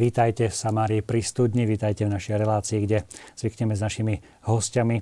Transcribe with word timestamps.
Vítajte 0.00 0.48
v 0.48 0.56
Samárii 0.56 1.04
pri 1.04 1.20
studni, 1.20 1.68
vítajte 1.68 2.08
v 2.08 2.16
našej 2.16 2.40
relácii, 2.40 2.88
kde 2.88 3.04
zvykneme 3.36 3.76
s 3.76 3.84
našimi 3.84 4.16
hostiami 4.48 4.96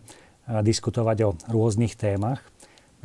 diskutovať 0.66 1.16
o 1.22 1.38
rôznych 1.54 1.94
témach. 1.94 2.42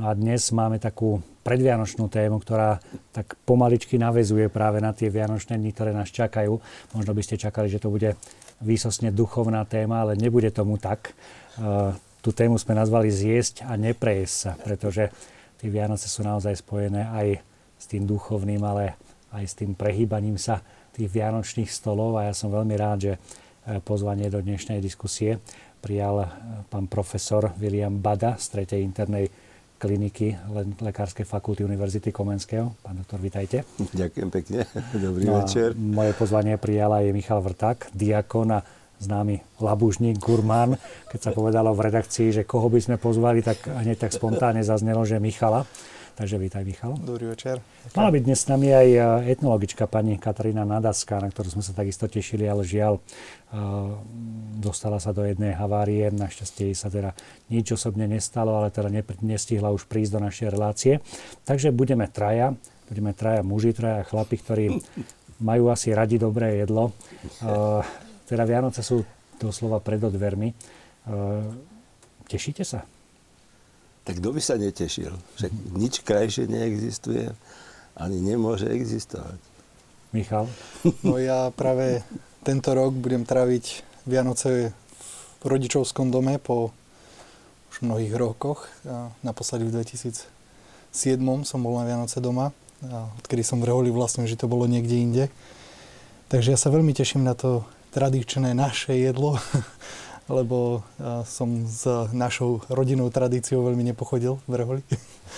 No 0.02 0.10
a 0.10 0.18
dnes 0.18 0.50
máme 0.50 0.82
takú 0.82 1.22
predvianočnú 1.46 2.10
tému, 2.10 2.42
ktorá 2.42 2.82
tak 3.14 3.38
pomaličky 3.46 4.02
navezuje 4.02 4.50
práve 4.50 4.82
na 4.82 4.90
tie 4.90 5.14
vianočné 5.14 5.54
dni, 5.54 5.70
ktoré 5.70 5.94
nás 5.94 6.10
čakajú. 6.10 6.58
Možno 6.98 7.14
by 7.14 7.22
ste 7.22 7.38
čakali, 7.38 7.70
že 7.70 7.78
to 7.78 7.94
bude 7.94 8.18
výsosne 8.58 9.14
duchovná 9.14 9.62
téma, 9.70 10.02
ale 10.02 10.18
nebude 10.18 10.50
tomu 10.50 10.82
tak. 10.82 11.14
Tú 12.26 12.34
tému 12.34 12.58
sme 12.58 12.74
nazvali 12.74 13.14
zjesť 13.14 13.70
a 13.70 13.78
neprejsť 13.78 14.34
sa, 14.34 14.58
pretože 14.58 15.14
tie 15.62 15.70
Vianoce 15.70 16.10
sú 16.10 16.26
naozaj 16.26 16.58
spojené 16.58 17.06
aj 17.06 17.28
s 17.78 17.86
tým 17.86 18.10
duchovným, 18.10 18.66
ale 18.66 18.98
aj 19.30 19.46
s 19.46 19.54
tým 19.62 19.78
prehýbaním 19.78 20.42
sa 20.42 20.66
tých 20.94 21.10
vianočných 21.10 21.70
stolov 21.70 22.22
a 22.22 22.30
ja 22.30 22.34
som 22.38 22.54
veľmi 22.54 22.76
rád, 22.78 22.98
že 23.02 23.14
e, 23.18 23.20
pozvanie 23.82 24.30
do 24.30 24.40
dnešnej 24.40 24.78
diskusie 24.78 25.42
prijal 25.82 26.24
e, 26.24 26.28
pán 26.70 26.86
profesor 26.86 27.50
William 27.58 27.98
Bada 27.98 28.38
z 28.38 28.64
3. 28.64 28.80
internej 28.80 29.28
kliniky 29.82 30.32
Lekárskej 30.80 31.28
fakulty 31.28 31.68
Univerzity 31.68 32.16
Komenského. 32.16 32.72
Pán 32.80 33.04
doktor, 33.04 33.20
vitajte. 33.20 33.68
Ďakujem 33.92 34.30
pekne. 34.32 34.64
Dobrý 34.96 35.28
no 35.28 35.44
večer. 35.44 35.76
Moje 35.76 36.16
pozvanie 36.16 36.56
prijal 36.56 36.94
aj 36.96 37.12
Michal 37.12 37.44
Vrták, 37.44 37.92
diakon 37.92 38.56
a 38.56 38.64
známy 39.04 39.44
labužník, 39.60 40.24
gurmán. 40.24 40.80
Keď 41.12 41.20
sa 41.20 41.32
povedalo 41.36 41.76
v 41.76 41.92
redakcii, 41.92 42.32
že 42.32 42.48
koho 42.48 42.72
by 42.72 42.80
sme 42.80 42.96
pozvali, 42.96 43.44
tak 43.44 43.68
hneď 43.68 44.08
tak 44.08 44.16
spontánne 44.16 44.64
zaznelo, 44.64 45.04
že 45.04 45.20
Michala. 45.20 45.68
Takže 46.14 46.38
vítaj, 46.38 46.62
Michal. 46.62 46.94
Dobrý 47.02 47.34
večer. 47.34 47.58
Mala 47.98 48.14
byť 48.14 48.22
dnes 48.22 48.38
s 48.38 48.46
nami 48.46 48.70
aj 48.70 48.90
e, 48.94 49.00
etnologička 49.34 49.90
pani 49.90 50.22
Katarína 50.22 50.62
Nadaská, 50.62 51.18
na 51.18 51.34
ktorú 51.34 51.58
sme 51.58 51.66
sa 51.66 51.74
takisto 51.74 52.06
tešili, 52.06 52.46
ale 52.46 52.62
žiaľ, 52.62 53.02
e, 53.02 53.02
dostala 54.62 55.02
sa 55.02 55.10
do 55.10 55.26
jednej 55.26 55.58
havárie. 55.58 56.14
Našťastie 56.14 56.70
sa 56.78 56.94
teda 56.94 57.18
nič 57.50 57.74
osobne 57.74 58.06
nestalo, 58.06 58.54
ale 58.54 58.70
teda 58.70 58.94
nestihla 59.26 59.74
už 59.74 59.90
prísť 59.90 60.14
do 60.14 60.20
našej 60.22 60.48
relácie. 60.54 60.94
Takže 61.50 61.74
budeme 61.74 62.06
traja, 62.06 62.54
budeme 62.94 63.18
traja 63.18 63.42
muži, 63.42 63.74
traja 63.74 64.06
chlapi, 64.06 64.38
ktorí 64.38 64.66
majú 65.42 65.74
asi 65.74 65.98
radi 65.98 66.22
dobré 66.22 66.62
jedlo. 66.62 66.94
E, 67.42 67.52
teda 68.30 68.46
Vianoce 68.46 68.86
sú 68.86 69.02
doslova 69.42 69.82
pred 69.82 69.98
dvermi. 69.98 70.54
Tešíte 72.30 72.64
sa? 72.64 72.86
Tak 74.04 74.20
kto 74.20 74.36
by 74.36 74.42
sa 74.44 74.60
netešil? 74.60 75.16
Však 75.40 75.52
nič 75.76 76.04
krajšie 76.04 76.48
neexistuje, 76.48 77.32
ani 77.96 78.18
nemôže 78.20 78.68
existovať. 78.68 79.40
Michal? 80.14 80.46
No 81.02 81.18
ja 81.18 81.50
práve 81.56 82.06
tento 82.46 82.76
rok 82.76 82.94
budem 82.94 83.26
traviť 83.26 83.82
Vianoce 84.06 84.76
v 85.42 85.46
rodičovskom 85.48 86.12
dome 86.12 86.38
po 86.38 86.76
už 87.74 87.82
mnohých 87.82 88.14
rokoch. 88.14 88.70
naposledy 89.26 89.66
v 89.66 89.82
2007 89.82 90.30
som 91.48 91.60
bol 91.66 91.82
na 91.82 91.90
Vianoce 91.90 92.22
doma, 92.22 92.54
a 92.86 93.10
odkedy 93.18 93.42
som 93.42 93.64
v 93.64 93.72
Reholi 93.72 93.90
vlastne, 93.90 94.28
že 94.28 94.38
to 94.38 94.52
bolo 94.52 94.68
niekde 94.68 94.94
inde. 94.94 95.26
Takže 96.28 96.54
ja 96.54 96.60
sa 96.60 96.70
veľmi 96.70 96.92
teším 96.94 97.24
na 97.24 97.34
to 97.34 97.66
tradičné 97.96 98.54
naše 98.54 98.94
jedlo, 98.94 99.40
lebo 100.34 100.82
som 101.30 101.70
s 101.70 101.86
našou 102.10 102.66
rodinnou 102.68 103.14
tradíciou 103.14 103.62
veľmi 103.70 103.86
nepochodil 103.94 104.42
v 104.50 104.54
Reholi, 104.58 104.84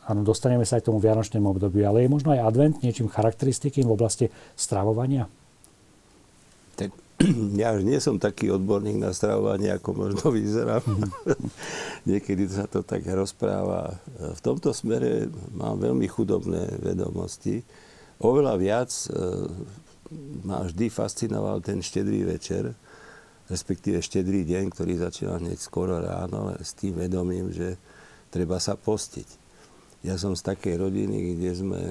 Áno, 0.04 0.20
dostaneme 0.28 0.68
sa 0.68 0.76
aj 0.76 0.84
k 0.84 0.92
tomu 0.92 1.00
vianočnému 1.00 1.48
obdobiu, 1.48 1.88
ale 1.88 2.04
je 2.04 2.12
možno 2.12 2.36
aj 2.36 2.44
advent 2.44 2.76
niečím 2.84 3.08
charakteristickým 3.08 3.88
v 3.88 3.96
oblasti 3.96 4.28
stravovania? 4.52 5.32
Tak 6.76 6.92
ja 7.62 7.74
už 7.78 7.86
nie 7.86 8.00
som 8.02 8.18
taký 8.18 8.50
odborník 8.50 8.98
na 8.98 9.14
stravovanie, 9.14 9.70
ako 9.72 9.90
možno 9.94 10.34
vyzerám. 10.34 10.84
Niekedy 12.10 12.50
sa 12.50 12.66
to 12.66 12.82
tak 12.82 13.06
rozpráva. 13.06 14.02
V 14.18 14.42
tomto 14.42 14.74
smere 14.74 15.30
mám 15.54 15.80
veľmi 15.80 16.10
chudobné 16.10 16.82
vedomosti. 16.82 17.62
Oveľa 18.24 18.54
viac 18.58 18.90
e, 18.90 19.08
ma 20.44 20.64
vždy 20.64 20.88
fascinoval 20.90 21.60
ten 21.62 21.84
štedrý 21.84 22.24
večer, 22.28 22.74
respektíve 23.52 24.00
štedrý 24.00 24.48
deň, 24.48 24.72
ktorý 24.72 24.98
začína 25.02 25.38
hneď 25.38 25.60
skoro 25.60 26.00
ráno 26.00 26.56
s 26.60 26.74
tým 26.74 26.98
vedomím, 26.98 27.52
že 27.52 27.76
treba 28.32 28.58
sa 28.58 28.74
postiť. 28.80 29.44
Ja 30.04 30.20
som 30.20 30.36
z 30.36 30.44
takej 30.44 30.84
rodiny, 30.84 31.36
kde 31.36 31.52
sme 31.56 31.82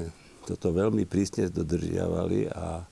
toto 0.45 0.75
veľmi 0.75 1.07
prísne 1.07 1.49
dodržiavali 1.49 2.51
a 2.51 2.85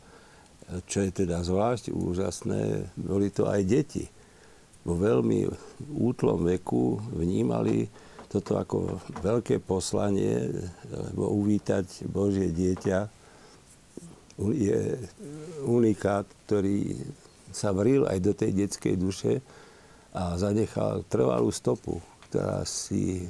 čo 0.87 1.03
je 1.03 1.11
teda 1.25 1.43
zvlášť 1.43 1.91
úžasné, 1.91 2.93
boli 2.95 3.31
to 3.35 3.47
aj 3.51 3.63
deti. 3.67 4.07
Vo 4.87 4.97
veľmi 4.97 5.45
útlom 5.93 6.47
veku 6.47 6.97
vnímali 7.13 7.91
toto 8.31 8.57
ako 8.57 9.03
veľké 9.21 9.59
poslanie, 9.59 10.47
lebo 10.87 11.35
uvítať 11.35 12.07
Božie 12.07 12.55
dieťa 12.55 12.99
je 14.41 14.97
unikát, 15.67 16.25
ktorý 16.47 16.97
sa 17.51 17.75
vril 17.75 18.07
aj 18.07 18.19
do 18.23 18.33
tej 18.33 18.65
detskej 18.65 18.95
duše 18.97 19.43
a 20.15 20.39
zanechal 20.39 21.05
trvalú 21.11 21.51
stopu, 21.51 21.99
ktorá 22.31 22.63
si 22.65 23.27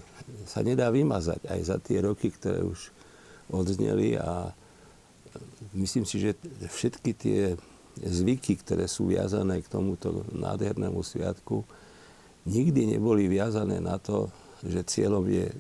sa 0.47 0.61
nedá 0.61 0.93
vymazať 0.93 1.49
aj 1.49 1.61
za 1.65 1.77
tie 1.81 2.05
roky, 2.05 2.31
ktoré 2.31 2.63
už 2.63 2.93
odzneli 3.51 4.15
a 4.21 4.53
myslím 5.75 6.05
si, 6.07 6.19
že 6.19 6.35
všetky 6.67 7.11
tie 7.15 7.41
zvyky, 8.01 8.57
ktoré 8.63 8.89
sú 8.89 9.11
viazané 9.11 9.61
k 9.61 9.71
tomuto 9.71 10.25
nádhernému 10.33 11.03
sviatku, 11.03 11.63
nikdy 12.49 12.97
neboli 12.97 13.29
viazané 13.29 13.83
na 13.83 14.01
to, 14.01 14.33
že 14.65 14.87
cieľom 14.87 15.25
je 15.29 15.53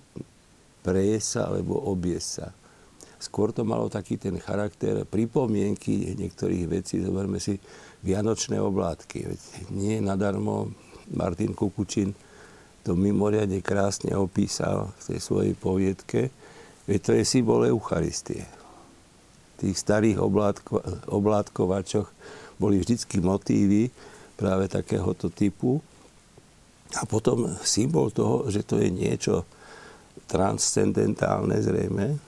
prejesť 0.80 1.28
sa 1.28 1.40
alebo 1.52 1.76
obiesť 1.76 2.28
sa. 2.28 2.48
Skôr 3.20 3.52
to 3.52 3.68
malo 3.68 3.92
taký 3.92 4.16
ten 4.16 4.40
charakter 4.40 5.04
pripomienky 5.04 6.16
niektorých 6.16 6.64
vecí. 6.72 7.04
Zoberme 7.04 7.36
si 7.36 7.60
vianočné 8.00 8.56
oblátky. 8.56 9.18
Veď 9.28 9.40
nie 9.76 10.00
nadarmo 10.00 10.72
Martin 11.12 11.52
Kukučin 11.52 12.16
to 12.80 12.96
mimoriadne 12.96 13.60
krásne 13.60 14.16
opísal 14.16 14.88
v 15.04 15.12
tej 15.12 15.20
svojej 15.20 15.52
poviedke. 15.52 16.32
Veď 16.88 17.00
to 17.04 17.12
je 17.12 17.24
symbol 17.28 17.68
Eucharistie 17.68 18.59
tých 19.60 19.76
starých 19.76 20.16
oblátko, 20.16 20.80
oblátkovačoch 21.12 22.08
boli 22.56 22.80
vždycky 22.80 23.20
motívy 23.20 23.92
práve 24.40 24.68
takéhoto 24.72 25.28
typu. 25.28 25.84
A 26.98 27.06
potom 27.06 27.46
symbol 27.62 28.10
toho, 28.10 28.50
že 28.50 28.66
to 28.66 28.80
je 28.80 28.90
niečo 28.90 29.46
transcendentálne 30.26 31.54
zrejme 31.62 32.18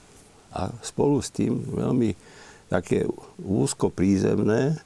a 0.54 0.70
spolu 0.84 1.18
s 1.18 1.34
tým 1.34 1.58
veľmi 1.66 2.14
také 2.70 3.08
úzko 3.42 3.90
prízemné 3.90 4.78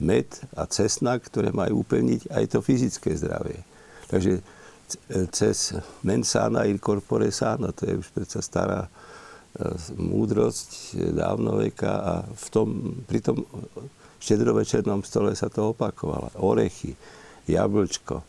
med 0.00 0.26
a 0.56 0.66
cesna, 0.66 1.20
ktoré 1.20 1.54
majú 1.54 1.84
upevniť 1.84 2.32
aj 2.32 2.44
to 2.48 2.58
fyzické 2.64 3.14
zdravie. 3.14 3.60
Takže 4.08 4.40
cez 5.32 5.72
mensana 6.04 6.68
in 6.68 6.78
corpore 6.78 7.30
sano, 7.32 7.72
to 7.72 7.88
je 7.88 7.94
už 7.98 8.08
predsa 8.12 8.40
stará 8.44 8.88
múdrosť 9.94 10.98
dávnoveka 11.14 11.92
a 11.94 12.14
v 12.26 12.46
tom, 12.50 12.68
pri 13.06 13.22
tom 13.22 13.46
štedrovečernom 14.18 15.06
stole 15.06 15.36
sa 15.36 15.46
to 15.46 15.76
opakovalo. 15.76 16.32
Orechy, 16.40 16.96
jablčko, 17.44 18.18
e, 18.18 18.24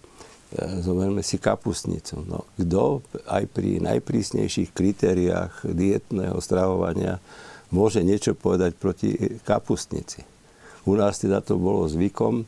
zoberme 0.83 1.23
si 1.23 1.39
kapusnicu. 1.39 2.19
No, 2.27 2.45
kto 2.59 3.01
aj 3.31 3.43
pri 3.49 3.79
najprísnejších 3.79 4.75
kritériách 4.75 5.63
dietného 5.63 6.37
stravovania 6.43 7.17
môže 7.71 8.03
niečo 8.03 8.35
povedať 8.35 8.75
proti 8.75 9.15
kapustnici? 9.47 10.21
U 10.85 10.93
nás 10.93 11.17
teda 11.17 11.41
to 11.41 11.57
bolo 11.57 11.89
zvykom, 11.89 12.43
e, 12.43 12.45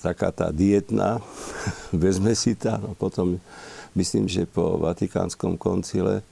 taká 0.00 0.30
tá 0.30 0.48
dietná, 0.54 1.18
bezmesitá, 1.92 2.80
no 2.80 2.94
potom 2.94 3.36
myslím, 3.98 4.30
že 4.30 4.46
po 4.48 4.80
Vatikánskom 4.80 5.58
koncile 5.58 6.22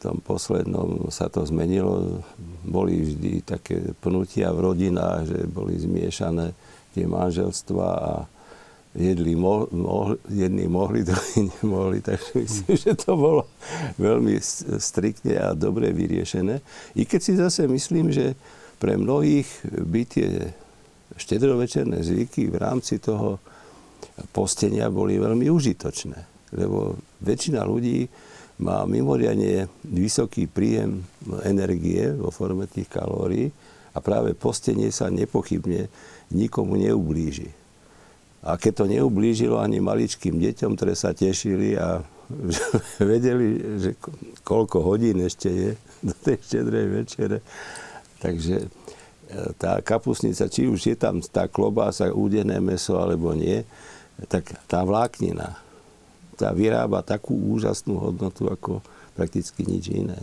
tom 0.00 0.22
poslednom 0.24 1.12
sa 1.12 1.28
to 1.28 1.44
zmenilo. 1.44 2.22
Boli 2.64 3.02
vždy 3.02 3.44
také 3.44 3.92
pnutia 4.00 4.54
v 4.54 4.72
rodinách, 4.72 5.28
že 5.28 5.38
boli 5.50 5.76
zmiešané 5.76 6.56
tie 6.96 7.04
manželstva 7.04 7.86
a 7.86 8.12
jedli 8.96 9.36
mo, 9.36 9.68
mo, 9.68 10.16
jedni 10.32 10.64
mohli, 10.64 11.04
druhí 11.08 11.52
nemohli. 11.60 12.00
Takže 12.00 12.30
myslím, 12.40 12.74
že 12.76 12.92
to 12.96 13.12
bolo 13.14 13.44
veľmi 14.00 14.40
striktne 14.80 15.36
a 15.36 15.52
dobre 15.52 15.92
vyriešené. 15.92 16.64
I 16.96 17.04
keď 17.04 17.20
si 17.20 17.32
zase 17.36 17.68
myslím, 17.68 18.08
že 18.08 18.32
pre 18.80 18.96
mnohých 18.96 19.48
by 19.84 20.02
tie 20.08 20.52
štedrovečerné 21.16 22.00
zvyky 22.00 22.48
v 22.48 22.56
rámci 22.56 23.00
toho 23.00 23.40
postenia 24.32 24.88
boli 24.88 25.20
veľmi 25.20 25.48
užitočné. 25.48 26.50
Lebo 26.56 26.96
väčšina 27.20 27.64
ľudí 27.64 28.08
má 28.56 28.88
mimoriadne 28.88 29.68
vysoký 29.84 30.48
príjem 30.48 31.04
energie 31.44 32.08
vo 32.16 32.32
forme 32.32 32.64
tých 32.64 32.88
kalórií 32.88 33.52
a 33.92 34.00
práve 34.00 34.32
postenie 34.32 34.88
sa 34.88 35.12
nepochybne 35.12 35.88
nikomu 36.32 36.80
neublíži. 36.80 37.52
A 38.46 38.56
keď 38.56 38.72
to 38.72 38.84
neublížilo 38.86 39.58
ani 39.58 39.82
maličkým 39.82 40.38
deťom, 40.38 40.78
ktoré 40.78 40.94
sa 40.94 41.12
tešili 41.12 41.76
a 41.76 42.00
vedeli, 43.12 43.78
že 43.80 43.90
koľko 44.46 44.82
hodín 44.82 45.20
ešte 45.24 45.48
je 45.50 45.70
do 46.02 46.14
tej 46.14 46.38
štedrej 46.42 46.86
večere. 47.02 47.36
Takže 48.22 48.56
e, 48.62 48.68
tá 49.58 49.82
kapusnica, 49.82 50.46
či 50.46 50.70
už 50.70 50.80
je 50.94 50.96
tam 50.96 51.18
tá 51.20 51.50
klobása, 51.50 52.14
údené 52.14 52.62
meso 52.62 52.96
alebo 52.98 53.34
nie, 53.34 53.66
tak 54.30 54.48
tá 54.64 54.80
vláknina, 54.80 55.65
tá 56.36 56.52
vyrába 56.52 57.00
takú 57.00 57.32
úžasnú 57.56 57.96
hodnotu 57.96 58.46
ako 58.52 58.84
prakticky 59.16 59.64
nič 59.64 59.88
iné. 59.88 60.20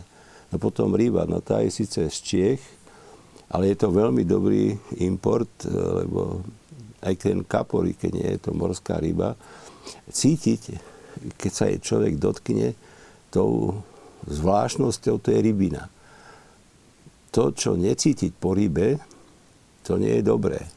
A 0.54 0.62
potom 0.62 0.94
ryba, 0.94 1.25
no 1.25 1.42
tá 1.42 1.65
je 1.65 1.74
síce 1.74 1.98
z 1.98 2.18
Čiech, 2.21 2.63
ale 3.50 3.74
je 3.74 3.77
to 3.81 3.89
veľmi 3.89 4.21
dobrý 4.21 4.77
import, 5.01 5.50
e, 5.65 5.74
lebo 5.74 6.45
aj 7.01 7.13
ten 7.18 7.42
kapory, 7.42 7.98
keď 7.98 8.12
nie 8.13 8.30
je 8.38 8.39
to 8.39 8.51
morská 8.54 9.01
ryba, 9.01 9.33
cítiť, 10.07 10.62
keď 11.36 11.51
sa 11.51 11.65
jej 11.68 11.81
človek 11.81 12.21
dotkne, 12.21 12.77
tou 13.33 13.81
zvláštnosťou 14.30 15.19
to 15.19 15.30
je 15.33 15.39
rybina. 15.42 15.89
To, 17.33 17.50
čo 17.50 17.74
necítiť 17.74 18.38
po 18.38 18.54
rybe, 18.54 19.01
to 19.83 19.98
nie 19.98 20.21
je 20.21 20.24
dobré 20.24 20.72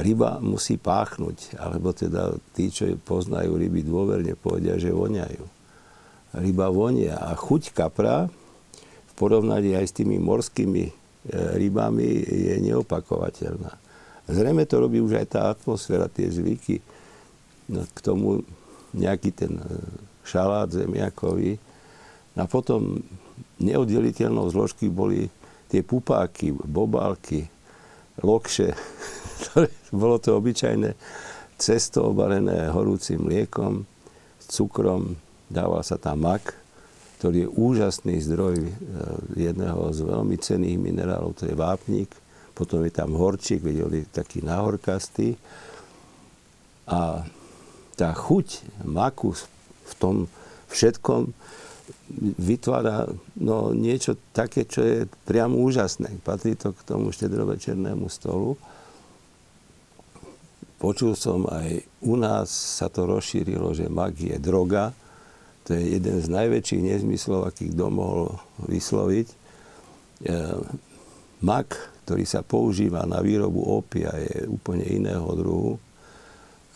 ryba 0.00 0.40
musí 0.40 0.80
páchnuť, 0.80 1.60
alebo 1.60 1.92
teda 1.92 2.34
tí, 2.56 2.72
čo 2.72 2.88
poznajú 3.00 3.56
ryby 3.60 3.84
dôverne, 3.84 4.32
povedia, 4.34 4.80
že 4.80 4.90
voniajú. 4.90 5.44
Ryba 6.30 6.66
vonia 6.70 7.18
a 7.18 7.34
chuť 7.34 7.74
kapra 7.74 8.30
v 9.10 9.12
porovnaní 9.18 9.74
aj 9.74 9.86
s 9.90 9.96
tými 9.98 10.16
morskými 10.22 10.84
e, 10.86 10.92
rybami 11.58 12.06
je 12.22 12.54
neopakovateľná. 12.70 13.72
Zrejme 14.30 14.62
to 14.64 14.78
robí 14.78 15.02
už 15.02 15.18
aj 15.18 15.26
tá 15.26 15.40
atmosféra, 15.50 16.06
tie 16.06 16.30
zvyky. 16.30 16.78
No, 17.70 17.82
k 17.82 17.98
tomu 17.98 18.46
nejaký 18.94 19.34
ten 19.34 19.58
e, 19.58 19.66
šalát 20.22 20.70
zemiakový. 20.70 21.58
A 22.38 22.46
potom 22.46 23.02
neoddeliteľnou 23.58 24.48
zložky 24.54 24.86
boli 24.86 25.26
tie 25.66 25.82
pupáky, 25.82 26.54
bobálky, 26.54 27.50
lokše, 28.22 28.70
bolo 29.92 30.16
to 30.18 30.36
obyčajné 30.36 30.94
cesto 31.60 32.08
obalené 32.08 32.72
horúcim 32.72 33.20
mliekom, 33.20 33.84
cukrom, 34.48 35.14
dával 35.52 35.84
sa 35.84 36.00
tam 36.00 36.24
mak, 36.24 36.56
ktorý 37.20 37.44
je 37.44 37.52
úžasný 37.52 38.16
zdroj 38.24 38.56
e, 38.64 38.72
jedného 39.36 39.92
z 39.92 40.00
veľmi 40.08 40.36
cených 40.40 40.78
minerálov, 40.80 41.36
to 41.36 41.44
je 41.44 41.52
vápnik. 41.52 42.08
Potom 42.56 42.80
je 42.80 42.92
tam 42.92 43.12
horčík, 43.12 43.60
videli, 43.60 44.08
taký 44.08 44.40
nahorkastý. 44.40 45.36
A 46.88 47.24
tá 47.92 48.10
chuť 48.16 48.64
maku 48.88 49.36
v 49.36 49.92
tom 50.00 50.16
všetkom 50.72 51.36
vytvára 52.40 53.06
no, 53.36 53.76
niečo 53.76 54.16
také, 54.32 54.64
čo 54.64 54.80
je 54.82 55.04
priamo 55.28 55.60
úžasné. 55.60 56.20
Patrí 56.24 56.56
to 56.56 56.72
k 56.72 56.80
tomu 56.88 57.12
štedrovečernému 57.12 58.08
stolu. 58.08 58.56
Počul 60.80 61.12
som 61.12 61.44
aj 61.44 61.84
u 62.00 62.16
nás 62.16 62.48
sa 62.48 62.88
to 62.88 63.04
rozšírilo, 63.04 63.76
že 63.76 63.92
mak 63.92 64.16
je 64.16 64.40
droga. 64.40 64.96
To 65.68 65.76
je 65.76 66.00
jeden 66.00 66.16
z 66.24 66.26
najväčších 66.32 66.82
nezmyslov, 66.88 67.44
aký 67.44 67.68
kto 67.68 67.92
mohol 67.92 68.40
vysloviť. 68.64 69.28
E, 69.28 69.36
mak, 71.44 71.76
ktorý 72.08 72.24
sa 72.24 72.40
používa 72.40 73.04
na 73.04 73.20
výrobu 73.20 73.60
opia, 73.60 74.08
je 74.24 74.48
úplne 74.48 74.88
iného 74.88 75.28
druhu. 75.36 75.76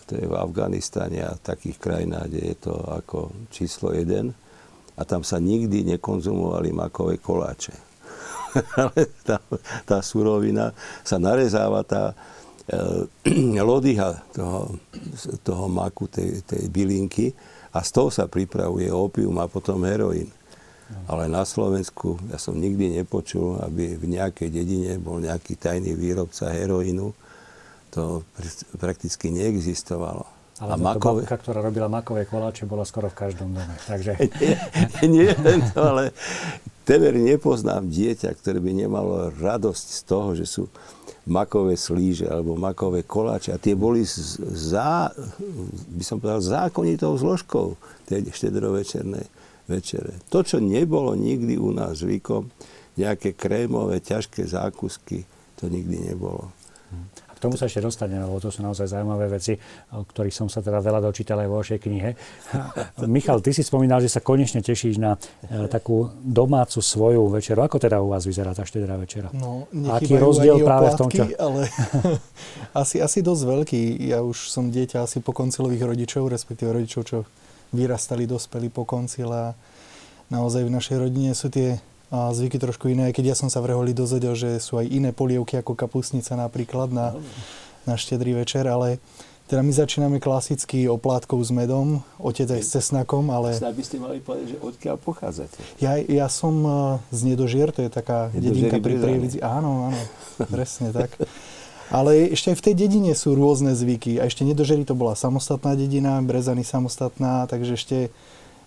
To 0.05 0.13
je 0.21 0.29
v 0.29 0.37
Afganistane 0.37 1.25
a 1.25 1.41
takých 1.41 1.81
krajinách, 1.81 2.29
kde 2.29 2.43
je 2.53 2.57
to 2.61 2.77
ako 2.77 3.33
číslo 3.49 3.97
jeden. 3.97 4.37
A 5.01 5.03
tam 5.09 5.25
sa 5.25 5.41
nikdy 5.41 5.97
nekonzumovali 5.97 6.77
makové 6.77 7.17
koláče. 7.17 7.73
Ale 8.85 9.09
tá, 9.25 9.41
tá 9.89 9.99
surovina 10.05 10.77
sa 11.01 11.17
narezáva, 11.17 11.81
tá, 11.89 12.13
lodyha 13.69 14.25
toho, 14.33 14.81
toho 15.45 15.65
maku, 15.69 16.09
tej, 16.09 16.41
tej 16.49 16.65
bylinky 16.73 17.37
a 17.75 17.85
z 17.85 17.91
toho 17.93 18.09
sa 18.09 18.25
pripravuje 18.25 18.89
opium 18.89 19.37
a 19.43 19.51
potom 19.51 19.85
heroín. 19.85 20.31
Ale 21.09 21.27
na 21.33 21.49
Slovensku 21.49 22.21
ja 22.29 22.37
som 22.37 22.57
nikdy 22.57 23.03
nepočul, 23.03 23.57
aby 23.65 23.97
v 23.97 24.05
nejakej 24.21 24.49
dedine 24.53 25.01
bol 25.01 25.21
nejaký 25.21 25.57
tajný 25.57 25.97
výrobca 25.97 26.53
heroínu. 26.53 27.13
To 27.97 28.23
prakticky 28.77 29.33
neexistovalo. 29.33 30.29
Ale 30.63 30.71
a 30.71 30.77
makové... 30.79 31.27
babka, 31.27 31.37
ktorá 31.41 31.67
robila 31.67 31.91
makové 31.91 32.31
koláče, 32.31 32.63
bola 32.71 32.87
skoro 32.87 33.11
v 33.11 33.17
každom 33.17 33.59
dome. 33.59 33.75
Takže... 33.91 34.15
nie, 35.03 35.35
nie 35.35 35.57
to, 35.75 35.81
ale 35.83 36.15
temer 36.87 37.19
nepoznám 37.19 37.91
dieťa, 37.91 38.31
ktoré 38.39 38.63
by 38.63 38.73
nemalo 38.87 39.35
radosť 39.35 39.87
z 39.99 40.01
toho, 40.07 40.29
že 40.39 40.47
sú 40.47 40.71
makové 41.25 41.77
slíže 41.77 42.29
alebo 42.29 42.57
makové 42.57 43.05
koláče. 43.05 43.57
A 43.57 43.61
tie 43.61 43.73
boli 43.73 44.05
za, 44.05 45.09
by 45.89 46.05
som 46.05 46.21
povedal, 46.21 46.45
zákonitou 46.45 47.17
zložkou 47.17 47.81
tej 48.05 48.29
štedrovečernej 48.29 49.25
večere. 49.65 50.21
To, 50.29 50.45
čo 50.45 50.61
nebolo 50.61 51.17
nikdy 51.17 51.57
u 51.57 51.73
nás 51.73 52.05
zvykom, 52.05 52.53
nejaké 52.95 53.35
krémové, 53.35 53.99
ťažké 54.05 54.47
zákusky, 54.47 55.27
to 55.59 55.67
nikdy 55.67 56.13
nebolo 56.13 56.53
tomu 57.45 57.61
sa 57.61 57.69
ešte 57.69 57.85
dostaneme, 57.85 58.25
lebo 58.25 58.41
to 58.41 58.49
sú 58.49 58.65
naozaj 58.65 58.89
zaujímavé 58.89 59.29
veci, 59.29 59.61
o 59.93 60.09
ktorých 60.09 60.33
som 60.33 60.49
sa 60.49 60.65
teda 60.65 60.81
veľa 60.81 61.05
dočítal 61.05 61.45
aj 61.45 61.49
vo 61.53 61.61
vašej 61.61 61.79
knihe. 61.85 62.11
Michal, 63.15 63.45
ty 63.45 63.53
si 63.53 63.61
spomínal, 63.61 64.01
že 64.01 64.09
sa 64.09 64.25
konečne 64.25 64.65
tešíš 64.65 64.97
na 64.97 65.21
e, 65.45 65.69
takú 65.69 66.09
domácu 66.25 66.81
svoju 66.81 67.29
večeru. 67.29 67.61
Ako 67.61 67.77
teda 67.77 68.01
u 68.01 68.09
vás 68.09 68.25
vyzerá 68.25 68.57
tá 68.57 68.65
štedrá 68.65 68.97
večera? 68.97 69.29
No, 69.37 69.69
Aký 69.93 70.17
rozdiel 70.17 70.65
práve 70.65 70.91
v 70.93 70.97
tom, 70.97 71.09
čo... 71.13 71.29
ale 71.37 71.69
asi, 72.83 73.05
asi 73.05 73.21
dosť 73.21 73.43
veľký. 73.45 73.83
Ja 74.09 74.25
už 74.25 74.49
som 74.49 74.73
dieťa 74.73 75.05
asi 75.05 75.21
po 75.21 75.37
koncilových 75.37 75.85
rodičov, 75.85 76.33
respektíve 76.33 76.73
rodičov, 76.73 77.03
čo 77.05 77.19
vyrastali, 77.75 78.25
dospeli 78.25 78.71
po 78.71 78.87
koncile 78.87 79.35
a 79.35 79.49
naozaj 80.31 80.65
v 80.65 80.73
našej 80.73 80.97
rodine 81.03 81.35
sú 81.35 81.51
tie 81.51 81.77
zvyky 82.35 82.61
trošku 82.61 82.91
iné, 82.91 83.11
aj 83.11 83.15
keď 83.19 83.35
ja 83.35 83.37
som 83.37 83.49
sa 83.51 83.59
v 83.65 83.75
Reholi 83.75 83.97
dozvedel, 83.97 84.35
že 84.39 84.61
sú 84.63 84.79
aj 84.79 84.87
iné 84.87 85.11
polievky 85.11 85.59
ako 85.59 85.75
kapustnica 85.75 86.39
napríklad 86.39 86.93
na, 86.95 87.17
na 87.89 87.95
štedrý 87.99 88.39
večer, 88.39 88.69
ale 88.69 89.03
teda 89.45 89.61
my 89.61 89.73
začíname 89.77 90.17
klasicky 90.25 90.89
oplátkou 90.89 91.37
s 91.37 91.53
medom, 91.53 92.01
otec 92.17 92.49
aj 92.49 92.63
s 92.65 92.81
cesnakom, 92.81 93.29
ale... 93.29 93.53
Snad 93.53 93.77
by 93.77 93.85
ste 93.85 94.01
mali 94.01 94.17
povedať, 94.25 94.57
že 94.57 94.59
odkiaľ 94.59 94.97
pochádzate. 94.97 95.61
Ja, 95.85 96.01
ja 96.01 96.33
som 96.33 96.65
e, 96.65 96.73
z 97.13 97.21
Nedožier, 97.29 97.69
to 97.69 97.85
je 97.85 97.93
taká 97.93 98.33
dedinka 98.33 98.81
pri 98.81 98.97
Prievidzi. 98.97 99.45
Áno, 99.45 99.93
áno, 99.93 100.01
presne 100.49 100.97
tak. 100.97 101.13
Ale 101.93 102.33
ešte 102.33 102.57
aj 102.57 102.57
v 102.57 102.65
tej 102.73 102.75
dedine 102.89 103.13
sú 103.13 103.37
rôzne 103.37 103.77
zvyky. 103.77 104.17
A 104.17 104.33
ešte 104.33 104.49
Nedožery 104.49 104.89
to 104.89 104.97
bola 104.97 105.13
samostatná 105.13 105.77
dedina, 105.77 106.25
Brezany 106.25 106.65
samostatná, 106.65 107.45
takže 107.45 107.77
ešte 107.77 107.99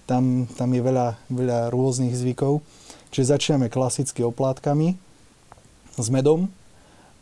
tam, 0.06 0.46
tam 0.46 0.70
je 0.78 0.82
veľa, 0.86 1.18
veľa 1.26 1.60
rôznych 1.74 2.14
zvykov. 2.14 2.62
Čiže 3.12 3.34
začíname 3.38 3.68
klasicky 3.72 4.22
oplátkami 4.24 5.00
s 5.98 6.08
medom, 6.12 6.52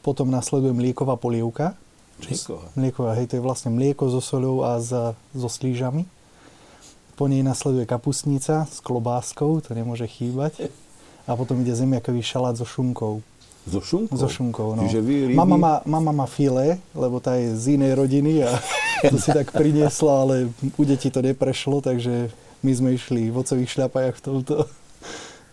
potom 0.05 0.29
nasleduje 0.29 0.73
mlieková 0.73 1.17
polievka. 1.17 1.73
Mlieková. 2.21 2.65
Mlieková, 2.77 3.11
hej, 3.17 3.25
to 3.31 3.33
je 3.39 3.43
vlastne 3.43 3.73
mlieko 3.73 4.07
so 4.13 4.21
soľou 4.21 4.65
a 4.65 4.77
za, 4.77 5.17
so 5.33 5.49
slížami. 5.49 6.05
Po 7.15 7.25
nej 7.31 7.41
nasleduje 7.41 7.87
kapustnica 7.87 8.67
s 8.67 8.77
klobáskou, 8.83 9.63
to 9.63 9.71
nemôže 9.71 10.05
chýbať. 10.05 10.69
A 11.25 11.33
potom 11.33 11.57
ide 11.63 11.73
zemiakový 11.73 12.21
šalát 12.21 12.53
so 12.53 12.67
šunkou. 12.67 13.25
So 13.65 13.81
šunkou? 13.81 14.13
So 14.13 14.29
šunkou, 14.29 14.77
no. 14.77 14.85
Čiže 14.85 14.99
vy 15.01 15.15
ryby... 15.33 15.37
mama, 15.37 15.57
má, 15.57 15.73
mama 15.89 16.11
má 16.13 16.27
file, 16.29 16.77
lebo 16.93 17.17
tá 17.17 17.33
je 17.41 17.57
z 17.57 17.81
inej 17.81 17.97
rodiny 17.97 18.45
a 18.45 18.53
to 19.09 19.17
si 19.17 19.33
tak 19.33 19.49
priniesla, 19.49 20.21
ale 20.21 20.35
u 20.77 20.83
detí 20.85 21.09
to 21.09 21.25
neprešlo, 21.25 21.81
takže 21.81 22.29
my 22.61 22.71
sme 22.71 22.89
išli 22.93 23.33
v 23.33 23.35
ocových 23.41 23.73
šľapajach 23.73 24.15
v 24.21 24.23
tomto. 24.23 24.55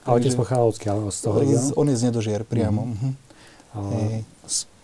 A 0.03 0.19
otec 0.19 0.35
pochádzal 0.35 0.67
odkiaľ? 0.75 0.99
Z 1.15 1.19
toho 1.23 1.37
regionu? 1.39 1.69
On 1.79 1.87
je 1.87 1.97
z 1.97 2.03
Nedožier 2.11 2.43
priamo. 2.43 2.91
Mm-hmm. 2.91 3.13
Uh, 3.73 4.21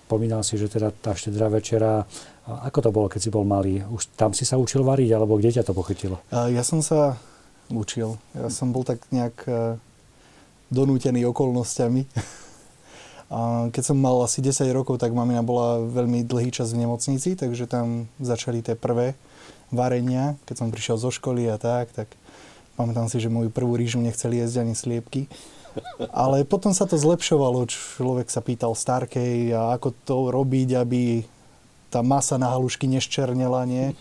spomínal 0.08 0.40
si, 0.40 0.56
že 0.56 0.72
teda 0.72 0.88
tá 0.88 1.12
štedrá 1.12 1.52
večera, 1.52 2.08
ako 2.48 2.78
to 2.80 2.90
bolo, 2.94 3.06
keď 3.12 3.20
si 3.20 3.30
bol 3.30 3.44
malý? 3.44 3.84
Už 3.92 4.08
tam 4.16 4.32
si 4.32 4.48
sa 4.48 4.56
učil 4.56 4.80
variť, 4.80 5.12
alebo 5.12 5.36
kde 5.36 5.60
ťa 5.60 5.68
to 5.68 5.76
pochytilo? 5.76 6.16
Ja 6.32 6.64
som 6.64 6.80
sa 6.80 7.20
učil. 7.68 8.16
Ja 8.32 8.48
som 8.48 8.72
bol 8.72 8.88
tak 8.88 9.04
nejak 9.12 9.36
e, 9.44 9.76
donútený 10.72 11.28
okolnostiami. 11.28 12.08
A 13.28 13.68
keď 13.68 13.92
som 13.92 14.00
mal 14.00 14.16
asi 14.24 14.40
10 14.40 14.64
rokov, 14.72 14.96
tak 14.96 15.12
mamina 15.12 15.44
bola 15.44 15.84
veľmi 15.84 16.24
dlhý 16.24 16.48
čas 16.48 16.72
v 16.72 16.88
nemocnici, 16.88 17.36
takže 17.36 17.68
tam 17.68 18.08
začali 18.16 18.64
tie 18.64 18.72
prvé 18.72 19.12
varenia. 19.68 20.40
Keď 20.48 20.56
som 20.56 20.72
prišiel 20.72 20.96
zo 20.96 21.12
školy 21.12 21.44
a 21.52 21.60
tak, 21.60 21.92
tak 21.92 22.08
pamätám 22.78 23.10
si, 23.10 23.18
že 23.18 23.26
moju 23.26 23.50
prvú 23.50 23.74
rýžu 23.74 23.98
nechceli 23.98 24.38
jesť 24.38 24.62
ani 24.62 24.78
sliepky. 24.78 25.26
Ale 26.14 26.46
potom 26.46 26.70
sa 26.70 26.86
to 26.86 26.94
zlepšovalo. 26.94 27.66
Človek 27.66 28.30
sa 28.30 28.38
pýtal 28.38 28.78
starkej, 28.78 29.50
a 29.52 29.74
ako 29.74 29.90
to 30.06 30.16
robiť, 30.30 30.78
aby 30.78 31.26
tá 31.90 32.06
masa 32.06 32.38
na 32.38 32.54
halušky 32.54 32.86
neščernela, 32.86 33.66
nie? 33.66 33.98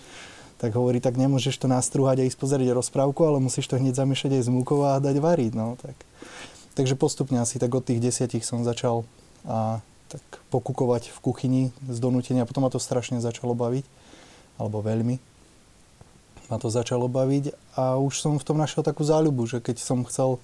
Tak 0.58 0.74
hovorí, 0.74 0.98
tak 0.98 1.18
nemôžeš 1.22 1.58
to 1.62 1.70
nastrúhať 1.70 2.22
a 2.22 2.28
ísť 2.30 2.38
pozrieť 2.38 2.74
rozprávku, 2.74 3.22
ale 3.26 3.38
musíš 3.38 3.70
to 3.70 3.78
hneď 3.78 3.98
zamiešať 3.98 4.38
aj 4.38 4.44
s 4.46 4.50
múkou 4.50 4.86
a 4.86 4.98
dať 4.98 5.22
variť. 5.22 5.54
No, 5.54 5.78
tak. 5.78 5.94
Takže 6.74 6.98
postupne 6.98 7.42
asi 7.42 7.58
tak 7.62 7.74
od 7.74 7.86
tých 7.86 8.02
desiatich 8.02 8.46
som 8.46 8.66
začal 8.66 9.06
a 9.46 9.82
tak 10.10 10.24
pokukovať 10.50 11.14
v 11.14 11.18
kuchyni 11.22 11.64
z 11.86 11.98
donútenia. 12.02 12.48
Potom 12.50 12.66
ma 12.66 12.74
to 12.74 12.82
strašne 12.82 13.22
začalo 13.22 13.54
baviť, 13.54 13.86
alebo 14.58 14.82
veľmi 14.82 15.22
ma 16.48 16.58
to 16.60 16.72
začalo 16.72 17.12
baviť 17.12 17.76
a 17.76 18.00
už 18.00 18.24
som 18.24 18.40
v 18.40 18.46
tom 18.48 18.58
našiel 18.60 18.84
takú 18.84 19.04
záľubu, 19.04 19.48
že 19.48 19.60
keď 19.60 19.78
som 19.84 20.08
chcel 20.08 20.40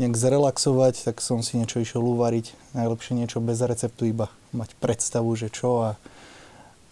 nejak 0.00 0.16
zrelaxovať, 0.16 1.04
tak 1.04 1.20
som 1.20 1.44
si 1.44 1.60
niečo 1.60 1.78
išiel 1.78 2.00
uvariť. 2.00 2.74
Najlepšie 2.74 3.12
niečo 3.14 3.38
bez 3.44 3.60
receptu, 3.60 4.08
iba 4.08 4.32
mať 4.56 4.72
predstavu, 4.80 5.30
že 5.36 5.52
čo 5.52 5.84
a, 5.84 5.90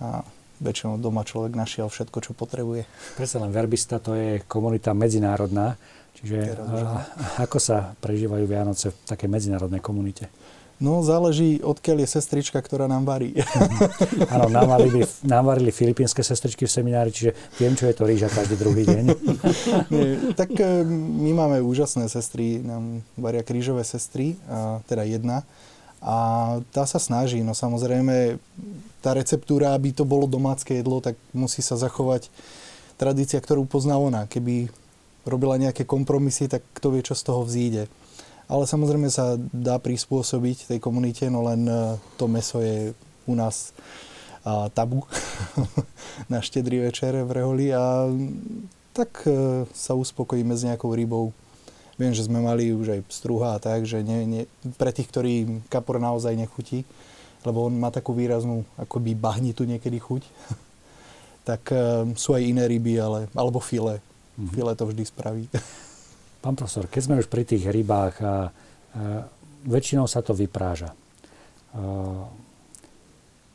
a 0.05 0.23
väčšinou 0.61 1.01
doma 1.01 1.25
človek 1.25 1.57
našiel 1.57 1.89
všetko, 1.89 2.19
čo 2.21 2.33
potrebuje. 2.37 2.85
Predsa 3.17 3.41
len 3.41 3.51
verbista 3.51 3.97
to 3.97 4.13
je 4.13 4.45
komunita 4.45 4.93
medzinárodná, 4.93 5.81
čiže 6.21 6.61
a, 6.61 7.09
ako 7.41 7.57
sa 7.57 7.97
prežívajú 8.05 8.45
Vianoce 8.45 8.93
v 8.93 8.99
takej 9.09 9.29
medzinárodnej 9.33 9.81
komunite? 9.81 10.29
No, 10.81 11.05
záleží, 11.05 11.61
odkiaľ 11.61 12.03
je 12.03 12.09
sestrička, 12.09 12.57
ktorá 12.57 12.89
nám 12.89 13.05
varí. 13.05 13.37
Áno, 14.33 14.49
nám, 14.49 14.65
varili, 14.65 15.05
nám 15.29 15.53
varili 15.53 15.77
filipínske 15.77 16.25
sestričky 16.25 16.65
v 16.65 16.73
seminári, 16.73 17.13
čiže 17.13 17.37
viem, 17.61 17.77
čo 17.77 17.85
je 17.85 17.93
to 17.93 18.09
rýža 18.09 18.33
každý 18.33 18.57
druhý 18.57 18.89
deň. 18.89 19.05
Nie, 19.93 20.33
tak 20.33 20.57
e, 20.57 20.81
my 21.21 21.37
máme 21.37 21.61
úžasné 21.61 22.09
sestry, 22.09 22.65
nám 22.65 23.05
varia 23.21 23.45
krížové 23.45 23.85
sestry, 23.85 24.41
a, 24.49 24.81
teda 24.89 25.05
jedna. 25.05 25.45
A 26.01 26.17
tá 26.73 26.89
sa 26.89 26.97
snaží, 26.97 27.45
no 27.45 27.53
samozrejme, 27.53 28.41
tá 29.05 29.13
receptúra, 29.13 29.77
aby 29.77 29.93
to 29.93 30.09
bolo 30.09 30.25
domácké 30.25 30.81
jedlo, 30.81 31.05
tak 31.05 31.13
musí 31.37 31.61
sa 31.61 31.77
zachovať 31.77 32.33
tradícia, 32.97 33.37
ktorú 33.37 33.69
pozná 33.69 34.01
ona. 34.01 34.25
Keby 34.25 34.73
robila 35.29 35.61
nejaké 35.61 35.85
kompromisy, 35.85 36.49
tak 36.49 36.65
kto 36.73 36.97
vie, 36.97 37.05
čo 37.05 37.13
z 37.13 37.23
toho 37.29 37.45
vzíde. 37.45 37.85
Ale 38.51 38.67
samozrejme 38.67 39.07
sa 39.07 39.39
dá 39.55 39.79
prispôsobiť 39.79 40.75
tej 40.75 40.83
komunite, 40.83 41.31
no 41.31 41.47
len 41.47 41.71
e, 41.71 41.95
to 42.19 42.27
meso 42.27 42.59
je 42.59 42.91
u 43.31 43.39
nás 43.39 43.71
tabu 44.75 45.05
na 46.33 46.41
štedrý 46.41 46.89
večer 46.89 47.13
v 47.13 47.31
Reholi 47.31 47.69
a 47.77 48.09
tak 48.97 49.25
e, 49.29 49.65
sa 49.71 49.95
uspokojíme 49.95 50.55
s 50.57 50.67
nejakou 50.67 50.91
rybou. 50.93 51.31
Viem, 52.01 52.17
že 52.17 52.25
sme 52.25 52.41
mali 52.41 52.73
už 52.73 52.97
aj 52.97 53.01
struha 53.13 53.55
a 53.57 53.63
tak, 53.63 53.85
že 53.85 54.01
nie, 54.01 54.25
nie, 54.25 54.43
pre 54.81 54.91
tých, 54.91 55.13
ktorí 55.13 55.63
kapor 55.69 56.01
naozaj 56.01 56.33
nechutí, 56.33 56.89
lebo 57.45 57.69
on 57.69 57.77
má 57.77 57.93
takú 57.93 58.17
výraznú 58.17 58.65
akoby 58.81 59.13
bahnitu 59.13 59.69
niekedy 59.69 60.01
chuť, 60.01 60.23
tak 61.49 61.63
e, 61.71 62.11
sú 62.17 62.35
aj 62.35 62.43
iné 62.43 62.65
ryby, 62.67 62.99
ale, 62.99 63.29
alebo 63.37 63.61
file. 63.61 64.01
Mm-hmm. 64.41 64.53
File 64.57 64.73
to 64.75 64.85
vždy 64.89 65.05
spraví. 65.05 65.45
Pán 66.41 66.57
profesor, 66.57 66.89
keď 66.89 67.03
sme 67.05 67.21
už 67.21 67.29
pri 67.29 67.45
tých 67.45 67.69
rybách, 67.69 68.15
a, 68.21 68.27
a, 68.27 68.39
väčšinou 69.69 70.09
sa 70.09 70.25
to 70.25 70.33
vypráža. 70.33 70.93
A, 70.93 70.97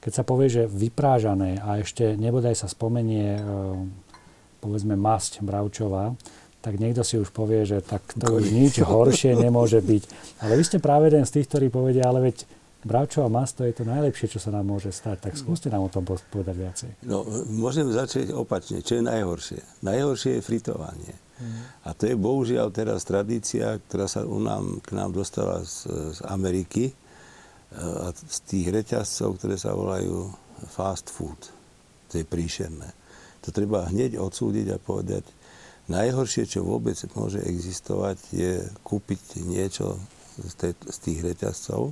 keď 0.01 0.11
sa 0.13 0.23
povie, 0.23 0.47
že 0.53 0.69
vyprážané 0.69 1.57
a 1.57 1.81
ešte 1.81 2.13
nebodaj 2.13 2.53
sa 2.53 2.69
spomenie, 2.69 3.37
a, 3.37 3.41
povedzme, 4.61 4.93
masť 4.93 5.41
bravčová, 5.41 6.13
tak 6.65 6.81
niekto 6.81 7.05
si 7.05 7.21
už 7.21 7.29
povie, 7.29 7.61
že 7.61 7.85
tak 7.85 8.01
to 8.17 8.41
už 8.41 8.49
nič 8.49 8.81
horšie 8.81 9.37
nemôže 9.37 9.77
byť. 9.77 10.03
Ale 10.41 10.57
vy 10.57 10.63
ste 10.65 10.81
práve 10.81 11.13
jeden 11.13 11.21
z 11.21 11.37
tých, 11.37 11.45
ktorí 11.45 11.69
povedia, 11.69 12.09
ale 12.09 12.33
veď 12.33 12.41
bravčová 12.85 13.27
masť 13.27 13.53
to 13.57 13.63
je 13.65 13.73
to 13.81 13.83
najlepšie, 13.89 14.27
čo 14.29 14.39
sa 14.39 14.53
nám 14.53 14.69
môže 14.69 14.93
stať. 14.93 15.27
Tak 15.29 15.33
skúste 15.33 15.73
nám 15.73 15.89
o 15.89 15.91
tom 15.91 16.05
povedať 16.05 16.55
viacej. 16.55 16.89
No, 17.09 17.25
môžem 17.49 17.89
začať 17.89 18.29
opačne. 18.31 18.85
Čo 18.85 19.01
je 19.01 19.03
najhoršie? 19.09 19.59
Najhoršie 19.81 20.37
je 20.37 20.45
fritovanie. 20.45 21.13
A 21.83 21.91
to 21.91 22.07
je 22.07 22.15
bohužiaľ 22.15 22.71
teraz 22.71 23.03
tradícia, 23.03 23.75
ktorá 23.75 24.07
sa 24.07 24.23
u 24.23 24.39
nám, 24.39 24.79
k 24.79 24.95
nám 24.95 25.11
dostala 25.11 25.59
z, 25.67 25.83
z 26.15 26.19
Ameriky, 26.31 26.87
e, 26.87 26.93
a 27.75 28.15
z 28.15 28.37
tých 28.47 28.71
reťazcov, 28.71 29.35
ktoré 29.35 29.59
sa 29.59 29.75
volajú 29.75 30.31
fast 30.71 31.11
food. 31.11 31.51
To 32.07 32.13
je 32.15 32.23
príšerné. 32.23 32.87
To 33.43 33.51
treba 33.51 33.91
hneď 33.91 34.15
odsúdiť 34.15 34.71
a 34.71 34.79
povedať, 34.79 35.27
najhoršie, 35.91 36.47
čo 36.47 36.63
vôbec 36.63 36.95
môže 37.19 37.43
existovať, 37.43 38.17
je 38.31 38.63
kúpiť 38.87 39.43
niečo 39.43 39.99
z, 40.39 40.53
tej, 40.55 40.71
z 40.87 40.97
tých 41.03 41.19
reťazcov, 41.19 41.91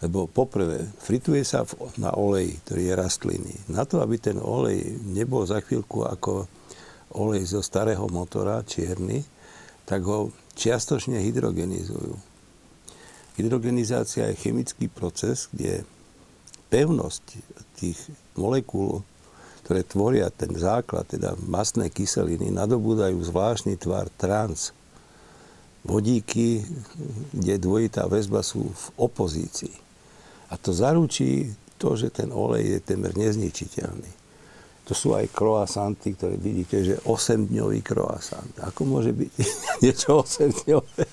lebo 0.00 0.24
poprvé, 0.24 0.80
frituje 0.96 1.44
sa 1.44 1.68
na 2.00 2.16
olej, 2.16 2.56
ktorý 2.64 2.82
je 2.88 2.94
rastlinný. 2.96 3.56
Na 3.68 3.84
to, 3.84 4.00
aby 4.00 4.16
ten 4.16 4.40
olej 4.40 4.96
nebol 5.04 5.44
za 5.44 5.60
chvíľku 5.60 6.08
ako 6.08 6.48
olej 7.20 7.44
zo 7.44 7.60
starého 7.60 8.08
motora, 8.08 8.64
čierny, 8.64 9.20
tak 9.84 10.00
ho 10.08 10.32
čiastočne 10.56 11.20
hydrogenizujú. 11.20 12.16
Hydrogenizácia 13.36 14.28
je 14.32 14.40
chemický 14.40 14.88
proces, 14.88 15.52
kde 15.52 15.84
pevnosť 16.72 17.24
tých 17.76 17.98
molekúl, 18.38 19.04
ktoré 19.66 19.84
tvoria 19.84 20.32
ten 20.32 20.54
základ, 20.56 21.04
teda 21.12 21.36
masné 21.44 21.92
kyseliny, 21.92 22.48
nadobúdajú 22.48 23.20
zvláštny 23.20 23.76
tvar 23.76 24.08
trans. 24.16 24.72
Vodíky, 25.84 26.64
kde 27.32 27.56
dvojitá 27.56 28.04
väzba 28.08 28.44
sú 28.44 28.68
v 28.68 28.84
opozícii. 29.00 29.89
A 30.50 30.58
to 30.58 30.74
zaručí 30.74 31.54
to, 31.80 31.96
že 31.96 32.12
ten 32.12 32.34
olej 32.34 32.76
je 32.76 32.78
temer 32.82 33.14
nezničiteľný. 33.16 34.20
To 34.90 34.92
sú 34.98 35.14
aj 35.14 35.30
croissanty, 35.30 36.18
ktoré 36.18 36.34
vidíte, 36.34 36.82
že 36.82 36.98
8-dňový 37.06 37.78
croissant. 37.78 38.50
Ako 38.58 38.82
môže 38.82 39.14
byť 39.14 39.30
niečo 39.86 40.26
8-dňové? 40.26 41.04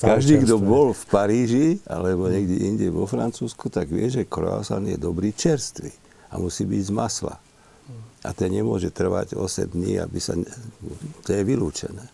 Každý, 0.00 0.48
kto 0.48 0.56
bol 0.56 0.96
v 0.96 1.04
Paríži 1.12 1.68
alebo 1.84 2.32
niekde 2.32 2.56
inde 2.56 2.86
vo 2.88 3.04
Francúzsku, 3.04 3.68
tak 3.68 3.92
vie, 3.92 4.08
že 4.08 4.24
croissant 4.24 4.80
je 4.80 4.96
dobrý 4.96 5.36
čerstvý 5.36 5.92
a 6.32 6.40
musí 6.40 6.64
byť 6.64 6.82
z 6.88 6.92
masla. 6.96 7.36
A 8.24 8.32
to 8.32 8.48
nemôže 8.48 8.88
trvať 8.88 9.36
8 9.36 9.76
dní, 9.76 10.00
aby 10.00 10.16
sa... 10.16 10.32
To 11.24 11.28
je 11.28 11.42
vylúčené. 11.44 12.08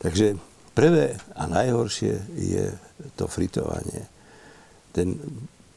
Takže 0.00 0.40
prvé 0.72 1.20
a 1.36 1.44
najhoršie 1.44 2.14
je 2.32 2.64
to 3.12 3.28
fritovanie. 3.28 4.08
Ten 4.96 5.20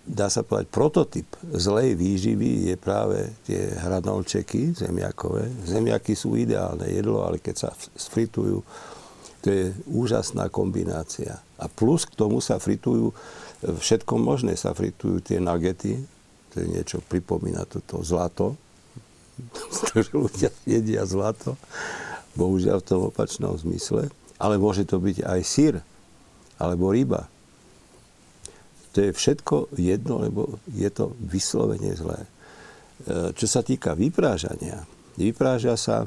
dá 0.06 0.28
sa 0.34 0.42
povedať, 0.42 0.68
prototyp 0.74 1.28
zlej 1.54 1.94
výživy 1.94 2.74
je 2.74 2.76
práve 2.78 3.30
tie 3.46 3.70
hranolčeky 3.78 4.74
zemiakové. 4.74 5.46
Zemiaky 5.66 6.18
sú 6.18 6.34
ideálne 6.34 6.90
jedlo, 6.90 7.22
ale 7.22 7.38
keď 7.38 7.56
sa 7.56 7.70
sfritujú, 7.94 8.66
to 9.42 9.48
je 9.50 9.74
úžasná 9.90 10.50
kombinácia. 10.54 11.42
A 11.58 11.66
plus 11.66 12.06
k 12.06 12.14
tomu 12.14 12.42
sa 12.42 12.62
fritujú 12.62 13.14
všetko 13.62 14.14
možné. 14.22 14.54
Sa 14.58 14.74
fritujú 14.74 15.22
tie 15.22 15.42
nagety, 15.42 15.98
to 16.54 16.56
je 16.62 16.66
niečo, 16.70 16.98
pripomína 17.06 17.66
toto 17.66 18.02
zlato, 18.06 18.58
že 19.98 20.14
ľudia 20.14 20.50
jedia 20.66 21.06
zlato, 21.06 21.58
bohužiaľ 22.38 22.82
v 22.82 22.88
tom 22.90 23.02
opačnom 23.10 23.54
zmysle. 23.58 24.10
Ale 24.42 24.58
môže 24.58 24.86
to 24.86 24.98
byť 24.98 25.26
aj 25.26 25.42
sír, 25.46 25.74
alebo 26.58 26.94
ryba 26.94 27.30
to 28.92 29.08
je 29.08 29.12
všetko 29.16 29.76
jedno, 29.80 30.20
lebo 30.20 30.60
je 30.68 30.90
to 30.92 31.16
vyslovene 31.20 31.96
zlé. 31.96 32.22
E, 32.22 32.28
čo 33.32 33.48
sa 33.48 33.64
týka 33.64 33.96
vyprážania, 33.96 34.84
vypráža 35.16 35.80
sa 35.80 35.98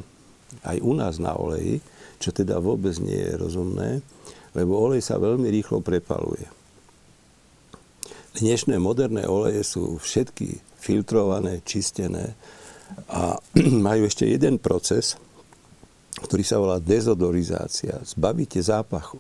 aj 0.63 0.79
u 0.85 0.93
nás 0.93 1.17
na 1.17 1.35
oleji, 1.35 1.81
čo 2.21 2.31
teda 2.31 2.61
vôbec 2.61 2.95
nie 3.01 3.19
je 3.19 3.35
rozumné, 3.41 3.91
lebo 4.55 4.79
olej 4.79 5.03
sa 5.03 5.19
veľmi 5.19 5.51
rýchlo 5.51 5.83
prepaluje. 5.83 6.47
Dnešné 8.35 8.79
moderné 8.83 9.27
oleje 9.31 9.63
sú 9.63 9.99
všetky 9.99 10.59
filtrované, 10.79 11.63
čistené 11.63 12.35
a 13.09 13.39
majú 13.89 14.07
ešte 14.07 14.29
jeden 14.29 14.61
proces, 14.61 15.17
ktorý 16.21 16.45
sa 16.47 16.61
volá 16.63 16.79
dezodorizácia. 16.79 17.99
Zbavíte 18.07 18.63
zápachu. 18.63 19.19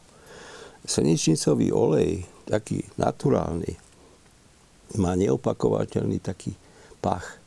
Slnečnicový 0.84 1.72
olej, 1.72 2.28
taký 2.46 2.84
naturálny, 3.00 3.74
má 5.00 5.16
neopakovateľný 5.18 6.22
taký 6.22 6.54
pach. 7.02 7.40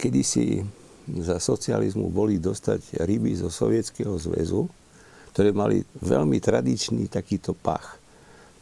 Kedy 0.00 0.20
si 0.24 0.64
za 1.04 1.36
socializmu 1.36 2.08
boli 2.08 2.40
dostať 2.40 3.04
ryby 3.04 3.36
zo 3.36 3.52
Sovietskeho 3.52 4.16
zväzu, 4.16 4.64
ktoré 5.36 5.52
mali 5.52 5.84
veľmi 6.00 6.38
tradičný 6.40 7.10
takýto 7.10 7.52
pach. 7.52 8.00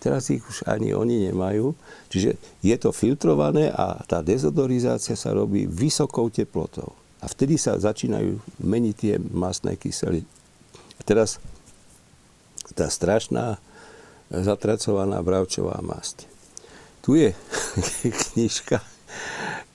Teraz 0.02 0.26
ich 0.34 0.42
už 0.42 0.66
ani 0.66 0.90
oni 0.90 1.30
nemajú. 1.30 1.78
Čiže 2.10 2.34
je 2.58 2.76
to 2.80 2.90
filtrované 2.90 3.70
a 3.70 4.02
tá 4.02 4.18
dezodorizácia 4.18 5.14
sa 5.14 5.30
robí 5.30 5.70
vysokou 5.70 6.26
teplotou. 6.26 6.90
A 7.22 7.30
vtedy 7.30 7.54
sa 7.54 7.78
začínajú 7.78 8.42
meniť 8.58 8.94
tie 8.98 9.14
masné 9.22 9.78
kyseliny. 9.78 10.26
Teraz 11.06 11.38
tá 12.74 12.90
strašná 12.90 13.62
zatracovaná 14.32 15.20
bravčová 15.20 15.76
masť. 15.84 16.24
Tu 17.04 17.20
je 17.20 17.30
knižka, 18.32 18.80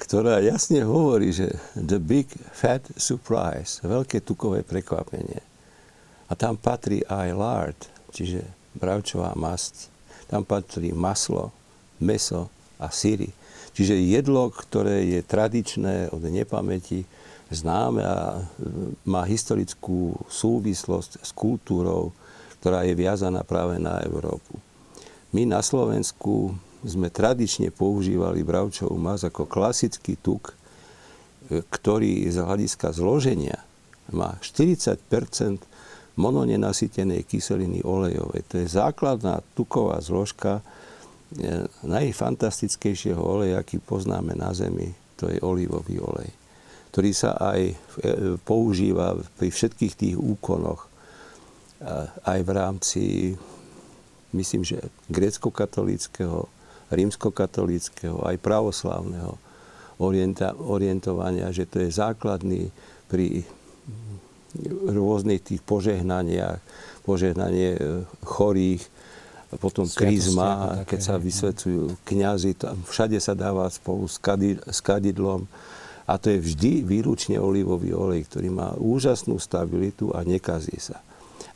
ktorá 0.01 0.41
jasne 0.41 0.81
hovorí, 0.81 1.29
že 1.29 1.53
the 1.77 2.01
big 2.01 2.25
fat 2.57 2.81
surprise, 2.97 3.77
veľké 3.85 4.25
tukové 4.25 4.65
prekvapenie. 4.65 5.45
A 6.27 6.33
tam 6.33 6.57
patrí 6.57 7.05
aj 7.05 7.29
lard, 7.37 7.79
čiže 8.09 8.41
bravčová 8.73 9.37
masť 9.37 9.93
tam 10.27 10.43
patrí 10.43 10.91
maslo, 10.91 11.55
meso 12.03 12.51
a 12.77 12.91
síry. 12.91 13.31
Čiže 13.73 13.95
jedlo, 13.95 14.51
ktoré 14.51 15.07
je 15.07 15.19
tradičné 15.23 16.11
od 16.11 16.21
nepamäti, 16.27 17.07
známe 17.47 18.03
a 18.03 18.43
má 19.07 19.23
historickú 19.23 20.19
súvislosť 20.27 21.23
s 21.23 21.31
kultúrou, 21.31 22.11
ktorá 22.59 22.85
je 22.85 22.93
viazaná 22.97 23.45
práve 23.45 23.77
na 23.77 24.01
Európu. 24.03 24.57
My 25.35 25.43
na 25.43 25.59
Slovensku 25.59 26.55
sme 26.85 27.11
tradične 27.11 27.73
používali 27.73 28.45
bravčovú 28.45 28.95
mas 28.95 29.25
ako 29.25 29.49
klasický 29.49 30.15
tuk, 30.17 30.53
ktorý 31.47 32.27
z 32.27 32.43
hľadiska 32.43 32.91
zloženia 32.91 33.59
má 34.11 34.39
40% 34.39 34.99
mononenasytenej 36.17 37.23
kyseliny 37.29 37.85
olejovej. 37.85 38.41
To 38.49 38.55
je 38.57 38.67
základná 38.67 39.45
tuková 39.53 40.01
zložka 40.01 40.59
e, 40.59 40.61
najfantastickejšieho 41.85 43.21
oleja, 43.21 43.61
aký 43.61 43.77
poznáme 43.77 44.33
na 44.33 44.49
Zemi. 44.51 44.97
To 45.21 45.29
je 45.29 45.37
olivový 45.45 46.01
olej, 46.01 46.29
ktorý 46.89 47.11
sa 47.13 47.37
aj 47.37 47.61
e, 47.69 47.75
používa 48.41 49.13
pri 49.37 49.53
všetkých 49.53 49.93
tých 49.93 50.15
úkonoch, 50.17 50.86
aj 52.25 52.39
v 52.41 52.49
rámci, 52.49 53.03
myslím, 54.33 54.65
že 54.65 54.81
grécko-katolického, 55.09 56.49
rímsko-katolického, 56.89 58.23
aj 58.23 58.35
pravoslávneho 58.41 59.37
orientovania, 60.61 61.49
že 61.49 61.65
to 61.65 61.81
je 61.81 61.89
základný 61.89 62.69
pri 63.09 63.45
rôznych 64.89 65.41
tých 65.43 65.61
požehnaniach, 65.61 66.61
požehnanie 67.05 67.77
e, 67.77 67.81
chorých, 68.25 68.83
potom 69.55 69.87
krízma, 69.87 70.83
keď 70.83 70.99
sa 70.99 71.15
vysvetľujú 71.15 72.03
kňazi, 72.03 72.51
tam 72.59 72.83
všade 72.83 73.15
sa 73.23 73.31
dáva 73.31 73.71
spolu 73.71 74.03
s, 74.03 74.19
kadid, 74.19 74.59
s 74.67 74.83
kadidlom. 74.83 75.47
A 76.07 76.19
to 76.19 76.31
je 76.35 76.39
vždy 76.39 76.83
výlučne 76.83 77.39
olivový 77.39 77.95
olej, 77.95 78.27
ktorý 78.27 78.51
má 78.51 78.75
úžasnú 78.75 79.39
stabilitu 79.39 80.11
a 80.11 80.23
nekazí 80.27 80.75
sa. 80.79 80.99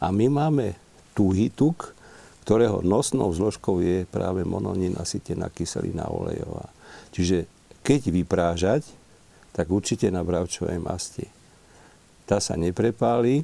A 0.01 0.09
my 0.09 0.27
máme 0.27 0.73
tuhý 1.13 1.53
tuk, 1.53 1.93
ktorého 2.41 2.81
nosnou 2.81 3.29
zložkou 3.29 3.79
je 3.85 4.09
práve 4.09 4.41
mononinasytená 4.41 5.53
kyselina 5.53 6.09
olejová. 6.09 6.73
Čiže 7.13 7.45
keď 7.85 8.01
vyprážať, 8.09 8.83
tak 9.53 9.69
určite 9.69 10.09
na 10.09 10.25
bravčovej 10.25 10.81
masti 10.81 11.29
tá 12.31 12.39
sa 12.39 12.55
neprepáli 12.55 13.43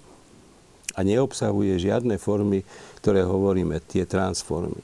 a 0.95 1.03
neobsahuje 1.03 1.75
žiadne 1.75 2.15
formy, 2.15 2.63
ktoré 3.03 3.27
hovoríme, 3.27 3.83
tie 3.83 4.07
transformy. 4.07 4.79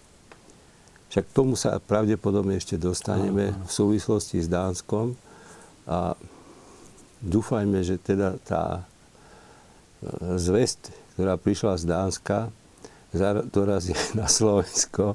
Však 1.07 1.23
k 1.31 1.36
tomu 1.36 1.55
sa 1.55 1.79
pravdepodobne 1.79 2.59
ešte 2.59 2.75
dostaneme 2.75 3.55
v 3.55 3.71
súvislosti 3.71 4.43
s 4.43 4.51
Dánskom 4.51 5.15
a 5.88 6.19
dúfajme, 7.23 7.79
že 7.79 7.95
teda 7.95 8.36
tá 8.43 8.83
e, 10.03 10.36
zväzť, 10.36 10.91
ktorá 11.13 11.38
prišla 11.38 11.78
z 11.78 11.84
Dánska, 11.86 12.38
dorazí 13.54 13.93
na 14.19 14.26
Slovensko, 14.26 15.13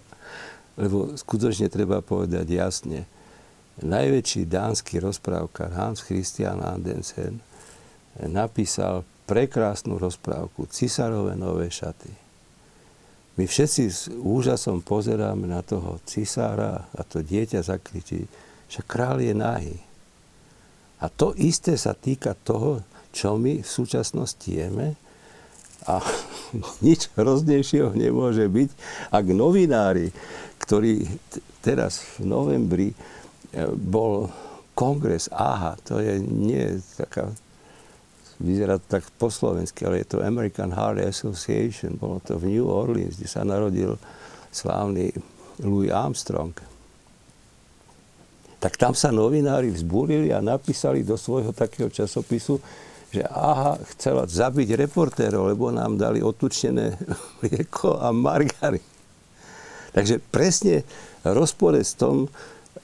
lebo 0.79 1.19
skutočne 1.19 1.67
treba 1.67 1.99
povedať 1.99 2.47
jasne, 2.47 3.05
najväčší 3.83 4.47
dánsky 4.47 4.99
rozprávkar 5.03 5.75
Hans 5.75 6.03
Christian 6.03 6.63
Andersen 6.63 7.39
napísal 8.27 9.07
prekrásnu 9.27 10.01
rozprávku 10.01 10.67
Cisárove 10.67 11.39
nové 11.39 11.71
šaty. 11.71 12.11
My 13.39 13.47
všetci 13.47 13.83
s 13.87 14.11
úžasom 14.11 14.83
pozeráme 14.83 15.47
na 15.47 15.63
toho 15.63 16.03
cisára 16.03 16.91
a 16.91 17.07
to 17.07 17.23
dieťa 17.23 17.63
zakričí, 17.63 18.27
že 18.67 18.81
král 18.83 19.23
je 19.23 19.31
nahý. 19.31 19.79
A 20.99 21.07
to 21.07 21.31
isté 21.39 21.79
sa 21.79 21.95
týka 21.95 22.35
toho, 22.35 22.83
čo 23.15 23.39
my 23.39 23.63
v 23.63 23.69
súčasnosti 23.69 24.51
jeme 24.51 24.99
a 25.89 26.05
nič 26.85 27.09
hroznejšieho 27.17 27.97
nemôže 27.97 28.45
byť, 28.45 28.71
ak 29.09 29.25
novinári, 29.33 30.13
ktorí 30.61 31.09
teraz 31.65 32.05
v 32.21 32.29
novembri 32.29 32.89
eh, 32.93 33.65
bol 33.73 34.29
kongres, 34.77 35.33
aha, 35.33 35.75
to 35.83 35.99
je 35.99 36.21
nie 36.21 36.79
taká 36.95 37.33
vyzerá 38.39 38.79
to 38.79 38.87
tak 38.87 39.05
po 39.19 39.29
slovensky, 39.35 39.83
ale 39.83 40.07
je 40.07 40.15
to 40.15 40.23
American 40.23 40.71
Heart 40.71 41.03
Association, 41.03 41.99
bolo 41.99 42.23
to 42.23 42.39
v 42.39 42.55
New 42.55 42.71
Orleans, 42.71 43.19
kde 43.19 43.27
sa 43.27 43.43
narodil 43.43 43.99
slávny 44.55 45.11
Louis 45.59 45.91
Armstrong. 45.91 46.55
Tak 48.59 48.79
tam 48.79 48.95
sa 48.95 49.11
novinári 49.11 49.71
vzbúrili 49.71 50.31
a 50.31 50.43
napísali 50.43 51.03
do 51.03 51.19
svojho 51.19 51.51
takého 51.51 51.91
časopisu, 51.91 52.59
že 53.09 53.25
aha, 53.25 53.81
chcela 53.97 54.29
zabiť 54.29 54.77
reportérov, 54.77 55.49
lebo 55.49 55.73
nám 55.73 55.97
dali 55.97 56.21
otučnené 56.21 57.01
mlieko 57.41 57.97
a 57.97 58.13
margarín. 58.13 58.85
Takže 59.97 60.21
presne 60.29 60.85
rozpore 61.25 61.81
s 61.81 61.97
tom, 61.97 62.29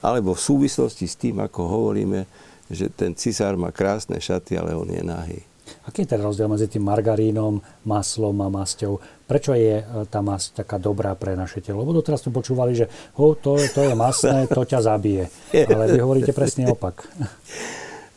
alebo 0.01 0.33
v 0.33 0.41
súvislosti 0.41 1.05
s 1.05 1.15
tým, 1.15 1.39
ako 1.39 1.61
hovoríme, 1.69 2.25
že 2.67 2.89
ten 2.89 3.13
cisár 3.13 3.53
má 3.55 3.69
krásne 3.69 4.17
šaty, 4.17 4.57
ale 4.57 4.73
on 4.73 4.89
je 4.89 5.03
nahý. 5.05 5.39
Aký 5.85 6.05
je 6.05 6.13
ten 6.13 6.21
rozdiel 6.21 6.49
medzi 6.49 6.69
tým 6.69 6.85
margarínom, 6.85 7.61
maslom 7.85 8.37
a 8.41 8.49
masťou? 8.49 9.01
Prečo 9.25 9.53
je 9.57 9.81
e, 9.81 9.85
tá 10.09 10.21
masť 10.21 10.61
taká 10.61 10.77
dobrá 10.77 11.13
pre 11.17 11.33
naše 11.33 11.61
telo? 11.61 11.81
Lebo 11.81 11.93
doteraz 11.93 12.21
sme 12.21 12.37
počúvali, 12.37 12.77
že 12.77 12.85
oh, 13.17 13.33
to, 13.33 13.57
to 13.73 13.81
je 13.81 13.93
masné, 13.97 14.45
to 14.45 14.61
ťa 14.61 14.81
zabije. 14.81 15.29
Ale 15.73 15.89
vy 15.89 15.99
hovoríte 16.01 16.33
presne 16.37 16.69
opak. 16.69 17.09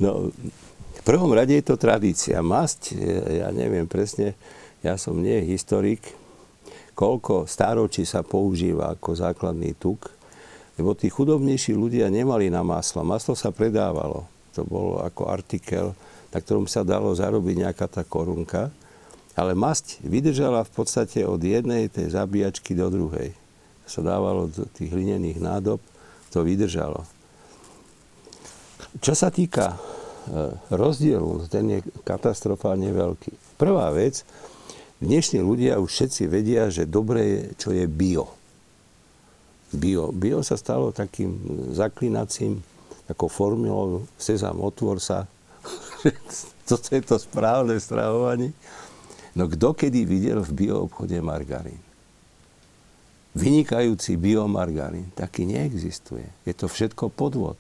No, 0.00 0.28
prvom 1.08 1.32
rade 1.32 1.56
je 1.56 1.64
to 1.64 1.80
tradícia. 1.80 2.44
Masť, 2.44 2.92
e, 2.92 3.40
ja 3.40 3.48
neviem 3.48 3.88
presne, 3.88 4.36
ja 4.84 5.00
som 5.00 5.16
nie 5.16 5.40
historik, 5.48 6.04
koľko 6.92 7.48
stáročí 7.48 8.04
sa 8.04 8.20
používa 8.20 8.92
ako 8.92 9.16
základný 9.16 9.72
tuk, 9.80 10.12
lebo 10.76 10.92
tí 10.92 11.08
chudobnejší 11.08 11.72
ľudia 11.72 12.12
nemali 12.12 12.52
na 12.52 12.60
maslo. 12.60 13.00
Maslo 13.08 13.32
sa 13.32 13.48
predávalo. 13.48 14.28
To 14.52 14.68
bolo 14.68 15.00
ako 15.00 15.32
artikel, 15.32 15.96
na 16.28 16.38
ktorom 16.44 16.68
sa 16.68 16.84
dalo 16.84 17.08
zarobiť 17.16 17.64
nejaká 17.64 17.88
tá 17.88 18.04
korunka. 18.04 18.68
Ale 19.32 19.56
masť 19.56 20.02
vydržala 20.04 20.66
v 20.66 20.72
podstate 20.74 21.24
od 21.24 21.40
jednej 21.40 21.88
tej 21.88 22.12
zabíjačky 22.12 22.76
do 22.76 22.90
druhej. 22.90 23.32
Sa 23.88 24.04
dávalo 24.04 24.50
do 24.50 24.66
tých 24.68 24.92
hlinených 24.92 25.40
nádob, 25.40 25.80
to 26.28 26.44
vydržalo. 26.44 27.06
Čo 28.98 29.14
sa 29.14 29.30
týka 29.30 29.78
e, 30.28 30.52
rozdielu, 30.68 31.48
ten 31.48 31.64
je 31.72 31.80
katastrofálne 32.04 32.92
veľký. 32.92 33.56
Prvá 33.56 33.88
vec, 33.90 34.22
dnešní 35.00 35.40
ľudia 35.40 35.80
už 35.80 35.88
všetci 35.88 36.22
vedia, 36.28 36.68
že 36.68 36.84
dobre 36.84 37.20
je, 37.24 37.40
čo 37.56 37.70
je 37.72 37.88
bio 37.88 38.38
bio. 39.68 40.08
Bio 40.16 40.40
sa 40.40 40.56
stalo 40.56 40.96
takým 40.96 41.36
zaklinacím, 41.76 42.64
takou 43.04 43.28
formulou 43.28 44.08
sezam, 44.16 44.64
otvor 44.64 44.96
sa. 44.96 45.28
Toto 46.68 46.88
je 46.88 47.02
to 47.04 47.20
správne 47.20 47.76
stravovanie. 47.76 48.56
No 49.36 49.44
kto 49.44 49.76
kedy 49.76 50.08
videl 50.08 50.40
v 50.40 50.52
bio 50.56 50.88
obchode 50.88 51.20
margarín? 51.20 51.80
vynikajúci 53.38 54.18
biomargarín. 54.18 55.14
Taký 55.14 55.46
neexistuje. 55.46 56.26
Je 56.42 56.50
to 56.58 56.66
všetko 56.66 57.06
podvod. 57.14 57.54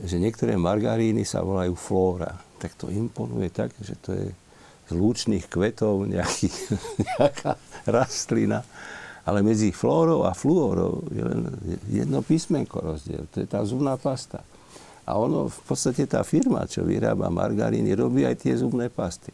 Že 0.00 0.16
niektoré 0.22 0.56
margaríny 0.56 1.26
sa 1.28 1.44
volajú 1.44 1.76
flóra. 1.76 2.40
Tak 2.56 2.78
to 2.80 2.88
imponuje 2.88 3.52
tak, 3.52 3.74
že 3.82 3.92
to 4.00 4.16
je 4.16 4.26
z 4.88 4.92
lúčných 4.96 5.48
kvetov 5.48 6.08
nejaký, 6.08 6.48
nejaká 7.16 7.60
rastlina. 7.88 8.64
Ale 9.22 9.38
medzi 9.44 9.70
flórou 9.70 10.26
a 10.26 10.34
fluorou 10.34 11.06
je 11.14 11.22
len 11.22 11.46
jedno 11.86 12.26
písmenko 12.26 12.82
rozdiel. 12.82 13.30
To 13.30 13.36
je 13.38 13.46
tá 13.46 13.62
zubná 13.62 13.94
pasta. 13.94 14.42
A 15.06 15.18
ono, 15.18 15.50
v 15.50 15.60
podstate 15.66 16.06
tá 16.06 16.22
firma, 16.26 16.66
čo 16.66 16.86
vyrába 16.86 17.30
margaríny, 17.30 17.94
robí 17.94 18.26
aj 18.26 18.42
tie 18.42 18.54
zubné 18.58 18.90
pasty. 18.90 19.30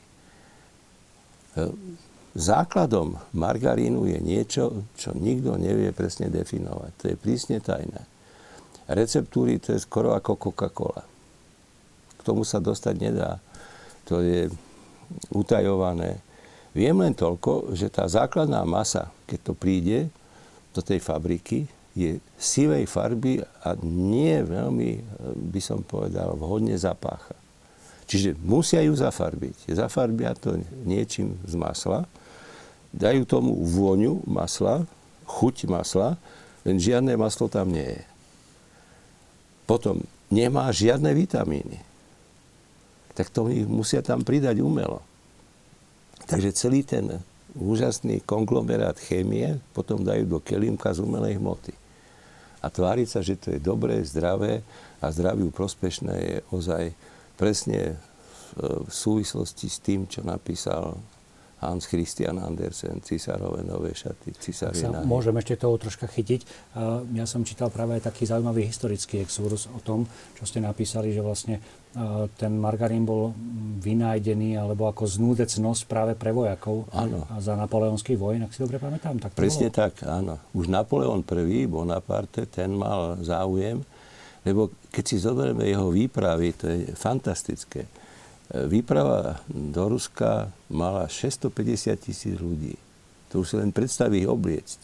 Základom 2.39 3.17
margarínu 3.33 4.05
je 4.09 4.19
niečo, 4.21 4.65
čo 4.97 5.17
nikto 5.17 5.57
nevie 5.57 5.93
presne 5.97 6.29
definovať. 6.29 6.93
To 7.01 7.05
je 7.13 7.17
prísne 7.17 7.59
tajné. 7.59 8.05
Receptúry 8.89 9.61
to 9.61 9.77
je 9.77 9.85
skoro 9.85 10.17
ako 10.17 10.41
Coca-Cola. 10.41 11.05
K 12.17 12.21
tomu 12.25 12.43
sa 12.43 12.57
dostať 12.57 12.95
nedá. 12.97 13.37
To 14.09 14.25
je 14.25 14.49
utajované. 15.29 16.25
Viem 16.73 17.05
len 17.05 17.13
toľko, 17.13 17.77
že 17.77 17.93
tá 17.93 18.09
základná 18.09 18.65
masa, 18.65 19.13
keď 19.29 19.39
to 19.45 19.53
príde 19.53 20.09
do 20.73 20.81
tej 20.81 21.01
fabriky, 21.01 21.69
je 21.99 22.23
sivej 22.39 22.87
farby 22.87 23.43
a 23.67 23.75
nie 23.83 24.39
veľmi, 24.39 25.03
by 25.51 25.61
som 25.61 25.83
povedal, 25.83 26.39
vhodne 26.39 26.79
zapácha. 26.79 27.35
Čiže 28.09 28.39
musia 28.41 28.81
ju 28.87 28.95
zafarbiť. 28.95 29.69
Zafarbia 29.75 30.33
to 30.33 30.57
niečím 30.87 31.37
z 31.45 31.59
masla, 31.59 32.07
dajú 32.95 33.27
tomu 33.29 33.53
vôňu 33.67 34.25
masla, 34.25 34.87
chuť 35.29 35.69
masla, 35.69 36.17
len 36.65 36.81
žiadne 36.81 37.19
maslo 37.19 37.51
tam 37.51 37.69
nie 37.69 37.85
je. 37.85 38.03
Potom 39.69 40.01
nemá 40.33 40.73
žiadne 40.73 41.13
vitamíny. 41.13 41.77
Tak 43.13 43.29
to 43.29 43.45
musia 43.69 44.01
tam 44.01 44.25
pridať 44.25 44.65
umelo. 44.65 45.05
Takže 46.25 46.57
celý 46.57 46.81
ten 46.81 47.21
úžasný 47.53 48.25
konglomerát 48.25 48.97
chémie 48.97 49.61
potom 49.77 50.01
dajú 50.01 50.25
do 50.25 50.39
kelímka 50.41 50.89
z 50.97 51.05
umelej 51.05 51.37
hmoty. 51.37 51.77
A 52.65 52.73
tváriť 52.73 53.09
sa, 53.13 53.21
že 53.21 53.37
to 53.37 53.53
je 53.53 53.61
dobré, 53.61 54.01
zdravé 54.03 54.65
a 54.99 55.13
zdraviu 55.13 55.53
prospešné 55.53 56.15
je 56.17 56.37
ozaj 56.51 56.85
presne 57.37 58.01
v 58.59 58.91
súvislosti 58.91 59.69
s 59.71 59.79
tým, 59.79 60.09
čo 60.11 60.25
napísal 60.27 60.99
Hans 61.59 61.91
Christian 61.91 62.39
Andersen, 62.39 63.03
Cisárove 63.03 63.67
nové 63.67 63.91
šaty, 63.91 64.31
Cisárie 64.39 64.79
sa 64.79 65.03
Môžem 65.03 65.35
ešte 65.43 65.59
toho 65.59 65.75
troška 65.75 66.07
chytiť. 66.07 66.47
Ja 67.19 67.27
som 67.27 67.43
čítal 67.43 67.75
práve 67.75 67.99
aj 67.99 68.07
taký 68.07 68.31
zaujímavý 68.31 68.71
historický 68.71 69.27
exurus 69.27 69.67
o 69.67 69.83
tom, 69.83 70.07
čo 70.39 70.47
ste 70.47 70.63
napísali, 70.63 71.11
že 71.11 71.19
vlastne 71.19 71.59
ten 72.39 72.53
margarín 72.55 73.03
bol 73.03 73.35
vynájdený 73.83 74.55
alebo 74.55 74.87
ako 74.87 75.09
znúdecnosť 75.09 75.83
práve 75.91 76.13
pre 76.15 76.31
vojakov 76.31 76.87
áno. 76.95 77.27
za 77.43 77.59
napoleonský 77.59 78.15
vojn, 78.15 78.47
ak 78.47 78.55
si 78.55 78.63
dobre 78.63 78.79
pamätám. 78.79 79.19
Tak 79.19 79.35
Presne 79.35 79.75
bolo? 79.75 79.79
tak, 79.83 80.07
áno. 80.07 80.39
Už 80.55 80.71
Napoleon 80.71 81.27
I, 81.27 81.67
Bonaparte, 81.67 82.47
ten 82.47 82.71
mal 82.71 83.19
záujem, 83.25 83.83
lebo 84.47 84.71
keď 84.95 85.05
si 85.11 85.17
zoberieme 85.19 85.67
jeho 85.67 85.91
výpravy, 85.91 86.55
to 86.55 86.71
je 86.71 86.95
fantastické 86.95 87.91
Výprava 88.49 89.45
do 89.53 89.93
Ruska 89.93 90.49
mala 90.73 91.05
650 91.05 92.01
tisíc 92.01 92.33
ľudí. 92.41 92.81
To 93.29 93.45
už 93.45 93.47
si 93.53 93.57
len 93.61 93.77
predstaví 93.77 94.25
obliecť. 94.25 94.81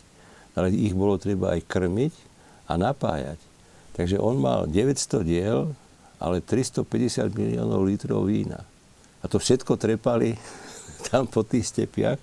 Ale 0.53 0.69
ich 0.69 0.93
bolo 0.93 1.17
treba 1.17 1.57
aj 1.57 1.65
krmiť 1.65 2.15
a 2.69 2.77
napájať. 2.77 3.41
Takže 3.97 4.21
on 4.21 4.37
mal 4.37 4.69
900 4.69 5.25
diel, 5.25 5.73
ale 6.21 6.45
350 6.45 7.33
miliónov 7.33 7.89
litrov 7.89 8.29
vína. 8.29 8.69
A 9.25 9.33
to 9.33 9.41
všetko 9.41 9.81
trepali 9.81 10.37
tam 11.09 11.25
po 11.25 11.41
tých 11.41 11.73
stepiach. 11.73 12.21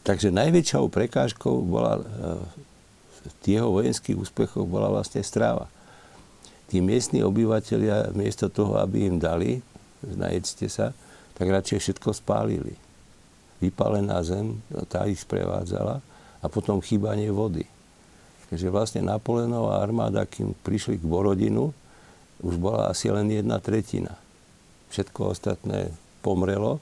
Takže 0.00 0.32
najväčšou 0.32 0.88
prekážkou 0.88 1.60
bola, 1.68 2.00
e, 3.44 3.52
jeho 3.52 3.68
vojenských 3.68 4.16
úspechoch 4.16 4.64
bola 4.64 4.88
vlastne 4.88 5.20
stráva. 5.20 5.68
Tí 6.72 6.80
miestni 6.80 7.20
obyvateľia, 7.20 8.16
miesto 8.16 8.48
toho, 8.48 8.80
aby 8.80 9.08
im 9.08 9.20
dali, 9.20 9.60
najedzte 10.04 10.66
sa, 10.70 10.94
tak 11.38 11.50
radšej 11.50 11.78
všetko 11.78 12.10
spálili. 12.14 12.74
Vypálená 13.58 14.22
zem, 14.22 14.62
tá 14.86 15.06
ich 15.10 15.22
sprevádzala 15.22 15.98
a 16.38 16.46
potom 16.46 16.78
chýbanie 16.78 17.30
vody. 17.34 17.66
Takže 18.48 18.72
vlastne 18.72 19.02
Napoleónová 19.04 19.82
armáda, 19.82 20.24
kým 20.24 20.56
prišli 20.64 20.96
k 20.96 21.04
Borodinu, 21.04 21.74
už 22.40 22.54
bola 22.56 22.88
asi 22.88 23.10
len 23.10 23.28
jedna 23.28 23.58
tretina. 23.58 24.14
Všetko 24.88 25.34
ostatné 25.34 25.92
pomrelo 26.22 26.80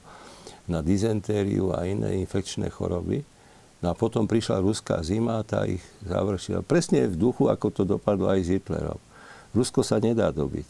na 0.69 0.85
dizentériu 0.85 1.73
a 1.73 1.83
iné 1.83 2.21
infekčné 2.23 2.69
choroby. 2.71 3.25
No 3.81 3.93
a 3.93 3.97
potom 3.97 4.25
prišla 4.25 4.63
ruská 4.63 5.01
zima 5.05 5.41
a 5.41 5.45
tá 5.45 5.65
ich 5.65 5.83
završila. 6.05 6.65
Presne 6.65 7.09
v 7.09 7.19
duchu, 7.19 7.49
ako 7.49 7.67
to 7.73 7.83
dopadlo 7.85 8.29
aj 8.31 8.41
s 8.41 8.49
Hitlerom. 8.57 9.01
Rusko 9.57 9.81
sa 9.81 9.97
nedá 9.97 10.29
dobiť. 10.29 10.67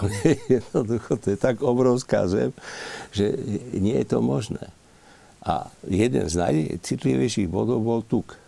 Jednoducho, 0.56 1.20
to 1.20 1.36
je 1.36 1.38
tak 1.38 1.60
obrovská 1.60 2.24
zem, 2.24 2.56
že 3.12 3.36
nie 3.76 3.92
je 4.00 4.06
to 4.08 4.24
možné. 4.24 4.72
A 5.44 5.68
jeden 5.84 6.24
z 6.30 6.34
najcitlivejších 6.38 7.50
bodov 7.50 7.84
bol 7.84 8.00
tuk. 8.00 8.40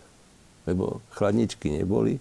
Lebo 0.64 1.04
chladničky 1.12 1.68
neboli, 1.68 2.16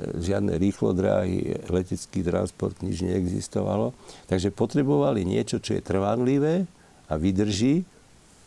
žiadne 0.00 0.56
rýchlodráhy, 0.56 1.68
letecký 1.68 2.24
transport, 2.24 2.78
nič 2.80 3.04
neexistovalo. 3.04 3.92
Takže 4.30 4.54
potrebovali 4.54 5.26
niečo, 5.26 5.60
čo 5.60 5.76
je 5.76 5.84
trvanlivé 5.84 6.64
a 7.10 7.14
vydrží 7.18 7.84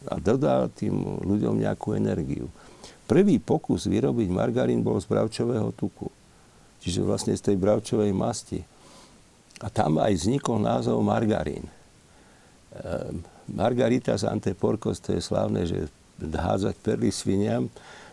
a 0.09 0.17
dodá 0.17 0.65
tým 0.73 1.21
ľuďom 1.21 1.61
nejakú 1.61 1.93
energiu. 1.93 2.49
Prvý 3.05 3.37
pokus 3.37 3.85
vyrobiť 3.85 4.27
margarín 4.33 4.81
bol 4.81 4.97
z 4.97 5.05
bravčového 5.05 5.69
tuku. 5.77 6.09
Čiže 6.85 7.01
vlastne 7.01 7.33
z 7.33 7.49
tej 7.49 7.57
bravčovej 7.57 8.13
masti. 8.13 8.61
A 9.57 9.73
tam 9.73 9.97
aj 9.97 10.13
vznikol 10.13 10.61
názov 10.61 11.01
margarín. 11.01 11.65
Ehm, 12.77 13.25
Margaritas 13.49 14.25
anteporkos, 14.25 15.01
to 15.01 15.17
je 15.17 15.21
slávne, 15.21 15.65
že 15.65 15.89
hádzať 16.21 16.75
perly 16.81 17.09
sviniam. 17.09 17.69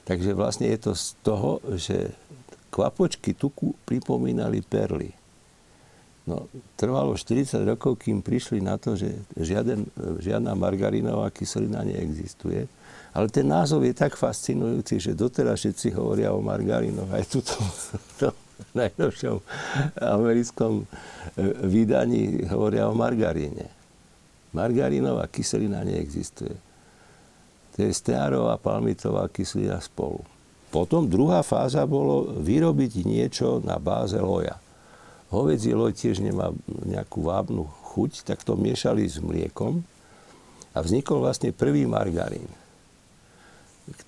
Takže 0.08 0.32
vlastne 0.32 0.68
je 0.72 0.78
to 0.88 0.92
z 0.96 1.04
toho, 1.20 1.60
že 1.76 2.12
kvapočky 2.72 3.36
tuku 3.36 3.76
pripomínali 3.84 4.64
perly. 4.64 5.12
No, 6.22 6.46
trvalo 6.78 7.18
40 7.18 7.66
rokov, 7.66 7.98
kým 7.98 8.22
prišli 8.22 8.62
na 8.62 8.78
to, 8.78 8.94
že 8.94 9.10
žiaden, 9.34 9.84
žiadna 10.22 10.54
margarinová 10.54 11.28
kyselina 11.34 11.82
neexistuje. 11.82 12.70
Ale 13.12 13.26
ten 13.28 13.44
názov 13.44 13.82
je 13.82 13.92
tak 13.92 14.14
fascinujúci, 14.14 15.02
že 15.02 15.18
doteraz 15.18 15.60
všetci 15.60 15.92
hovoria 15.92 16.30
o 16.30 16.40
margarinoch. 16.40 17.10
Aj 17.10 17.26
tuto, 17.26 17.58
to, 18.22 18.30
najnovšom 18.78 19.38
americkom 20.00 20.82
e, 20.82 20.84
vydaní 21.66 22.46
hovoria 22.48 22.88
o 22.88 22.94
margaríne. 22.94 23.68
Margarínová 24.52 25.26
kyselina 25.32 25.80
neexistuje. 25.82 26.52
To 27.72 27.78
je 27.80 27.90
stearová 27.92 28.60
palmitová 28.60 29.24
kyselina 29.32 29.80
spolu. 29.80 30.20
Potom 30.72 31.04
druhá 31.04 31.44
fáza 31.44 31.84
bolo 31.84 32.32
vyrobiť 32.40 33.04
niečo 33.04 33.60
na 33.60 33.76
báze 33.76 34.16
loja. 34.16 34.56
Hovedzí 35.32 35.72
loj 35.72 35.96
tiež 35.96 36.20
nemá 36.20 36.52
nejakú 36.68 37.24
vábnu 37.24 37.64
chuť, 37.92 38.24
tak 38.28 38.44
to 38.44 38.56
miešali 38.56 39.04
s 39.04 39.20
mliekom 39.20 39.84
a 40.72 40.78
vznikol 40.80 41.24
vlastne 41.24 41.52
prvý 41.52 41.84
margarín, 41.84 42.48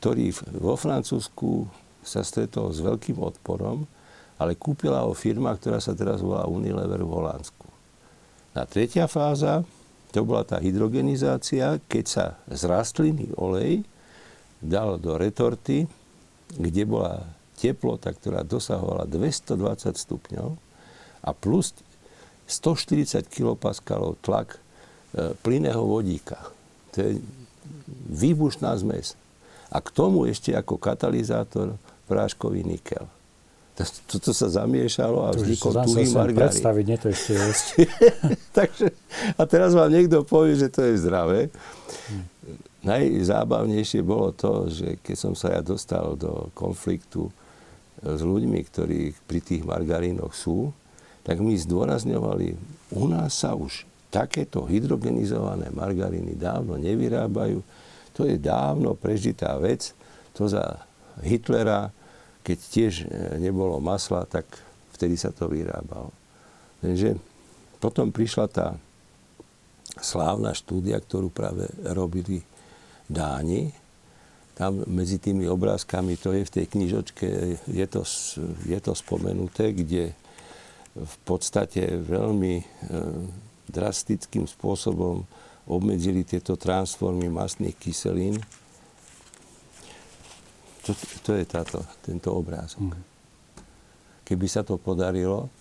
ktorý 0.01 0.33
vo 0.57 0.77
Francúzsku 0.77 1.69
sa 2.05 2.21
stretol 2.21 2.73
s 2.73 2.85
veľkým 2.85 3.17
odporom 3.21 3.89
ale 4.45 4.61
kúpila 4.61 5.09
ho 5.09 5.17
firma, 5.17 5.57
ktorá 5.57 5.81
sa 5.81 5.97
teraz 5.97 6.21
volá 6.21 6.45
Unilever 6.45 7.01
v 7.01 7.09
Holandsku. 7.09 7.65
A 8.53 8.69
tretia 8.69 9.09
fáza, 9.09 9.65
to 10.13 10.21
bola 10.23 10.45
tá 10.45 10.61
hydrogenizácia, 10.61 11.81
keď 11.89 12.05
sa 12.05 12.25
z 12.53 12.69
rastliny 12.69 13.33
olej 13.41 13.83
dal 14.61 15.01
do 15.01 15.17
retorty, 15.17 15.89
kde 16.55 16.83
bola 16.85 17.25
teplota, 17.57 18.13
ktorá 18.13 18.45
dosahovala 18.45 19.09
220 19.09 19.97
stupňov 19.97 20.51
a 21.25 21.31
plus 21.33 21.73
140 22.45 23.25
kPa 23.25 23.73
tlak 24.21 24.55
e, 24.55 24.59
plynného 25.41 25.81
vodíka. 25.81 26.53
To 26.93 27.01
je 27.01 27.11
výbušná 28.13 28.77
zmes. 28.77 29.17
A 29.73 29.81
k 29.81 29.89
tomu 29.91 30.29
ešte 30.29 30.53
ako 30.53 30.77
katalizátor 30.77 31.81
práškový 32.05 32.63
nikel. 32.63 33.09
Toto 34.07 34.31
sa 34.31 34.47
zamiešalo 34.47 35.19
a 35.27 35.31
vznikol 35.35 35.75
tuhý 35.83 36.07
margarín. 36.15 36.47
predstaviť, 36.47 36.85
nie 36.87 36.99
to 36.99 37.09
ešte 37.11 37.33
jesť. 37.35 37.67
Takže, 38.63 38.87
a 39.35 39.43
teraz 39.51 39.75
vám 39.75 39.91
niekto 39.91 40.23
povie, 40.23 40.55
že 40.55 40.71
to 40.71 40.87
je 40.87 40.95
zdravé. 41.03 41.51
najzábavnejšie 42.87 44.07
bolo 44.07 44.31
to, 44.31 44.71
že 44.71 45.03
keď 45.03 45.17
som 45.19 45.35
sa 45.35 45.59
ja 45.59 45.61
dostal 45.65 46.15
do 46.15 46.55
konfliktu 46.55 47.35
s 47.99 48.23
ľuďmi, 48.23 48.61
ktorí 48.63 49.17
pri 49.27 49.41
tých 49.43 49.67
margarínoch 49.67 50.37
sú, 50.39 50.71
tak 51.27 51.43
mi 51.43 51.59
zdôrazňovali, 51.59 52.55
u 52.95 53.05
nás 53.11 53.35
sa 53.35 53.59
už 53.59 53.89
takéto 54.13 54.63
hydrogenizované 54.71 55.75
margaríny 55.75 56.39
dávno 56.39 56.79
nevyrábajú. 56.79 57.59
To 58.15 58.23
je 58.23 58.39
dávno 58.39 58.95
prežitá 58.95 59.59
vec. 59.59 59.91
To 60.39 60.47
za 60.47 60.87
Hitlera, 61.19 61.91
keď 62.45 62.59
tiež 62.61 62.95
e, 63.03 63.41
nebolo 63.41 63.81
masla, 63.81 64.29
tak 64.29 64.45
vtedy 64.93 65.17
sa 65.17 65.33
to 65.33 65.49
vyrábalo. 65.49 66.13
Takže 66.85 67.17
potom 67.81 68.13
prišla 68.13 68.47
tá 68.53 68.77
slávna 69.99 70.53
štúdia, 70.53 71.01
ktorú 71.01 71.33
práve 71.33 71.65
robili 71.89 72.45
Dáni. 73.05 73.73
Tam 74.55 74.87
medzi 74.87 75.19
tými 75.19 75.51
obrázkami, 75.51 76.15
to 76.17 76.31
je 76.31 76.47
v 76.47 76.55
tej 76.55 76.67
knižočke, 76.71 77.27
je 77.67 77.87
to, 77.91 78.07
je 78.65 78.79
to 78.79 78.93
spomenuté, 78.95 79.75
kde 79.75 80.15
v 80.95 81.17
podstate 81.27 81.99
veľmi 81.99 82.55
e, 82.61 82.65
drastickým 83.67 84.47
spôsobom 84.47 85.27
obmedzili 85.67 86.23
tieto 86.23 86.55
transformy 86.55 87.27
masných 87.33 87.75
kyselín. 87.81 88.39
To, 90.85 90.93
to 91.25 91.31
je 91.33 91.45
táto, 91.49 91.81
tento 92.05 92.31
obrázok. 92.33 92.93
Mhm. 92.93 93.03
Keby 94.25 94.47
sa 94.49 94.65
to 94.65 94.81
podarilo, 94.81 95.53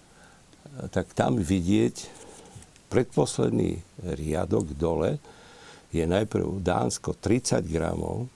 tak 0.89 1.12
tam 1.13 1.38
vidieť 1.38 2.23
predposledný 2.88 3.81
riadok 4.17 4.73
dole 4.77 5.17
je 5.93 6.05
najprv 6.05 6.62
Dánsko 6.62 7.17
30 7.17 7.65
gramov 7.69 8.29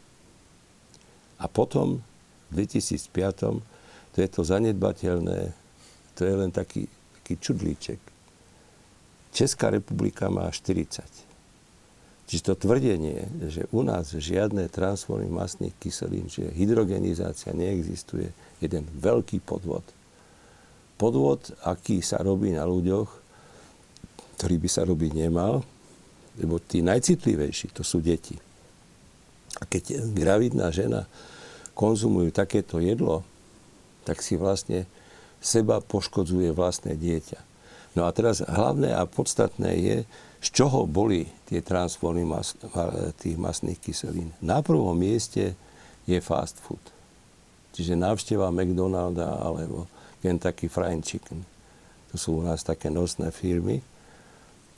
a 1.38 1.46
potom 1.46 2.02
v 2.50 2.66
2005 2.66 3.62
to 4.14 4.18
je 4.18 4.30
to 4.30 4.42
zanedbateľné 4.42 5.54
to 6.18 6.26
je 6.26 6.34
len 6.34 6.50
taký, 6.50 6.90
taký 7.22 7.38
čudlíček. 7.38 8.02
Česká 9.30 9.70
republika 9.70 10.34
má 10.34 10.50
40. 10.50 11.06
Čiže 12.28 12.52
to 12.52 12.68
tvrdenie, 12.68 13.48
že 13.48 13.72
u 13.72 13.88
nás 13.88 14.12
žiadne 14.12 14.68
transformy 14.68 15.32
masných 15.32 15.72
kyselín, 15.80 16.28
že 16.28 16.52
hydrogenizácia 16.52 17.56
neexistuje, 17.56 18.36
jeden 18.60 18.84
veľký 19.00 19.40
podvod. 19.48 19.84
Podvod, 21.00 21.56
aký 21.64 22.04
sa 22.04 22.20
robí 22.20 22.52
na 22.52 22.68
ľuďoch, 22.68 23.08
ktorý 24.36 24.56
by 24.60 24.70
sa 24.70 24.84
robiť 24.84 25.12
nemal, 25.16 25.64
lebo 26.36 26.60
tí 26.60 26.84
najcitlivejší, 26.84 27.72
to 27.72 27.88
sú 27.88 28.04
deti. 28.04 28.36
A 29.58 29.66
keď 29.66 30.04
gravidná 30.12 30.68
žena 30.70 31.08
konzumujú 31.74 32.30
takéto 32.36 32.84
jedlo, 32.84 33.24
tak 34.04 34.20
si 34.20 34.36
vlastne 34.36 34.84
seba 35.40 35.80
poškodzuje 35.80 36.52
vlastné 36.52 37.00
dieťa. 37.00 37.40
No 37.98 38.06
a 38.06 38.14
teraz 38.14 38.44
hlavné 38.46 38.94
a 38.94 39.08
podstatné 39.10 39.72
je, 39.80 39.98
z 40.48 40.64
čoho 40.64 40.88
boli 40.88 41.28
tie 41.44 41.60
transformy 41.60 42.24
mas, 42.24 42.56
tých 43.20 43.36
masných 43.36 43.84
kyselín. 43.84 44.32
Na 44.40 44.64
prvom 44.64 44.96
mieste 44.96 45.60
je 46.08 46.18
fast 46.24 46.56
food. 46.64 46.80
Čiže 47.76 48.00
návšteva 48.00 48.48
McDonalda 48.48 49.44
alebo 49.44 49.92
Kentucky 50.24 50.72
Fried 50.72 51.04
Chicken. 51.04 51.44
To 52.10 52.16
sú 52.16 52.40
u 52.40 52.44
nás 52.48 52.64
také 52.64 52.88
nosné 52.88 53.36
firmy. 53.36 53.84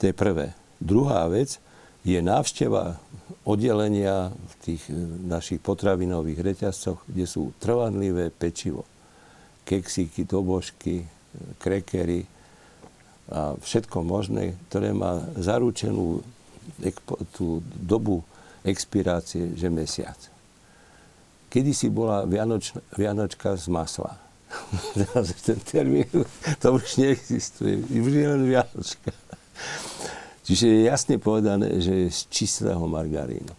To 0.01 0.09
je 0.09 0.13
prvé. 0.17 0.57
Druhá 0.81 1.29
vec 1.29 1.61
je 2.01 2.17
návšteva 2.17 2.97
oddelenia 3.45 4.33
v 4.33 4.53
tých 4.65 4.83
eh, 4.89 4.97
našich 5.29 5.61
potravinových 5.61 6.41
reťazcoch, 6.41 7.05
kde 7.05 7.29
sú 7.29 7.53
trvanlivé 7.61 8.33
pečivo 8.33 8.89
keksíky, 9.69 10.25
dobožky, 10.25 11.05
krekery 11.61 12.25
a 13.29 13.53
všetko 13.61 14.01
možné, 14.01 14.57
ktoré 14.69 14.89
má 14.89 15.21
zaručenú 15.37 16.25
tú 17.37 17.61
dobu 17.77 18.25
expirácie, 18.65 19.53
že 19.53 19.69
mesiac. 19.69 20.17
Kedy 21.49 21.71
si 21.73 21.89
bola 21.89 22.25
Vianoč, 22.25 22.73
Vianočka 22.93 23.57
z 23.57 23.69
masla. 23.69 24.17
ten 25.45 25.59
termín, 25.61 26.09
to 26.61 26.67
už 26.73 26.97
neexistuje. 26.97 27.85
Už 27.89 28.13
je 28.13 28.25
len 28.25 28.43
Vianočka. 28.45 29.13
Čiže 30.45 30.65
je 30.65 30.79
jasne 30.89 31.15
povedané, 31.21 31.77
že 31.77 31.93
je 31.93 32.07
z 32.09 32.21
čistého 32.33 32.81
margarínu. 32.89 33.53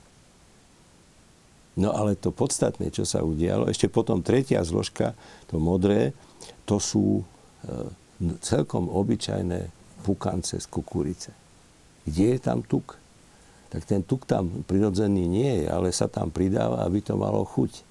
No 1.79 1.95
ale 1.95 2.19
to 2.19 2.35
podstatné, 2.35 2.91
čo 2.91 3.07
sa 3.07 3.23
udialo, 3.23 3.71
ešte 3.71 3.87
potom 3.87 4.27
tretia 4.27 4.59
zložka, 4.67 5.15
to 5.47 5.63
modré, 5.63 6.11
to 6.67 6.83
sú 6.83 7.23
e, 7.23 7.25
celkom 8.41 8.93
obyčajné 8.93 9.73
pukance 10.05 10.61
z 10.61 10.67
kukurice. 10.69 11.33
Kde 12.05 12.37
je 12.37 12.39
tam 12.41 12.61
tuk? 12.65 12.97
Tak 13.71 13.87
ten 13.87 14.03
tuk 14.03 14.27
tam 14.27 14.65
prirodzený 14.67 15.25
nie 15.31 15.53
je, 15.65 15.67
ale 15.71 15.95
sa 15.95 16.11
tam 16.11 16.29
pridáva, 16.29 16.83
aby 16.85 17.01
to 17.01 17.15
malo 17.15 17.47
chuť. 17.47 17.73
E, 17.77 17.83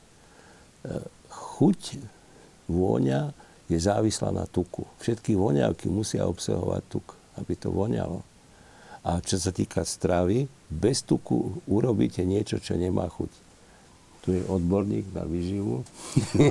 chuť, 1.30 1.82
vôňa 2.68 3.32
je 3.70 3.78
závislá 3.80 4.34
na 4.34 4.46
tuku. 4.50 4.86
Všetky 5.00 5.38
voňavky 5.38 5.88
musia 5.88 6.28
obsahovať 6.28 6.84
tuk, 6.90 7.08
aby 7.40 7.54
to 7.56 7.72
voňalo. 7.72 8.22
A 9.08 9.24
čo 9.24 9.40
sa 9.40 9.56
týka 9.56 9.88
stravy, 9.88 10.46
bez 10.68 11.08
tuku 11.08 11.64
urobíte 11.72 12.22
niečo, 12.28 12.60
čo 12.60 12.76
nemá 12.76 13.08
chuť 13.08 13.49
tu 14.20 14.36
je 14.36 14.44
odborník 14.52 15.16
na 15.16 15.24
výživu. 15.24 15.88
No, 16.36 16.48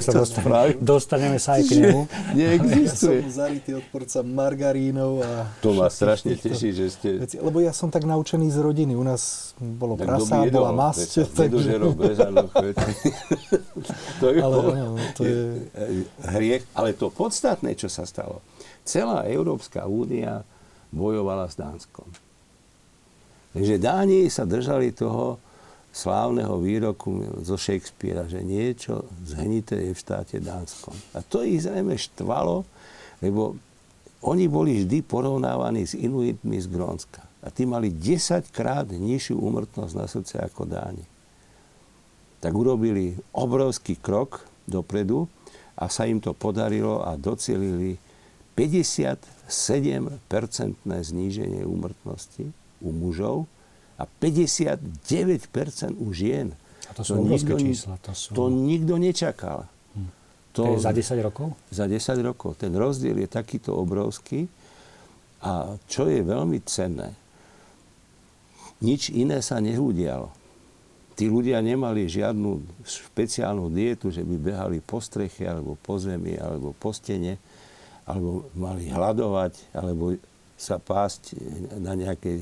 sa 0.00 0.12
dostaneme, 0.24 0.80
dostaneme 0.80 1.36
sa 1.36 1.60
aj 1.60 1.62
k 1.68 1.70
nemu. 1.76 2.00
Neexistuje. 2.32 3.20
Ja 3.20 3.28
som 3.28 3.36
zarytý 3.44 3.70
odporca 3.76 4.18
margarínov 4.24 5.20
a... 5.20 5.44
To 5.60 5.76
ma 5.76 5.92
strašne 5.92 6.32
teší, 6.40 6.72
že 6.72 6.86
ste... 6.88 7.08
Veci, 7.20 7.36
lebo 7.36 7.60
ja 7.60 7.76
som 7.76 7.92
tak 7.92 8.08
naučený 8.08 8.48
z 8.48 8.58
rodiny. 8.64 8.96
U 8.96 9.04
nás 9.04 9.52
bolo 9.60 10.00
tak 10.00 10.08
prasa, 10.08 10.48
bola 10.48 10.72
masť. 10.72 11.28
Takže... 11.36 11.70
to 14.16 14.26
je, 14.32 14.38
ale, 14.40 14.56
no, 14.80 14.96
to 15.12 15.22
je... 15.28 15.38
hriech. 16.24 16.64
Ale 16.72 16.96
to 16.96 17.12
podstatné, 17.12 17.76
čo 17.76 17.92
sa 17.92 18.08
stalo. 18.08 18.40
Celá 18.88 19.28
Európska 19.28 19.84
únia 19.84 20.40
bojovala 20.88 21.52
s 21.52 21.54
Dánskom. 21.60 22.08
Takže 23.52 23.76
Dáni 23.76 24.30
sa 24.32 24.46
držali 24.46 24.94
toho, 24.94 25.42
slávneho 25.90 26.62
výroku 26.62 27.42
zo 27.42 27.58
Shakespearea, 27.58 28.30
že 28.30 28.46
niečo 28.46 29.10
zhnité 29.26 29.90
je 29.90 29.94
v 29.94 29.98
štáte 29.98 30.38
Dánskom. 30.38 30.94
A 31.14 31.22
to 31.22 31.42
ich 31.42 31.62
zrejme 31.66 31.98
štvalo, 31.98 32.62
lebo 33.18 33.56
oni 34.22 34.46
boli 34.46 34.84
vždy 34.84 35.02
porovnávaní 35.02 35.88
s 35.88 35.98
Inuitmi 35.98 36.62
z 36.62 36.68
Grónska. 36.70 37.26
A 37.40 37.48
tí 37.48 37.64
mali 37.64 37.88
10 37.90 38.52
krát 38.52 38.84
nižšiu 38.92 39.40
úmrtnosť 39.40 39.94
na 39.96 40.04
srdce 40.06 40.38
ako 40.44 40.68
Dáni. 40.68 41.08
Tak 42.40 42.52
urobili 42.52 43.16
obrovský 43.32 43.96
krok 43.96 44.44
dopredu 44.68 45.24
a 45.74 45.88
sa 45.88 46.04
im 46.04 46.20
to 46.20 46.36
podarilo 46.36 47.00
a 47.00 47.16
docelili 47.16 47.96
57-percentné 48.52 51.00
zníženie 51.00 51.64
úmrtnosti 51.64 52.52
u 52.84 52.92
mužov 52.92 53.48
a 54.00 54.08
59% 54.08 54.80
u 56.00 56.08
žien. 56.16 56.56
A 56.88 56.96
to 56.96 57.04
sú 57.04 57.20
to 57.20 57.28
nikto, 57.28 57.54
čísla. 57.60 58.00
To, 58.00 58.12
sú... 58.16 58.32
to 58.32 58.48
nikto 58.48 58.96
nečakal. 58.96 59.68
Hm. 59.92 60.08
To, 60.56 60.62
to 60.64 60.70
je 60.74 60.80
za 60.80 60.92
10 60.96 61.20
rokov? 61.28 61.52
Za 61.68 61.84
10 61.84 62.24
rokov. 62.24 62.56
Ten 62.56 62.72
rozdiel 62.72 63.20
je 63.20 63.28
takýto 63.28 63.76
obrovský. 63.76 64.48
A 65.44 65.76
čo 65.88 66.08
je 66.08 66.20
veľmi 66.20 66.60
cenné, 66.64 67.16
nič 68.80 69.12
iné 69.12 69.44
sa 69.44 69.60
neudialo. 69.60 70.32
Tí 71.16 71.28
ľudia 71.28 71.60
nemali 71.60 72.08
žiadnu 72.08 72.80
špeciálnu 72.80 73.68
dietu, 73.68 74.08
že 74.08 74.24
by 74.24 74.36
behali 74.40 74.80
po 74.80 75.04
streche, 75.04 75.44
alebo 75.44 75.76
po 75.76 76.00
zemi, 76.00 76.40
alebo 76.40 76.72
po 76.72 76.96
stene, 76.96 77.36
alebo 78.08 78.48
mali 78.56 78.88
hľadovať, 78.88 79.76
alebo 79.76 80.16
sa 80.56 80.80
pásť 80.80 81.36
na 81.76 81.92
nejakej 81.92 82.40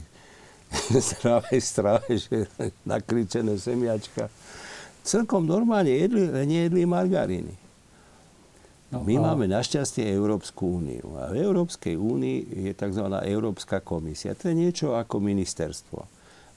zdravej 1.08 1.60
strave, 1.60 2.08
že 2.16 2.48
nakričené 2.84 3.56
semiačka. 3.56 4.28
Celkom 5.00 5.48
normálne 5.48 5.92
jedli, 5.92 6.28
nejedli 6.28 6.84
margaríny. 6.84 7.54
No, 8.88 9.04
My 9.04 9.20
a... 9.20 9.32
máme 9.32 9.48
našťastie 9.48 10.04
Európsku 10.08 10.80
úniu. 10.80 11.16
A 11.20 11.32
v 11.32 11.44
Európskej 11.44 11.96
únii 11.96 12.68
je 12.68 12.72
tzv. 12.72 13.04
Európska 13.24 13.84
komisia. 13.84 14.36
To 14.36 14.48
je 14.48 14.56
niečo 14.56 14.96
ako 14.96 15.20
ministerstvo. 15.20 16.00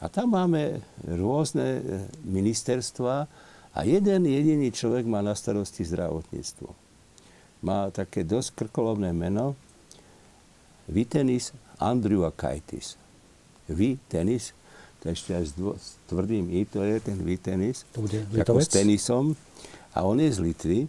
A 0.01 0.09
tam 0.09 0.33
máme 0.33 0.81
rôzne 1.05 1.67
e, 1.77 1.81
ministerstva 2.25 3.15
a 3.71 3.79
jeden 3.85 4.25
jediný 4.25 4.73
človek 4.73 5.05
má 5.05 5.21
na 5.21 5.37
starosti 5.37 5.85
zdravotníctvo. 5.85 6.67
Má 7.61 7.93
také 7.93 8.25
dosť 8.25 8.65
krkolovné 8.65 9.13
meno 9.13 9.53
Vitenis 10.89 11.53
Andriukaitis 11.77 13.00
vy, 13.71 13.97
tenis, 14.11 14.55
to 15.01 15.09
ešte 15.09 15.33
až 15.33 15.55
tvrdým 16.05 16.51
I, 16.53 16.61
to 16.69 16.85
je 16.85 17.01
ten 17.01 17.17
To 17.97 18.05
bude 18.05 18.21
ako 18.37 18.61
s 18.61 18.69
tenisom. 18.69 19.33
A 19.91 20.05
on 20.05 20.21
je 20.21 20.29
z 20.29 20.39
Litvy, 20.39 20.79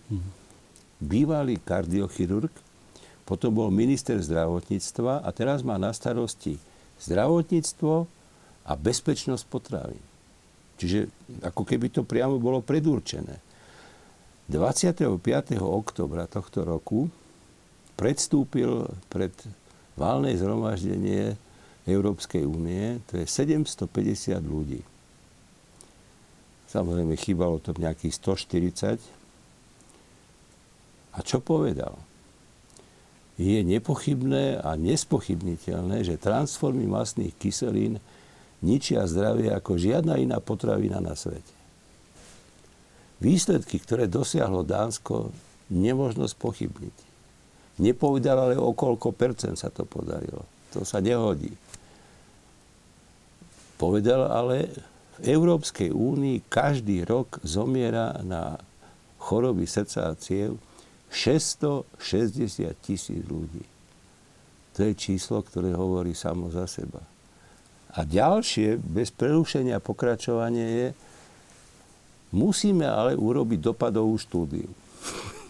bývalý 1.03 1.59
kardiochirurg, 1.59 2.53
potom 3.27 3.51
bol 3.51 3.73
minister 3.73 4.21
zdravotníctva 4.21 5.25
a 5.25 5.29
teraz 5.35 5.64
má 5.66 5.81
na 5.81 5.90
starosti 5.90 6.61
zdravotníctvo 7.03 8.07
a 8.62 8.73
bezpečnosť 8.79 9.45
potravín. 9.51 10.05
Čiže 10.79 11.11
ako 11.42 11.62
keby 11.66 11.90
to 11.90 12.03
priamo 12.07 12.38
bolo 12.38 12.62
predurčené. 12.62 13.38
25. 14.51 15.09
oktobra 15.62 16.29
tohto 16.29 16.66
roku 16.66 17.09
predstúpil 17.95 18.90
pred 19.07 19.33
valné 19.95 20.35
zhromaždenie 20.37 21.38
Európskej 21.87 22.47
únie, 22.47 23.03
to 23.11 23.18
je 23.18 23.27
750 23.27 24.38
ľudí. 24.42 24.83
Samozrejme, 26.71 27.12
chýbalo 27.21 27.61
to 27.61 27.77
nejakých 27.77 28.14
140. 28.16 28.97
A 31.12 31.18
čo 31.21 31.42
povedal? 31.45 31.99
Je 33.37 33.61
nepochybné 33.61 34.62
a 34.62 34.79
nespochybniteľné, 34.79 36.07
že 36.07 36.21
transformy 36.21 36.88
masných 36.88 37.37
kyselín 37.37 38.01
ničia 38.62 39.05
zdravie 39.05 39.51
ako 39.53 39.77
žiadna 39.77 40.16
iná 40.23 40.38
potravina 40.38 41.03
na 41.03 41.12
svete. 41.18 41.53
Výsledky, 43.21 43.79
ktoré 43.83 44.09
dosiahlo 44.09 44.64
Dánsko, 44.64 45.35
nemožno 45.68 46.25
spochybniť. 46.27 46.97
Nepovedal 47.83 48.51
ale 48.51 48.57
o 48.57 48.73
koľko 48.73 49.12
percent 49.12 49.59
sa 49.59 49.68
to 49.68 49.85
podarilo. 49.85 50.47
To 50.73 50.87
sa 50.88 51.05
nehodí. 51.05 51.53
Povedal 53.83 54.31
ale, 54.31 54.71
v 55.18 55.35
Európskej 55.35 55.90
únii 55.90 56.47
každý 56.47 57.03
rok 57.03 57.42
zomiera 57.42 58.14
na 58.23 58.55
choroby 59.18 59.66
srdca 59.66 60.14
a 60.14 60.14
ciev 60.14 60.55
660 61.11 61.90
tisíc 62.79 63.18
ľudí. 63.27 63.66
To 64.79 64.87
je 64.87 64.95
číslo, 64.95 65.42
ktoré 65.42 65.75
hovorí 65.75 66.14
samo 66.14 66.47
za 66.55 66.71
seba. 66.71 67.03
A 67.99 68.07
ďalšie, 68.07 68.79
bez 68.79 69.11
prerušenia 69.11 69.83
pokračovanie 69.83 70.66
je, 70.79 70.88
musíme 72.31 72.87
ale 72.87 73.18
urobiť 73.18 73.59
dopadovú 73.61 74.14
štúdiu. 74.14 74.71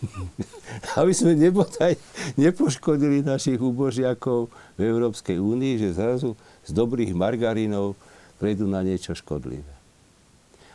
Aby 0.99 1.13
sme 1.13 1.37
nebodaj 1.37 2.01
nepoškodili 2.41 3.21
našich 3.23 3.61
ubožiakov 3.61 4.49
v 4.75 4.81
Európskej 4.89 5.37
únii, 5.37 5.79
že 5.79 6.01
zrazu 6.01 6.33
z 6.65 6.71
dobrých 6.73 7.13
margarínov 7.13 7.95
prejdú 8.43 8.67
na 8.67 8.83
niečo 8.83 9.15
škodlivé. 9.15 9.71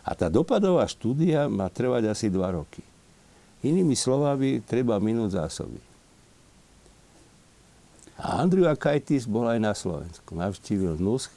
A 0.07 0.15
tá 0.15 0.31
dopadová 0.31 0.87
štúdia 0.87 1.51
má 1.51 1.67
trvať 1.67 2.07
asi 2.07 2.31
dva 2.31 2.55
roky. 2.55 2.79
Inými 3.59 3.91
slovami, 3.91 4.63
treba 4.63 4.95
minúť 5.03 5.35
zásoby. 5.35 5.83
A 8.15 8.39
Andrew 8.39 8.63
Kajtis 8.71 9.27
bol 9.27 9.51
aj 9.51 9.59
na 9.59 9.75
Slovensku. 9.75 10.31
Navštívil 10.31 10.95
NUSK 10.95 11.29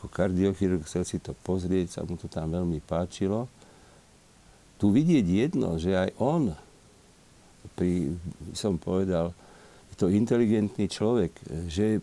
ako 0.00 0.10
kardiochirurg, 0.10 0.82
chcel 0.88 1.06
si 1.06 1.22
to 1.22 1.30
pozrieť, 1.46 1.94
sa 1.94 2.02
mu 2.02 2.18
to 2.18 2.26
tam 2.26 2.50
veľmi 2.50 2.82
páčilo. 2.82 3.46
Tu 4.82 4.90
vidieť 4.90 5.22
jedno, 5.22 5.78
že 5.78 5.94
aj 5.94 6.10
on, 6.18 6.50
pri, 7.78 8.10
som 8.50 8.82
povedal, 8.82 9.30
je 9.92 9.96
to 10.00 10.10
inteligentný 10.10 10.90
človek, 10.90 11.30
že 11.70 12.02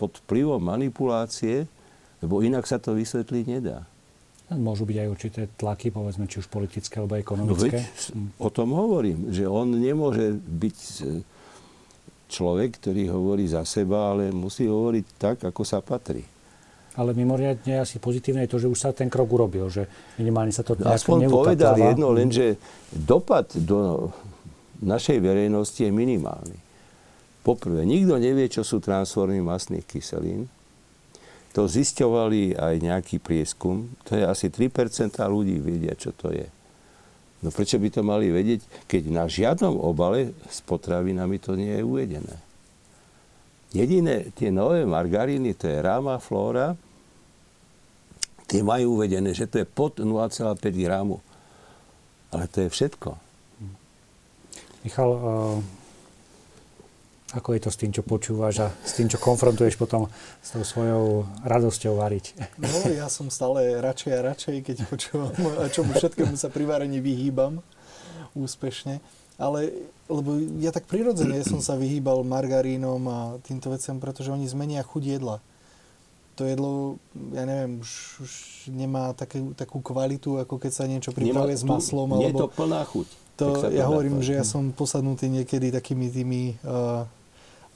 pod 0.00 0.16
vplyvom 0.24 0.56
manipulácie, 0.56 1.68
lebo 2.24 2.40
inak 2.40 2.64
sa 2.64 2.80
to 2.80 2.96
vysvetliť 2.96 3.44
nedá. 3.46 3.84
Môžu 4.48 4.84
byť 4.84 4.96
aj 5.00 5.08
určité 5.08 5.40
tlaky, 5.56 5.88
povedzme, 5.88 6.28
či 6.28 6.40
už 6.40 6.48
politické 6.48 7.00
alebo 7.00 7.16
No 7.16 7.20
ekonomické. 7.20 7.80
veď 7.80 7.88
o 8.36 8.48
tom 8.52 8.72
hovorím, 8.72 9.32
že 9.32 9.48
on 9.48 9.72
nemôže 9.72 10.36
byť 10.36 10.78
e, 11.00 11.24
človek, 12.28 12.76
ktorý 12.76 13.08
hovorí 13.08 13.48
za 13.48 13.64
seba, 13.64 14.12
ale 14.12 14.28
musí 14.32 14.68
hovoriť 14.68 15.06
tak, 15.16 15.36
ako 15.44 15.62
sa 15.64 15.80
patrí. 15.80 16.24
Ale 16.94 17.10
mimoriadne 17.10 17.82
asi 17.82 17.98
pozitívne 17.98 18.46
je 18.46 18.52
to, 18.54 18.58
že 18.62 18.70
už 18.70 18.78
sa 18.78 18.90
ten 18.94 19.10
krok 19.10 19.26
urobil, 19.26 19.66
že 19.66 19.88
minimálne 20.20 20.54
sa 20.54 20.62
to 20.62 20.78
nejako 20.78 20.92
Aspoň 20.94 21.18
povedal 21.26 21.74
jedno, 21.74 22.14
len 22.14 22.30
že 22.30 22.54
dopad 22.92 23.50
do 23.58 24.12
našej 24.78 25.18
verejnosti 25.18 25.80
je 25.82 25.90
minimálny. 25.90 26.54
Poprvé, 27.42 27.82
nikto 27.82 28.20
nevie, 28.20 28.46
čo 28.46 28.62
sú 28.62 28.78
transformy 28.78 29.40
masných 29.42 29.88
kyselín. 29.88 30.46
To 31.54 31.70
zisťovali 31.70 32.58
aj 32.58 32.74
nejaký 32.82 33.22
prieskum. 33.22 33.94
To 34.10 34.18
je 34.18 34.26
asi 34.26 34.50
3% 34.50 35.22
ľudí 35.30 35.62
vedia, 35.62 35.94
čo 35.94 36.10
to 36.10 36.34
je. 36.34 36.50
No 37.44 37.52
prečo 37.52 37.76
by 37.76 37.88
to 37.92 38.00
mali 38.00 38.32
vedieť, 38.32 38.88
keď 38.88 39.02
na 39.12 39.28
žiadnom 39.28 39.76
obale 39.76 40.32
s 40.48 40.64
potravinami 40.64 41.36
to 41.38 41.54
nie 41.54 41.76
je 41.76 41.84
uvedené. 41.84 42.36
Jediné 43.74 44.32
tie 44.32 44.48
nové 44.48 44.86
margaríny, 44.88 45.52
to 45.58 45.68
je 45.68 45.82
Rama, 45.82 46.16
Flora, 46.22 46.72
tie 48.48 48.64
majú 48.64 48.96
uvedené, 48.96 49.34
že 49.36 49.50
to 49.50 49.60
je 49.60 49.66
pod 49.66 50.00
0,5 50.00 50.56
gramu. 50.78 51.20
Ale 52.32 52.48
to 52.48 52.64
je 52.64 52.68
všetko. 52.70 53.18
Michal, 54.86 55.10
uh, 55.10 55.83
ako 57.34 57.58
je 57.58 57.60
to 57.66 57.70
s 57.74 57.78
tým, 57.82 57.90
čo 57.90 58.06
počúvaš 58.06 58.54
a 58.62 58.68
s 58.86 58.94
tým, 58.94 59.10
čo 59.10 59.18
konfrontuješ 59.18 59.74
potom 59.74 60.06
s 60.38 60.54
tou 60.54 60.62
svojou 60.62 61.26
radosťou 61.42 61.98
variť? 61.98 62.38
No, 62.62 62.70
ja 62.94 63.10
som 63.10 63.26
stále 63.26 63.82
radšej 63.82 64.12
a 64.14 64.20
radšej, 64.30 64.56
keď 64.62 64.76
počúvam, 64.86 65.34
a 65.58 65.66
čomu 65.66 65.92
všetkému 65.98 66.38
sa 66.38 66.46
pri 66.46 66.64
varení 66.64 67.02
vyhýbam 67.02 67.58
úspešne. 68.38 69.02
Ale, 69.34 69.74
lebo 70.06 70.38
ja 70.62 70.70
tak 70.70 70.86
prirodzene 70.86 71.42
som 71.42 71.58
sa 71.58 71.74
vyhýbal 71.74 72.22
margarínom 72.22 73.02
a 73.10 73.18
týmto 73.42 73.74
veciam, 73.74 73.98
pretože 73.98 74.30
oni 74.30 74.46
zmenia 74.46 74.86
chuť 74.86 75.02
jedla. 75.18 75.42
To 76.38 76.42
jedlo, 76.46 76.72
ja 77.34 77.46
neviem, 77.46 77.82
už, 77.82 77.90
už 78.22 78.32
nemá 78.70 79.14
také, 79.14 79.42
takú 79.54 79.78
kvalitu, 79.82 80.38
ako 80.38 80.58
keď 80.58 80.72
sa 80.74 80.84
niečo 80.86 81.10
pripravuje 81.14 81.54
s 81.54 81.66
tu- 81.66 81.70
maslom. 81.70 82.14
Nie 82.14 82.30
je 82.30 82.34
alebo... 82.34 82.40
to 82.46 82.48
plná 82.54 82.82
chuť. 82.86 83.08
To, 83.34 83.46
ja 83.66 83.90
hovorím, 83.90 84.22
povedať. 84.22 84.30
že 84.30 84.38
ja 84.38 84.44
som 84.46 84.70
posadnutý 84.70 85.26
niekedy 85.26 85.74
takými 85.74 86.06
tými 86.06 86.42
uh, 86.62 87.02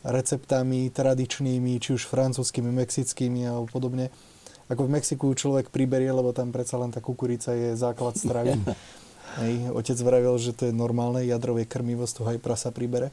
receptami 0.08 0.88
tradičnými, 0.88 1.76
či 1.76 1.94
už 1.94 2.08
francúzskými, 2.08 2.72
mexickými 2.72 3.44
alebo 3.44 3.68
podobne. 3.68 4.08
Ako 4.68 4.84
v 4.84 5.00
Mexiku 5.00 5.32
človek 5.32 5.72
priberie, 5.72 6.12
lebo 6.12 6.32
tam 6.36 6.52
predsa 6.52 6.76
len 6.76 6.92
tá 6.92 7.00
kukurica 7.00 7.56
je 7.56 7.76
základ 7.76 8.16
stravy. 8.16 8.56
Hej, 9.38 9.70
otec 9.70 9.98
vravil, 10.00 10.34
že 10.40 10.56
to 10.56 10.66
je 10.68 10.74
normálne 10.74 11.20
jadrové 11.22 11.68
krmivo, 11.68 12.08
z 12.08 12.16
toho 12.16 12.32
aj 12.32 12.40
prasa 12.40 12.72
pribere. 12.72 13.12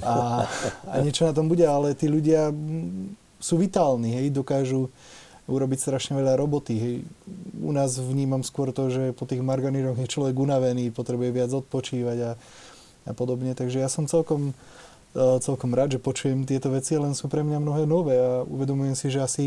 A, 0.00 0.46
a 0.86 0.94
niečo 1.02 1.26
na 1.26 1.34
tom 1.34 1.50
bude, 1.50 1.66
ale 1.66 1.98
tí 1.98 2.06
ľudia 2.06 2.54
sú 3.42 3.58
vitálni, 3.58 4.14
hej, 4.16 4.30
dokážu 4.30 4.88
urobiť 5.50 5.78
strašne 5.82 6.14
veľa 6.14 6.38
roboty. 6.38 6.74
Hej. 6.78 6.94
U 7.58 7.74
nás 7.74 7.98
vnímam 7.98 8.46
skôr 8.46 8.70
to, 8.70 8.88
že 8.88 9.12
po 9.18 9.26
tých 9.26 9.42
marganíroch 9.42 9.98
je 9.98 10.08
človek 10.08 10.38
unavený, 10.38 10.94
potrebuje 10.94 11.30
viac 11.34 11.50
odpočívať 11.50 12.18
a, 12.22 12.32
a 13.10 13.12
podobne. 13.12 13.52
Takže 13.52 13.82
ja 13.82 13.90
som 13.90 14.06
celkom, 14.06 14.54
celkom 15.16 15.76
rád, 15.76 15.96
že 15.96 16.00
počujem 16.00 16.48
tieto 16.48 16.72
veci, 16.72 16.96
len 16.96 17.12
sú 17.12 17.28
pre 17.28 17.44
mňa 17.44 17.58
mnohé 17.60 17.82
nové 17.84 18.16
a 18.16 18.44
uvedomujem 18.48 18.96
si, 18.96 19.12
že 19.12 19.20
asi 19.20 19.44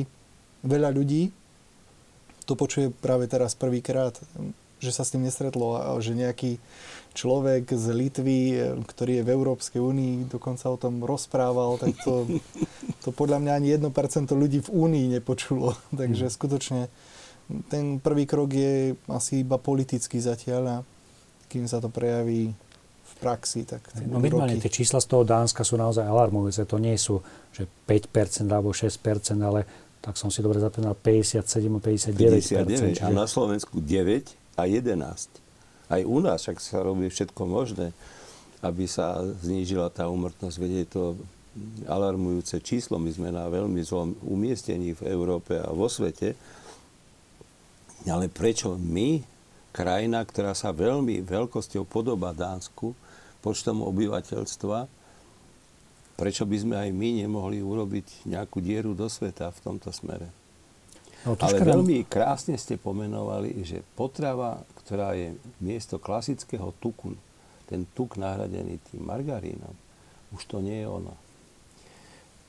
veľa 0.61 0.93
ľudí 0.93 1.33
to 2.45 2.53
počuje 2.53 2.93
práve 2.93 3.25
teraz 3.25 3.57
prvýkrát, 3.57 4.13
že 4.77 4.93
sa 4.93 5.01
s 5.01 5.11
tým 5.11 5.25
nestretlo 5.25 5.81
a 5.81 5.97
že 5.97 6.13
nejaký 6.13 6.61
človek 7.17 7.73
z 7.73 7.85
Litvy, 7.89 8.39
e, 8.53 8.57
ktorý 8.85 9.19
je 9.19 9.25
v 9.25 9.33
Európskej 9.33 9.81
únii, 9.81 10.29
dokonca 10.29 10.69
o 10.69 10.77
tom 10.77 11.01
rozprával, 11.01 11.81
tak 11.81 11.97
to, 12.05 12.29
to 13.03 13.09
podľa 13.09 13.41
mňa 13.41 13.51
ani 13.57 13.67
1% 13.81 14.29
ľudí 14.29 14.61
v 14.61 14.69
únii 14.69 15.05
nepočulo. 15.19 15.73
Takže 15.99 16.29
skutočne 16.29 16.87
ten 17.69 17.97
prvý 17.97 18.29
krok 18.29 18.53
je 18.53 18.93
asi 19.09 19.41
iba 19.41 19.57
politický 19.57 20.21
zatiaľ 20.21 20.63
a 20.69 20.77
kým 21.49 21.65
sa 21.65 21.81
to 21.81 21.89
prejaví 21.89 22.53
v 23.15 23.23
praxi, 23.23 23.63
tak 23.63 23.79
to 23.95 24.03
No 24.03 24.19
minimálne 24.19 24.59
tie 24.59 24.67
čísla 24.67 24.99
z 24.99 25.07
toho 25.07 25.23
Dánska 25.23 25.63
sú 25.63 25.79
naozaj 25.79 26.03
alarmujúce. 26.03 26.67
To 26.67 26.75
nie 26.75 26.99
sú, 26.99 27.23
že 27.55 27.63
5% 27.87 28.51
alebo 28.51 28.75
6%, 28.75 28.99
ale 29.39 29.63
tak 30.03 30.19
som 30.19 30.29
si 30.29 30.43
dobre 30.43 30.59
zapamätal, 30.61 30.93
57 30.99 31.81
59%. 31.81 33.01
59 33.01 33.01
a 33.01 33.09
na 33.09 33.25
Slovensku 33.25 33.81
9 33.81 34.59
a 34.59 34.63
11. 34.69 35.41
Aj 35.89 36.01
u 36.01 36.17
nás 36.21 36.45
však 36.45 36.57
sa 36.61 36.85
robí 36.85 37.09
všetko 37.09 37.41
možné, 37.45 37.89
aby 38.61 38.85
sa 38.85 39.21
znížila 39.21 39.89
tá 39.89 40.05
úmrtnosť. 40.09 40.55
Veď 40.61 40.71
je 40.85 40.87
to 40.89 41.03
alarmujúce 41.87 42.59
číslo. 42.61 42.99
My 42.99 43.09
sme 43.13 43.29
na 43.31 43.47
veľmi 43.47 43.79
zlom 43.85 44.17
umiestnení 44.25 44.97
v 44.97 45.09
Európe 45.09 45.55
a 45.55 45.69
vo 45.71 45.87
svete. 45.87 46.35
Ale 48.05 48.29
prečo 48.29 48.77
my, 48.77 49.21
krajina, 49.73 50.21
ktorá 50.21 50.53
sa 50.53 50.69
veľmi 50.69 51.25
veľkosťou 51.25 51.85
podobá 51.89 52.33
Dánsku, 52.33 52.93
počtom 53.45 53.85
obyvateľstva, 53.85 54.89
prečo 56.17 56.49
by 56.49 56.57
sme 56.57 56.75
aj 56.81 56.89
my 56.89 57.21
nemohli 57.21 57.61
urobiť 57.61 58.25
nejakú 58.25 58.57
dieru 58.57 58.97
do 58.97 59.05
sveta 59.05 59.53
v 59.53 59.59
tomto 59.61 59.93
smere? 59.93 60.33
No, 61.21 61.37
Ale 61.37 61.61
nám... 61.61 61.77
veľmi 61.77 62.09
krásne 62.09 62.57
ste 62.57 62.81
pomenovali, 62.81 63.61
že 63.61 63.85
potrava, 63.93 64.65
ktorá 64.81 65.13
je 65.13 65.37
miesto 65.61 66.01
klasického 66.01 66.73
tuku, 66.81 67.13
ten 67.69 67.85
tuk 67.93 68.17
nahradený 68.17 68.81
tým 68.89 69.05
margarínom, 69.05 69.73
už 70.33 70.41
to 70.49 70.57
nie 70.61 70.81
je 70.81 70.87
ono. 70.89 71.13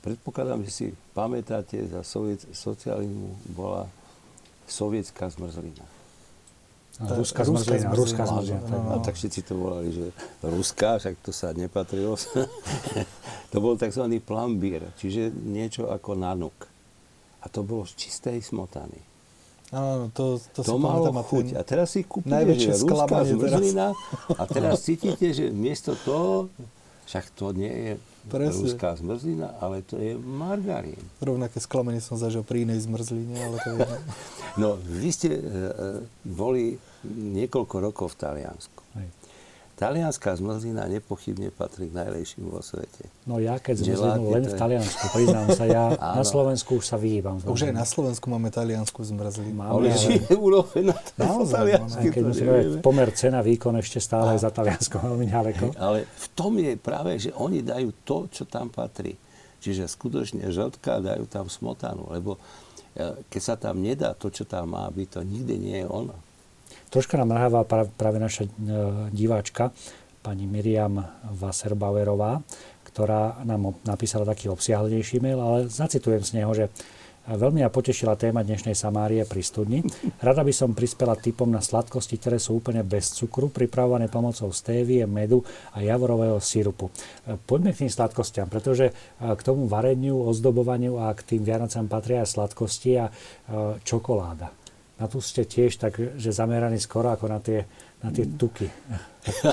Predpokladám, 0.01 0.61
že 0.65 0.71
si 0.71 0.85
pamätáte, 1.17 1.81
za 1.89 2.05
soviet, 2.05 2.45
socializmu 2.53 3.53
bola 3.53 3.89
sovietská 4.69 5.29
zmrzlina. 5.33 5.83
Ruská 6.97 7.45
zmrzlina. 7.45 7.93
Ruská 7.93 8.25
zmrzlina. 8.25 8.61
No, 8.73 8.77
no, 8.89 8.95
tak 9.05 9.13
všetci 9.13 9.39
to 9.45 9.53
volali, 9.53 9.93
že 9.93 10.09
ruská, 10.41 10.97
však 10.97 11.21
to 11.21 11.29
sa 11.29 11.53
nepatrilo. 11.53 12.17
to 13.53 13.57
bol 13.61 13.77
tzv. 13.77 14.01
plambír, 14.25 14.81
čiže 14.97 15.29
niečo 15.29 15.93
ako 15.93 16.17
nanuk. 16.17 16.57
A 17.41 17.53
to 17.53 17.61
bolo 17.61 17.85
z 17.85 17.93
čistej 18.01 18.41
smotany. 18.41 18.97
Áno, 19.69 20.09
to, 20.15 20.39
to, 20.55 20.63
to 20.63 20.79
malo 20.79 21.11
chuť. 21.11 21.59
A 21.59 21.61
teraz 21.61 21.93
si 21.93 22.01
kúpite, 22.01 22.55
že 22.55 22.71
ruská 22.81 23.21
zmrzlina 23.27 23.91
a 24.33 24.43
teraz 24.55 24.81
cítite, 24.81 25.35
že 25.35 25.51
miesto 25.51 25.93
toho, 26.01 26.47
však 27.05 27.29
to 27.35 27.51
nie 27.51 27.71
je 27.71 27.93
Presne. 28.31 28.63
ruská 28.63 28.95
zmrzlina, 28.95 29.59
ale 29.59 29.83
to 29.83 29.99
je 29.99 30.15
margarín. 30.15 30.99
Rovnaké 31.19 31.59
sklamenie 31.59 31.99
som 31.99 32.15
zažil 32.15 32.47
pri 32.47 32.63
inej 32.63 32.87
zmrzline, 32.87 33.35
ale 33.35 33.57
to 33.59 33.69
je... 33.75 33.79
no, 34.61 34.79
vy 34.79 35.09
ste 35.11 35.29
e, 35.35 35.41
boli 36.23 36.79
niekoľko 37.05 37.75
rokov 37.81 38.07
v 38.13 38.17
Taliansku. 38.17 38.81
Hej. 38.97 39.09
Talianská 39.77 40.33
zmrzlina 40.33 40.89
nepochybne 40.89 41.53
patrí 41.53 41.85
k 41.85 42.01
najlepším 42.01 42.49
vo 42.49 42.65
svete. 42.65 43.13
No 43.29 43.37
ja 43.37 43.61
keď 43.61 43.85
zmrzlinu 43.85 44.33
len 44.33 44.43
v 44.49 44.55
Taliansku, 44.57 45.05
priznám 45.13 45.53
sa, 45.53 45.69
ja 45.69 45.93
na 46.17 46.25
Slovensku 46.25 46.81
už 46.81 46.85
sa 46.89 46.97
vyhýbam. 46.97 47.37
Už 47.45 47.69
aj 47.69 47.77
na 47.77 47.85
Slovensku 47.85 48.25
máme 48.25 48.49
taliansku 48.49 49.05
zmrzlinu. 49.05 49.53
Máme, 49.53 49.85
ale 49.85 49.93
je 49.93 50.33
urovená 50.33 50.97
Naozaj, 51.13 51.93
keď 52.09 52.23
musíme 52.25 52.81
pomer 52.81 53.13
cena 53.13 53.45
výkon 53.45 53.77
ešte 53.77 54.01
stále 54.01 54.33
a. 54.33 54.41
za 54.41 54.49
Taliansko 54.49 54.97
veľmi 54.97 55.29
ďaleko. 55.29 55.77
Ale 55.77 56.09
v 56.09 56.27
tom 56.33 56.57
je 56.57 56.73
práve, 56.73 57.13
že 57.21 57.29
oni 57.37 57.61
dajú 57.61 57.93
to, 58.01 58.25
čo 58.33 58.49
tam 58.49 58.73
patrí. 58.73 59.13
Čiže 59.61 59.85
skutočne 59.85 60.49
žltka 60.49 61.05
dajú 61.05 61.29
tam 61.29 61.53
smotanu, 61.53 62.09
lebo 62.09 62.41
e, 62.97 63.21
keď 63.29 63.41
sa 63.45 63.53
tam 63.53 63.77
nedá 63.77 64.17
to, 64.17 64.33
čo 64.33 64.41
tam 64.41 64.73
má 64.73 64.89
byť, 64.89 65.07
to 65.17 65.21
nikdy 65.21 65.53
nie 65.61 65.77
je 65.81 65.87
ono. 65.89 66.17
Troška 66.97 67.13
nám 67.21 67.29
naháva 67.29 67.61
práve 67.93 68.17
naša 68.17 68.49
e, 68.49 68.51
diváčka, 69.13 69.69
pani 70.25 70.49
Miriam 70.49 70.97
Wasserbauerová, 71.29 72.41
ktorá 72.89 73.37
nám 73.45 73.77
napísala 73.85 74.25
taký 74.25 74.49
obsiahlejší 74.49 75.21
mail, 75.21 75.37
ale 75.37 75.69
zacitujem 75.69 76.25
z 76.25 76.41
neho, 76.41 76.49
že 76.57 76.73
Veľmi 77.27 77.59
ma 77.59 77.67
potešila 77.67 78.15
téma 78.15 78.39
dnešnej 78.39 78.71
Samárie 78.71 79.19
pri 79.27 79.43
studni. 79.43 79.83
Rada 80.23 80.47
by 80.47 80.53
som 80.55 80.71
prispela 80.71 81.11
typom 81.13 81.51
na 81.51 81.59
sladkosti, 81.59 82.15
ktoré 82.15 82.39
sú 82.39 82.63
úplne 82.63 82.87
bez 82.87 83.11
cukru, 83.13 83.51
pripravované 83.51 84.07
pomocou 84.07 84.47
stévie, 84.55 85.03
medu 85.03 85.43
a 85.75 85.83
javorového 85.85 86.41
sírupu. 86.41 86.89
E, 86.89 87.37
poďme 87.37 87.77
k 87.77 87.85
tým 87.85 87.91
sladkostiam, 87.93 88.49
pretože 88.49 88.89
e, 88.89 88.93
k 89.21 89.41
tomu 89.45 89.69
vareniu, 89.69 90.17
ozdobovaniu 90.25 90.97
a 90.97 91.13
k 91.13 91.35
tým 91.37 91.45
Vianocám 91.45 91.85
patria 91.85 92.25
aj 92.25 92.33
sladkosti 92.33 92.91
a 92.97 93.05
čokoláda 93.85 94.49
na 94.97 95.05
tu 95.05 95.21
ste 95.21 95.45
tiež 95.45 95.77
tak, 95.77 95.97
že 96.17 96.29
zameraní 96.33 96.81
skoro 96.81 97.13
ako 97.13 97.29
na 97.29 97.37
tie, 97.37 97.69
na 98.01 98.09
tie 98.09 98.25
tuky. 98.25 98.65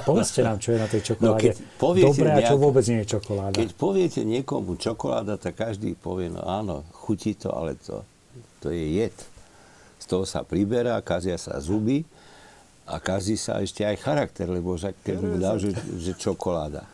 Povedzte 0.08 0.40
nám, 0.40 0.56
čo 0.56 0.72
je 0.72 0.78
na 0.80 0.88
tej 0.88 1.00
no, 1.04 1.06
čokoláde 1.36 1.50
no 1.52 1.90
dobré 2.08 2.28
a 2.32 2.40
čo 2.48 2.56
vôbec 2.56 2.84
nie 2.88 3.04
je 3.04 3.08
čokoláda. 3.18 3.56
Keď 3.60 3.70
poviete 3.76 4.20
niekomu 4.24 4.80
čokoláda, 4.80 5.36
tak 5.36 5.60
každý 5.60 5.92
povie, 5.98 6.32
no 6.32 6.40
áno, 6.46 6.88
chutí 6.96 7.36
to, 7.36 7.52
ale 7.52 7.76
to, 7.76 8.00
to 8.64 8.72
je 8.72 9.04
jed. 9.04 9.16
Z 10.00 10.04
toho 10.08 10.24
sa 10.24 10.40
priberá, 10.46 10.96
kazia 11.04 11.36
sa 11.36 11.60
zuby 11.60 12.08
a 12.88 12.96
kazí 13.00 13.36
sa 13.36 13.60
ešte 13.60 13.84
aj 13.84 14.00
charakter, 14.00 14.48
lebo 14.48 14.76
keď 14.80 15.16
mu 15.20 15.36
dá, 15.36 15.60
že, 15.60 15.76
že 16.00 16.16
čokoláda. 16.16 16.88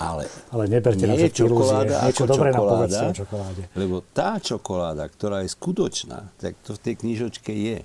Ale, 0.00 0.24
ale 0.48 0.64
neberte 0.64 1.04
nie 1.04 1.28
je 1.28 1.44
čokoláda 1.44 2.08
Niečo 2.08 2.24
dobré 2.24 2.56
čokoláda, 2.56 2.96
nám 3.04 3.12
čokoláde. 3.12 3.62
Lebo 3.76 4.00
tá 4.00 4.40
čokoláda, 4.40 5.04
ktorá 5.12 5.44
je 5.44 5.52
skutočná, 5.52 6.32
tak 6.40 6.56
to 6.64 6.72
v 6.72 6.80
tej 6.80 6.94
knižočke 7.04 7.52
je. 7.52 7.84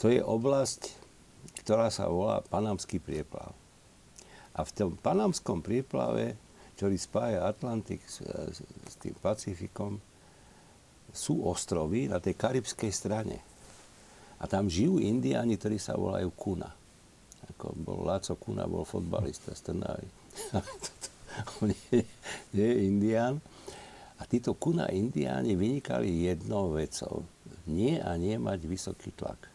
To 0.00 0.08
je 0.08 0.24
oblasť, 0.24 0.96
ktorá 1.60 1.92
sa 1.92 2.08
volá 2.08 2.40
Panamský 2.48 3.04
prieplav. 3.04 3.52
A 4.56 4.64
v 4.64 4.70
tom 4.72 4.96
Panamskom 4.96 5.60
prieplave, 5.60 6.40
ktorý 6.80 6.96
spája 6.96 7.52
Atlantik 7.52 8.00
s, 8.08 8.24
s, 8.24 8.64
s 8.64 8.94
tým 8.96 9.12
Pacifikom, 9.20 10.00
sú 11.12 11.44
ostrovy 11.44 12.08
na 12.08 12.16
tej 12.16 12.32
karibskej 12.32 12.88
strane. 12.88 13.44
A 14.40 14.48
tam 14.48 14.72
žijú 14.72 15.04
indiáni, 15.04 15.60
ktorí 15.60 15.76
sa 15.76 16.00
volajú 16.00 16.32
Kuna. 16.32 16.72
Ako 17.52 17.76
bol 17.76 18.08
Láco 18.08 18.40
Kuna, 18.40 18.64
bol 18.64 18.88
fotbalista 18.88 19.52
z 19.52 19.68
Trnavy 19.68 20.23
on 21.62 21.70
je, 21.90 22.02
je 22.54 22.68
indián. 22.86 23.40
A 24.18 24.22
títo 24.30 24.54
kuna 24.54 24.86
indiáni 24.88 25.58
vynikali 25.58 26.30
jednou 26.30 26.72
vecou. 26.72 27.26
Nie 27.66 27.98
a 28.00 28.14
nie 28.14 28.38
mať 28.38 28.60
vysoký 28.64 29.10
tlak. 29.12 29.50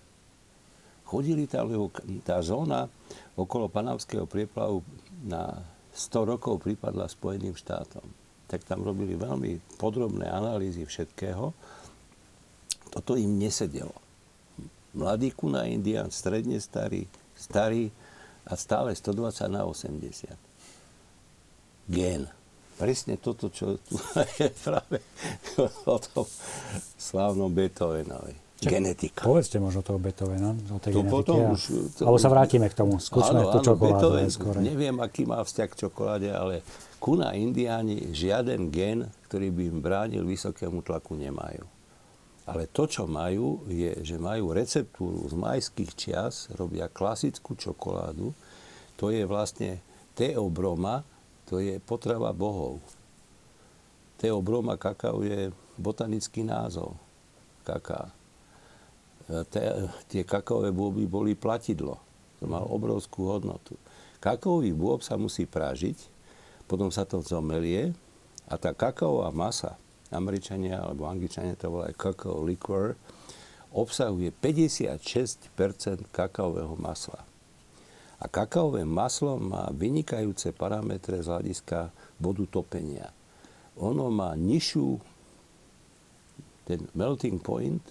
Chodili 1.09 1.49
lebo 1.49 1.89
tá 2.21 2.37
zóna 2.45 2.85
okolo 3.33 3.65
Panamského 3.65 4.29
prieplavu 4.29 4.85
na 5.25 5.57
100 5.89 6.37
rokov 6.37 6.61
pripadla 6.61 7.09
Spojeným 7.09 7.57
štátom. 7.57 8.05
Tak 8.45 8.65
tam 8.65 8.85
robili 8.85 9.17
veľmi 9.17 9.81
podrobné 9.81 10.29
analýzy 10.29 10.85
všetkého. 10.85 11.49
Toto 12.93 13.17
im 13.17 13.41
nesedelo. 13.41 13.93
Mladý 14.93 15.33
kuna 15.33 15.65
indián, 15.69 16.09
stredne 16.09 16.57
starý, 16.61 17.05
starý 17.37 17.89
a 18.45 18.57
stále 18.57 18.93
120 18.93 19.49
na 19.49 19.65
80 19.65 20.48
gén. 21.89 22.29
Presne 22.79 23.19
toto, 23.19 23.51
čo 23.51 23.75
tu 23.83 23.99
je 24.39 24.47
práve 24.63 25.03
o 25.83 25.97
tom 25.99 26.23
slávnom 26.95 27.51
Beethovenovi. 27.51 28.49
Genetika. 28.59 29.23
Povedzte 29.23 29.55
možno 29.55 29.79
toho 29.79 30.03
Beethovena, 30.03 30.51
o 30.51 30.79
tej 30.83 30.91
to 30.91 31.03
potom 31.07 31.55
už, 31.55 31.95
to, 31.95 32.03
Alebo 32.03 32.19
sa 32.19 32.27
vrátime 32.27 32.67
k 32.67 32.75
tomu. 32.75 32.99
Skúsme 32.99 33.39
áno, 33.39 33.55
tú 33.55 33.63
čokoládu. 33.63 34.19
Beethoven, 34.19 34.63
neviem, 34.67 34.95
aký 34.99 35.23
má 35.23 35.39
vzťah 35.39 35.67
k 35.71 35.79
čokoláde, 35.87 36.27
ale 36.35 36.59
kuna 36.99 37.31
indiáni 37.39 38.11
žiaden 38.11 38.67
gen, 38.67 39.07
ktorý 39.31 39.47
by 39.55 39.63
im 39.63 39.79
bránil 39.79 40.23
vysokému 40.27 40.83
tlaku, 40.83 41.15
nemajú. 41.15 41.63
Ale 42.49 42.67
to, 42.67 42.83
čo 42.89 43.07
majú, 43.07 43.63
je, 43.71 43.95
že 44.03 44.19
majú 44.19 44.51
receptúru 44.51 45.23
z 45.31 45.39
majských 45.39 45.91
čias, 45.95 46.51
robia 46.57 46.91
klasickú 46.91 47.55
čokoládu. 47.55 48.35
To 48.99 49.07
je 49.07 49.23
vlastne 49.23 49.79
teobroma, 50.19 51.07
to 51.49 51.57
je 51.57 51.81
potrava 51.81 52.29
bohov. 52.29 52.77
Teobroma 54.21 54.77
kakao 54.77 55.25
je 55.25 55.49
botanický 55.81 56.45
názov 56.45 56.93
kaká. 57.65 58.13
Te, 59.49 59.61
tie 60.09 60.21
kakaové 60.25 60.69
bôby 60.69 61.09
boli 61.09 61.33
platidlo. 61.33 61.97
To 62.41 62.45
mal 62.45 62.65
obrovskú 62.65 63.29
hodnotu. 63.29 63.77
Kakaový 64.21 64.73
bôb 64.73 65.01
sa 65.01 65.15
musí 65.17 65.49
pražiť, 65.49 65.95
potom 66.69 66.91
sa 66.93 67.05
to 67.05 67.21
zomelie 67.21 67.93
a 68.49 68.57
tá 68.57 68.73
kakaová 68.73 69.31
masa, 69.31 69.77
Američania 70.09 70.81
alebo 70.81 71.05
Angličania 71.05 71.53
to 71.53 71.69
volajú 71.69 71.93
kakao 71.93 72.41
liquor, 72.41 72.97
obsahuje 73.69 74.33
56% 74.33 76.09
kakaového 76.09 76.73
masla. 76.81 77.28
A 78.19 78.27
kakaové 78.27 78.83
maslo 78.83 79.39
má 79.39 79.71
vynikajúce 79.71 80.51
parametre 80.51 81.23
z 81.23 81.31
hľadiska 81.31 81.87
bodu 82.19 82.43
topenia. 82.51 83.07
Ono 83.79 84.11
má 84.11 84.35
nižšiu, 84.35 84.99
ten 86.67 86.83
melting 86.91 87.39
point 87.39 87.81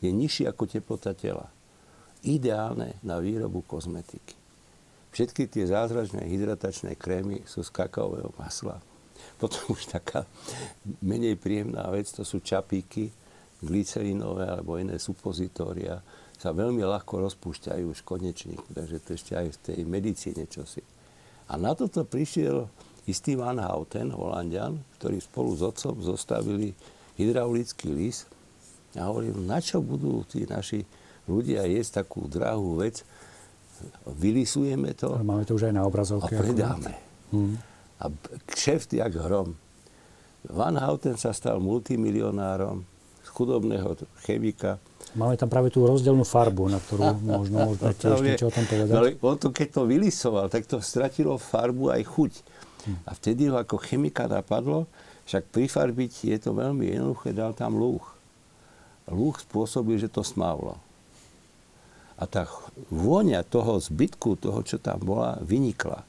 je 0.00 0.08
nižší 0.08 0.48
ako 0.48 0.64
teplota 0.64 1.12
tela. 1.12 1.52
Ideálne 2.24 2.96
na 3.04 3.20
výrobu 3.20 3.62
kozmetiky. 3.62 4.34
Všetky 5.12 5.52
tie 5.52 5.64
zázračné 5.68 6.24
hydratačné 6.24 6.96
krémy 6.96 7.44
sú 7.44 7.60
z 7.60 7.70
kakaového 7.70 8.32
masla. 8.40 8.80
Potom 9.36 9.76
už 9.76 9.90
taká 9.92 10.24
menej 11.04 11.36
príjemná 11.36 11.86
vec, 11.92 12.10
to 12.10 12.24
sú 12.24 12.40
čapíky, 12.40 13.12
glycerinové 13.58 14.46
alebo 14.46 14.78
iné 14.78 14.98
supozitória, 15.02 15.98
sa 16.38 16.54
veľmi 16.54 16.80
ľahko 16.86 17.26
rozpúšťajú 17.26 17.84
už 17.90 18.06
konečník, 18.06 18.62
takže 18.70 18.96
to 19.02 19.08
ešte 19.18 19.32
aj 19.34 19.46
v 19.52 19.58
tej 19.58 19.80
medicíne 19.82 20.46
čosi. 20.46 20.86
A 21.50 21.58
na 21.58 21.74
toto 21.74 22.06
prišiel 22.06 22.70
istý 23.10 23.34
Van 23.34 23.58
Houten, 23.58 24.14
Holandian, 24.14 24.78
ktorý 25.00 25.18
spolu 25.18 25.58
s 25.58 25.62
otcom 25.66 25.98
zostavili 25.98 26.76
hydraulický 27.18 27.90
lis 27.90 28.28
a 28.94 29.10
hovoril, 29.10 29.34
na 29.42 29.58
čo 29.58 29.82
budú 29.82 30.22
tí 30.30 30.46
naši 30.46 30.86
ľudia 31.26 31.66
jesť 31.66 32.04
takú 32.04 32.30
drahú 32.30 32.78
vec, 32.78 33.02
vylisujeme 34.06 34.94
to. 34.94 35.18
máme 35.20 35.42
to 35.42 35.58
už 35.58 35.70
aj 35.70 35.74
na 35.74 35.82
obrazovke. 35.84 36.34
A 36.34 36.40
predáme. 36.40 36.92
Hmm. 37.34 37.58
A 37.98 38.08
kšeft 38.54 38.94
jak 38.94 39.12
hrom. 39.18 39.58
Van 40.46 40.78
Houten 40.78 41.18
sa 41.18 41.34
stal 41.34 41.58
multimilionárom, 41.58 42.86
chudobného 43.38 43.94
chemika. 44.26 44.82
Máme 45.14 45.38
tam 45.38 45.46
práve 45.46 45.70
tú 45.70 45.86
rozdielnú 45.86 46.26
farbu, 46.26 46.66
na 46.66 46.82
ktorú 46.82 47.14
možno 47.38 47.70
môžeme 47.70 47.94
tiež 47.94 48.18
niečo 48.26 48.50
o 48.50 48.52
tom 48.52 48.66
povedať. 48.66 48.94
Ale 48.98 49.08
on 49.22 49.36
to, 49.38 49.54
keď 49.54 49.68
to 49.78 49.82
vylisoval, 49.86 50.50
tak 50.50 50.66
to 50.66 50.82
stratilo 50.82 51.38
farbu 51.38 51.94
aj 51.94 52.02
chuť. 52.02 52.32
A 53.06 53.14
vtedy 53.14 53.46
ho 53.46 53.60
ako 53.60 53.78
chemika 53.78 54.26
napadlo, 54.26 54.90
však 55.28 55.52
prifarbiť 55.52 56.12
je 56.34 56.38
to 56.40 56.56
veľmi 56.56 56.88
jednoduché, 56.88 57.36
dal 57.36 57.52
tam 57.52 57.76
lúch. 57.76 58.16
Lúch 59.08 59.44
spôsobil, 59.44 60.00
že 60.00 60.08
to 60.08 60.24
smávlo. 60.24 60.80
A 62.18 62.26
tá 62.26 62.48
vôňa 62.90 63.46
toho 63.46 63.78
zbytku, 63.78 64.40
toho, 64.40 64.60
čo 64.66 64.80
tam 64.80 64.98
bola, 65.04 65.38
vynikla. 65.44 66.02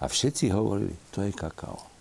A 0.00 0.04
všetci 0.08 0.50
hovorili, 0.50 0.92
to 1.14 1.22
je 1.22 1.32
kakao. 1.32 1.95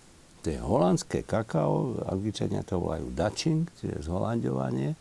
To 0.46 0.54
je 0.54 0.62
holandské 0.62 1.26
kakao, 1.26 1.98
angličania 2.06 2.62
to 2.62 2.78
volajú 2.78 3.10
Dutching, 3.18 3.66
čiže 3.82 4.06
zholandovanie. 4.06 4.94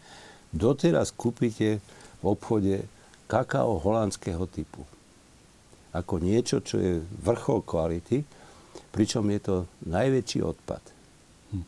Doteraz 0.48 1.12
kúpite 1.12 1.84
v 1.84 2.24
obchode 2.24 2.88
kakao 3.28 3.76
holandského 3.76 4.48
typu. 4.48 4.88
Ako 5.92 6.16
niečo, 6.16 6.64
čo 6.64 6.80
je 6.80 7.04
vrchol 7.20 7.60
kvality, 7.60 8.24
pričom 8.88 9.28
je 9.28 9.40
to 9.44 9.56
najväčší 9.84 10.40
odpad. 10.40 10.80
Hm. 11.52 11.64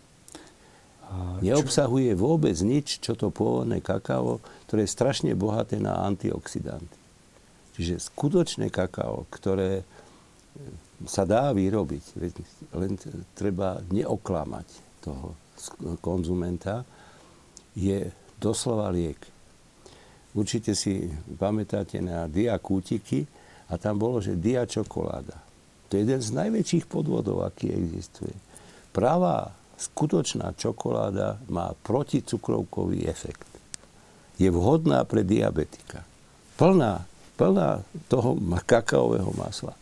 Neobsahuje 1.45 2.17
vôbec 2.17 2.57
nič, 2.65 3.05
čo 3.05 3.13
to 3.13 3.29
pôvodné 3.29 3.85
kakao, 3.85 4.41
ktoré 4.65 4.89
je 4.89 4.97
strašne 4.97 5.37
bohaté 5.37 5.77
na 5.77 6.01
antioxidanty. 6.01 6.97
Čiže 7.77 8.09
skutočné 8.09 8.73
kakao, 8.73 9.29
ktoré 9.29 9.85
sa 11.05 11.29
dá 11.29 11.53
vyrobiť, 11.53 12.05
len 12.73 12.97
treba 13.37 13.85
neoklamať 13.93 14.67
toho 15.05 15.37
konzumenta, 16.01 16.89
je 17.77 18.09
doslova 18.41 18.89
liek. 18.89 19.21
Určite 20.33 20.73
si 20.73 21.13
pamätáte 21.37 22.01
na 22.01 22.25
dia 22.29 22.57
kútiky 22.57 23.29
a 23.69 23.77
tam 23.77 24.01
bolo, 24.01 24.25
že 24.25 24.41
dia 24.41 24.65
čokoláda. 24.65 25.37
To 25.89 25.97
je 25.97 26.05
jeden 26.05 26.21
z 26.21 26.33
najväčších 26.33 26.89
podvodov, 26.89 27.45
aký 27.45 27.73
existuje. 27.73 28.33
Pravá, 28.93 29.53
skutočná 29.77 30.57
čokoláda 30.57 31.41
má 31.53 31.77
proticukrovkový 31.85 33.05
efekt. 33.05 33.49
Je 34.37 34.49
vhodná 34.53 35.05
pre 35.09 35.25
diabetika. 35.25 36.05
Plná, 36.57 37.05
plná 37.37 37.85
toho 38.09 38.37
kakaového 38.65 39.33
masla 39.37 39.77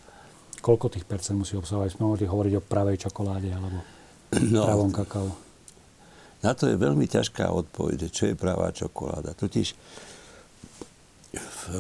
koľko 0.65 0.89
tých 0.89 1.05
percent 1.05 1.37
musí 1.37 1.61
obsahovať? 1.61 2.01
Sme 2.01 2.09
mohli 2.09 2.25
hovoriť 2.25 2.55
o 2.57 2.65
pravej 2.65 2.97
čokoláde 3.05 3.53
alebo 3.53 3.85
no, 4.49 4.65
pravom 4.65 4.89
kakao. 4.89 5.29
Na 6.41 6.57
to 6.57 6.73
je 6.73 6.81
veľmi 6.81 7.05
ťažká 7.05 7.53
odpoveď, 7.53 8.09
čo 8.09 8.33
je 8.33 8.37
pravá 8.37 8.73
čokoláda. 8.73 9.37
Totiž 9.37 9.77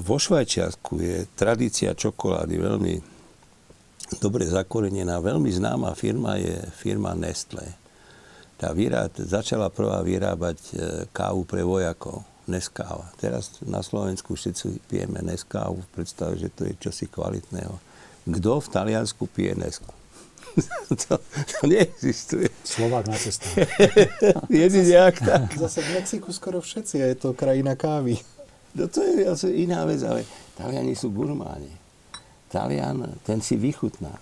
vo 0.04 0.16
Švajčiarsku 0.20 1.00
je 1.00 1.16
tradícia 1.32 1.96
čokolády 1.96 2.54
veľmi 2.60 2.94
dobre 4.20 4.44
zakorenená. 4.44 5.20
Veľmi 5.20 5.48
známa 5.48 5.96
firma 5.96 6.36
je 6.36 6.60
firma 6.76 7.16
Nestlé. 7.16 7.76
Tá 8.60 8.72
vyráb, 8.72 9.12
začala 9.16 9.68
prvá 9.68 10.00
vyrábať 10.00 10.58
e, 10.60 10.72
kávu 11.10 11.42
pre 11.44 11.64
vojakov. 11.64 12.24
Neskáva. 12.44 13.08
Teraz 13.16 13.56
na 13.64 13.80
Slovensku 13.80 14.36
všetci 14.36 14.84
pijeme 14.84 15.24
Neskávu 15.24 15.80
v 15.80 15.92
predstave, 15.96 16.36
že 16.36 16.52
to 16.52 16.68
je 16.68 16.76
čosi 16.76 17.08
kvalitného 17.08 17.93
kto 18.24 18.60
v 18.60 18.68
Taliansku 18.68 19.28
pije 19.28 19.54
Nesku. 19.54 19.92
to, 21.02 21.18
to 21.20 21.60
neexistuje. 21.66 22.48
Slovák 22.64 23.10
na 23.10 23.18
cestách. 23.18 23.66
nejak 24.50 25.18
tak. 25.18 25.50
Zase 25.66 25.82
v 25.82 25.98
Mexiku 25.98 26.30
skoro 26.30 26.62
všetci 26.62 27.02
a 27.02 27.06
je 27.10 27.16
to 27.18 27.28
krajina 27.34 27.74
kávy. 27.74 28.18
No 28.74 28.90
to 28.90 29.02
je 29.02 29.26
asi 29.26 29.66
iná 29.66 29.86
vec, 29.86 30.02
ale 30.02 30.26
Taliani 30.58 30.94
sú 30.98 31.10
gurmáni. 31.10 31.70
Talian, 32.50 33.18
ten 33.26 33.42
si 33.42 33.58
vychutná. 33.58 34.14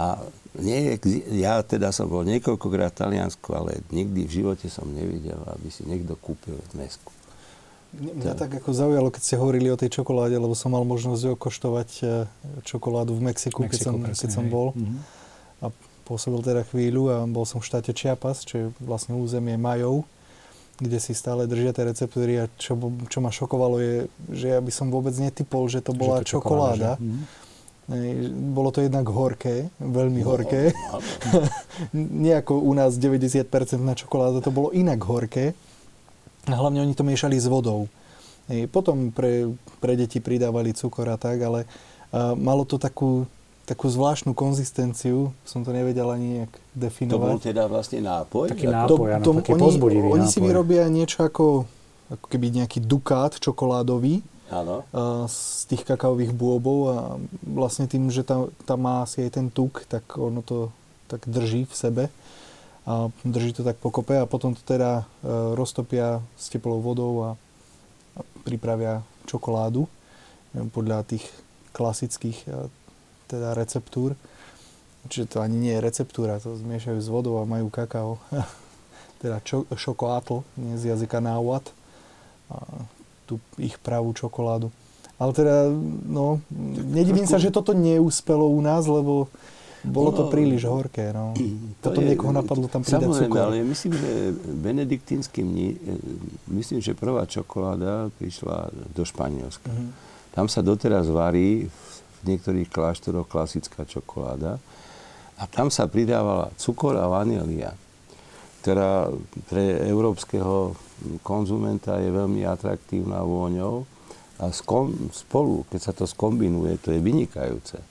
A 0.00 0.16
nie, 0.56 0.96
ja 1.36 1.60
teda 1.60 1.92
som 1.92 2.08
bol 2.08 2.24
niekoľkokrát 2.24 2.96
v 2.96 3.00
Taliansku, 3.00 3.48
ale 3.52 3.84
nikdy 3.92 4.24
v 4.24 4.34
živote 4.40 4.66
som 4.72 4.88
nevidel, 4.88 5.40
aby 5.52 5.68
si 5.68 5.84
niekto 5.84 6.16
kúpil 6.16 6.56
Nesku. 6.72 7.12
Mňa 7.90 8.38
tak 8.38 8.54
ako 8.54 8.70
zaujalo, 8.70 9.10
keď 9.10 9.22
ste 9.22 9.34
hovorili 9.34 9.66
o 9.66 9.74
tej 9.74 9.90
čokoláde, 9.90 10.38
lebo 10.38 10.54
som 10.54 10.70
mal 10.70 10.86
možnosť 10.86 11.34
okoštovať 11.34 11.90
e, 12.00 12.04
čokoládu 12.62 13.18
v 13.18 13.34
Mexiku, 13.34 13.66
Mexiku 13.66 13.70
keď, 13.74 13.78
som, 13.82 13.94
presne, 13.98 14.20
keď 14.22 14.30
som 14.30 14.44
bol. 14.46 14.70
Mm-hmm. 14.78 14.98
A 15.60 15.66
pôsobil 16.06 16.40
teda 16.46 16.62
chvíľu 16.62 17.10
a 17.10 17.26
bol 17.26 17.42
som 17.42 17.58
v 17.58 17.66
štáte 17.66 17.90
Chiapas, 17.90 18.46
čo 18.46 18.54
je 18.54 18.66
vlastne 18.78 19.18
územie 19.18 19.58
Majov, 19.58 20.06
kde 20.78 21.02
si 21.02 21.18
stále 21.18 21.50
držia 21.50 21.74
tie 21.74 21.90
receptúry 21.90 22.38
a 22.38 22.44
čo, 22.54 22.78
čo 23.10 23.18
ma 23.18 23.34
šokovalo 23.34 23.82
je, 23.82 23.94
že 24.30 24.46
ja 24.54 24.60
by 24.62 24.70
som 24.70 24.86
vôbec 24.94 25.12
netypol, 25.18 25.66
že 25.66 25.82
to 25.82 25.90
bola 25.90 26.22
že 26.22 26.30
to 26.30 26.38
čokoláda. 26.38 26.94
čokoláda 26.94 27.02
mm-hmm. 27.02 27.48
Bolo 28.54 28.70
to 28.70 28.86
jednak 28.86 29.02
horké, 29.10 29.66
veľmi 29.82 30.22
no, 30.22 30.26
horké. 30.30 30.70
No, 30.70 31.02
no. 31.02 31.42
Nie 32.22 32.38
ako 32.38 32.62
u 32.62 32.70
nás 32.70 32.94
90% 32.94 33.50
na 33.82 33.98
čokoláda, 33.98 34.38
to 34.38 34.54
bolo 34.54 34.70
inak 34.70 35.02
horké. 35.02 35.58
Hlavne 36.48 36.80
oni 36.80 36.94
to 36.96 37.04
miešali 37.04 37.36
s 37.36 37.44
vodou. 37.50 37.90
Potom 38.74 39.14
pre, 39.14 39.46
pre 39.78 39.94
deti 39.94 40.18
pridávali 40.18 40.74
cukor 40.74 41.06
a 41.12 41.18
tak, 41.20 41.38
ale 41.42 41.68
a 42.10 42.34
malo 42.34 42.66
to 42.66 42.74
takú, 42.74 43.22
takú 43.62 43.86
zvláštnu 43.86 44.34
konzistenciu, 44.34 45.30
som 45.46 45.62
to 45.62 45.70
nevedel 45.70 46.10
ani 46.10 46.42
nejak 46.42 46.52
definovať. 46.74 47.22
To 47.22 47.30
bol 47.30 47.38
teda 47.38 47.64
vlastne 47.70 48.02
nápoj? 48.02 48.50
Taký 48.50 48.66
nápoj, 48.66 48.90
to, 48.90 49.14
áno, 49.14 49.24
to, 49.24 49.30
taký 49.38 49.52
oni, 49.54 49.78
Oni 49.78 50.26
nápoj. 50.26 50.34
si 50.34 50.38
vyrobia 50.42 50.90
niečo 50.90 51.22
ako, 51.22 51.70
ako 52.10 52.26
keby 52.26 52.50
nejaký 52.62 52.82
dukát 52.82 53.38
čokoládový, 53.38 54.26
Áno. 54.50 54.82
z 55.30 55.70
tých 55.70 55.86
kakaových 55.86 56.34
bôbov 56.34 56.78
a 56.90 56.98
vlastne 57.46 57.86
tým, 57.86 58.10
že 58.10 58.26
tam, 58.26 58.50
tam 58.66 58.82
má 58.82 59.06
asi 59.06 59.22
aj 59.22 59.38
ten 59.38 59.46
tuk, 59.46 59.86
tak 59.86 60.02
ono 60.18 60.42
to 60.42 60.74
tak 61.06 61.22
drží 61.30 61.70
v 61.70 61.74
sebe 61.74 62.04
a 62.86 63.12
drží 63.24 63.52
to 63.52 63.64
tak 63.64 63.76
pokope 63.76 64.16
a 64.16 64.26
potom 64.26 64.56
to 64.56 64.62
teda 64.64 65.04
e, 65.04 65.54
roztopia 65.54 66.24
s 66.36 66.48
teplou 66.48 66.80
vodou 66.80 67.14
a, 67.22 67.30
a 68.16 68.20
pripravia 68.44 69.04
čokoládu 69.28 69.84
e, 69.84 69.90
podľa 70.72 71.04
tých 71.04 71.24
klasických 71.76 72.38
e, 72.48 72.68
teda 73.28 73.54
receptúr. 73.54 74.16
Čiže 75.08 75.36
to 75.36 75.36
ani 75.40 75.56
nie 75.56 75.72
je 75.76 75.84
receptúra, 75.84 76.42
to 76.42 76.56
zmiešajú 76.56 76.98
s 77.00 77.08
vodou 77.08 77.40
a 77.40 77.48
majú 77.48 77.72
kakao. 77.72 78.20
teda 79.20 79.44
čo, 79.44 79.68
šokoátl, 79.68 80.40
nie 80.56 80.80
z 80.80 80.96
jazyka 80.96 81.20
náuat. 81.20 81.68
A 82.48 82.88
tú 83.28 83.38
ich 83.60 83.78
pravú 83.78 84.10
čokoládu. 84.10 84.74
Ale 85.20 85.36
teda, 85.36 85.68
no, 86.08 86.40
nedivím 86.90 87.28
sa, 87.28 87.36
že 87.36 87.52
toto 87.52 87.76
neúspelo 87.76 88.48
u 88.48 88.58
nás, 88.64 88.88
lebo 88.88 89.28
bolo 89.80 90.12
to 90.12 90.28
príliš 90.28 90.68
horké, 90.68 91.08
no. 91.16 91.32
Potom 91.80 92.04
je, 92.04 92.12
niekoho 92.12 92.32
napadlo 92.36 92.68
tam 92.68 92.84
pridať 92.84 93.00
samozrejme, 93.00 93.32
cukor. 93.32 93.44
ale 93.48 93.64
myslím, 93.64 93.92
že 93.96 94.10
benediktínsky 94.60 95.40
mni, 95.40 95.68
e, 95.72 95.96
myslím, 96.52 96.84
že 96.84 96.92
prvá 96.92 97.24
čokoláda 97.24 98.12
prišla 98.20 98.68
do 98.92 99.02
Španielska. 99.08 99.72
Uh-huh. 99.72 99.90
Tam 100.36 100.46
sa 100.52 100.60
doteraz 100.60 101.08
varí 101.08 101.72
v 102.20 102.22
niektorých 102.28 102.68
kláštoroch 102.68 103.24
klasická 103.24 103.88
čokoláda 103.88 104.60
a 105.40 105.42
tam 105.48 105.72
sa 105.72 105.88
pridávala 105.88 106.52
cukor 106.60 107.00
a 107.00 107.08
vanília, 107.08 107.72
ktorá 108.60 109.08
pre 109.48 109.88
európskeho 109.88 110.76
konzumenta 111.24 111.96
je 111.96 112.12
veľmi 112.12 112.44
atraktívna 112.44 113.24
vôňou 113.24 113.88
a 114.36 114.52
spolu, 114.52 115.64
keď 115.72 115.80
sa 115.80 115.92
to 115.96 116.04
skombinuje, 116.04 116.76
to 116.80 116.92
je 116.92 117.00
vynikajúce. 117.00 117.89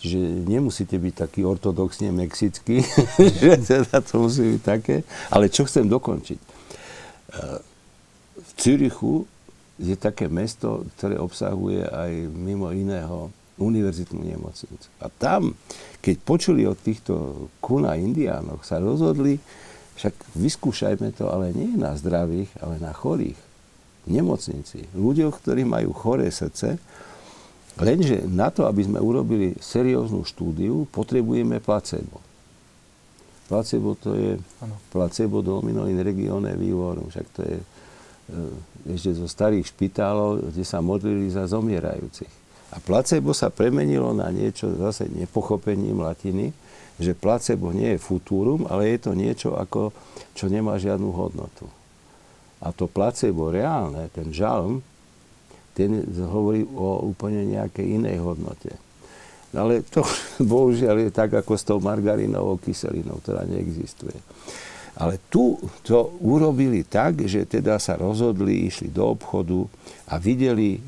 Čiže 0.00 0.48
nemusíte 0.48 0.96
byť 0.96 1.14
taký 1.28 1.44
ortodoxne 1.44 2.08
mexický, 2.08 2.80
že 3.40 3.60
teda 3.60 4.00
to 4.00 4.24
musí 4.24 4.56
byť 4.56 4.62
také. 4.64 5.04
Ale 5.28 5.52
čo 5.52 5.68
chcem 5.68 5.84
dokončiť. 5.84 6.40
V 8.40 8.50
Cürichu 8.56 9.28
je 9.76 9.96
také 9.96 10.32
mesto, 10.32 10.88
ktoré 10.96 11.20
obsahuje 11.20 11.84
aj 11.84 12.12
mimo 12.32 12.72
iného 12.72 13.28
univerzitnú 13.60 14.24
nemocnicu. 14.24 14.88
A 15.04 15.12
tam, 15.12 15.52
keď 16.00 16.16
počuli 16.24 16.64
o 16.64 16.72
týchto 16.72 17.46
kuna 17.60 17.96
indiánoch, 18.00 18.64
sa 18.64 18.80
rozhodli, 18.80 19.36
však 20.00 20.16
vyskúšajme 20.32 21.12
to, 21.12 21.28
ale 21.28 21.52
nie 21.52 21.76
na 21.76 21.92
zdravých, 21.92 22.48
ale 22.64 22.80
na 22.80 22.96
chorých. 22.96 23.36
Nemocnici. 24.08 24.88
Ľuďoch, 24.96 25.44
ktorí 25.44 25.68
majú 25.68 25.92
choré 25.92 26.32
srdce, 26.32 26.80
Lenže 27.80 28.28
na 28.28 28.52
to, 28.52 28.68
aby 28.68 28.84
sme 28.84 29.00
urobili 29.00 29.56
serióznu 29.56 30.22
štúdiu, 30.28 30.84
potrebujeme 30.92 31.58
placebo. 31.64 32.20
Placebo 33.48 33.98
to 33.98 34.14
je 34.14 34.38
ano. 34.62 34.76
placebo 34.94 35.42
domino 35.42 35.88
in 35.90 35.98
regione 35.98 36.54
vivorum. 36.54 37.10
Však 37.10 37.26
to 37.34 37.40
je 37.42 37.58
e, 37.58 37.64
ešte 38.94 39.10
zo 39.16 39.26
starých 39.26 39.66
špitálov, 39.66 40.54
kde 40.54 40.62
sa 40.62 40.78
modlili 40.78 41.26
za 41.32 41.50
zomierajúcich. 41.50 42.30
A 42.70 42.78
placebo 42.78 43.34
sa 43.34 43.50
premenilo 43.50 44.14
na 44.14 44.30
niečo 44.30 44.70
zase 44.78 45.10
nepochopením 45.10 45.98
latiny, 45.98 46.54
že 47.00 47.18
placebo 47.18 47.74
nie 47.74 47.96
je 47.96 47.98
futurum, 47.98 48.68
ale 48.70 48.94
je 48.94 48.98
to 49.02 49.12
niečo, 49.16 49.58
ako, 49.58 49.90
čo 50.36 50.46
nemá 50.46 50.78
žiadnu 50.78 51.10
hodnotu. 51.10 51.66
A 52.60 52.70
to 52.70 52.86
placebo 52.86 53.50
reálne, 53.50 54.06
ten 54.12 54.30
žalm, 54.30 54.84
ten 55.80 56.04
hovorí 56.28 56.68
o 56.76 57.08
úplne 57.08 57.48
nejakej 57.48 57.96
inej 57.96 58.20
hodnote. 58.20 58.76
No 59.56 59.64
ale 59.64 59.80
to 59.88 60.04
bohužiaľ 60.52 61.08
je 61.08 61.10
tak, 61.10 61.32
ako 61.32 61.52
s 61.56 61.64
tou 61.64 61.80
margarinovou 61.80 62.60
kyselinou, 62.60 63.16
ktorá 63.24 63.48
neexistuje. 63.48 64.16
Ale 65.00 65.16
tu 65.32 65.56
to 65.80 66.20
urobili 66.20 66.84
tak, 66.84 67.24
že 67.24 67.48
teda 67.48 67.80
sa 67.80 67.96
rozhodli, 67.96 68.68
išli 68.68 68.92
do 68.92 69.16
obchodu 69.16 69.64
a 70.12 70.20
videli 70.20 70.76
e, 70.76 70.80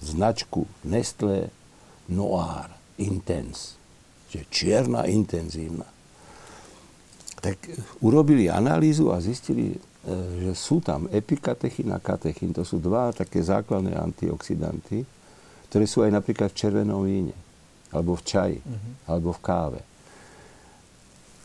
značku 0.00 0.64
Nestlé 0.88 1.52
Noir 2.08 2.70
Intense, 2.96 3.76
že 4.32 4.48
čierna 4.48 5.04
intenzívna. 5.04 5.84
Tak 7.44 7.60
urobili 8.00 8.48
analýzu 8.48 9.12
a 9.12 9.20
zistili, 9.20 9.76
že 10.06 10.52
sú 10.54 10.78
tam 10.78 11.10
epikatechin 11.10 11.90
a 11.90 11.98
katechin. 11.98 12.54
To 12.54 12.62
sú 12.62 12.78
dva 12.78 13.10
také 13.10 13.42
základné 13.42 13.98
antioxidanty, 13.98 15.02
ktoré 15.66 15.84
sú 15.84 16.06
aj 16.06 16.14
napríklad 16.14 16.54
v 16.54 16.58
červenom 16.62 17.02
víne, 17.02 17.34
alebo 17.90 18.14
v 18.14 18.22
čaji, 18.22 18.58
uh-huh. 18.62 18.92
alebo 19.10 19.34
v 19.34 19.40
káve. 19.42 19.80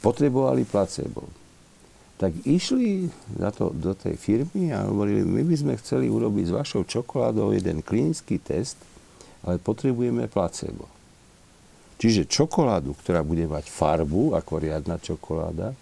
Potrebovali 0.06 0.62
placebo. 0.70 1.26
Tak 2.22 2.46
išli 2.46 3.10
na 3.42 3.50
to, 3.50 3.74
do 3.74 3.98
tej 3.98 4.14
firmy 4.14 4.70
a 4.70 4.86
hovorili, 4.86 5.26
my 5.26 5.42
by 5.42 5.56
sme 5.58 5.74
chceli 5.82 6.06
urobiť 6.06 6.54
s 6.54 6.54
vašou 6.54 6.86
čokoládou 6.86 7.50
jeden 7.50 7.82
klinický 7.82 8.38
test, 8.38 8.78
ale 9.42 9.58
potrebujeme 9.58 10.30
placebo. 10.30 10.86
Čiže 11.98 12.30
čokoládu, 12.30 12.94
ktorá 12.98 13.26
bude 13.26 13.50
mať 13.50 13.74
farbu 13.74 14.38
ako 14.38 14.54
riadna 14.62 15.02
čokoláda, 15.02 15.74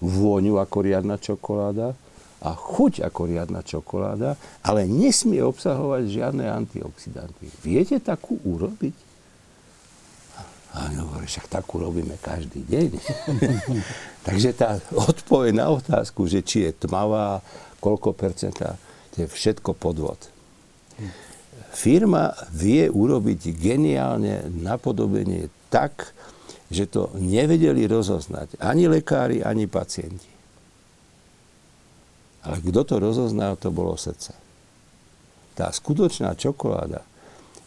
vôňu 0.00 0.56
ako 0.56 0.78
riadna 0.80 1.20
čokoláda 1.20 1.92
a 2.40 2.50
chuť 2.56 3.04
ako 3.04 3.20
riadna 3.28 3.60
čokoláda, 3.60 4.36
ale 4.64 4.88
nesmie 4.88 5.44
obsahovať 5.44 6.02
žiadne 6.08 6.48
antioxidanty. 6.48 7.52
Viete 7.60 8.00
takú 8.00 8.40
urobiť? 8.40 9.12
A 10.70 10.86
oni 10.86 10.96
hovorí, 11.02 11.26
však 11.26 11.50
takú 11.50 11.82
robíme 11.82 12.16
každý 12.22 12.62
deň. 12.64 12.90
Takže 14.26 14.50
tá 14.54 14.78
odpoveď 14.94 15.52
na 15.52 15.66
otázku, 15.68 16.30
že 16.30 16.40
či 16.40 16.70
je 16.70 16.86
tmavá, 16.86 17.42
koľko 17.82 18.14
percenta, 18.14 18.78
to 19.12 19.26
je 19.26 19.28
všetko 19.28 19.74
podvod. 19.74 20.30
Firma 21.74 22.32
vie 22.54 22.86
urobiť 22.86 23.50
geniálne 23.52 24.46
napodobenie 24.48 25.50
tak, 25.70 26.14
že 26.70 26.86
to 26.86 27.10
nevedeli 27.18 27.84
rozoznať 27.90 28.62
ani 28.62 28.86
lekári, 28.86 29.42
ani 29.42 29.66
pacienti. 29.66 30.30
Ale 32.46 32.62
kto 32.62 32.80
to 32.86 32.96
rozoznal, 33.02 33.58
to 33.58 33.68
bolo 33.68 33.98
srdce. 33.98 34.32
Tá 35.58 35.68
skutočná 35.68 36.32
čokoláda 36.38 37.04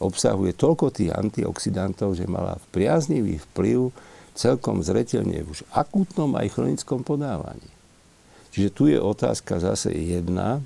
obsahuje 0.02 0.58
toľko 0.58 0.90
tých 0.90 1.14
antioxidantov, 1.14 2.18
že 2.18 2.26
mala 2.26 2.58
priaznivý 2.74 3.38
vplyv 3.52 3.94
celkom 4.34 4.82
zretelne 4.82 5.46
v 5.46 5.54
už 5.54 5.62
akútnom 5.70 6.34
aj 6.34 6.58
chronickom 6.58 7.06
podávaní. 7.06 7.70
Čiže 8.50 8.70
tu 8.74 8.90
je 8.90 8.98
otázka 8.98 9.62
zase 9.62 9.94
jedna. 9.94 10.62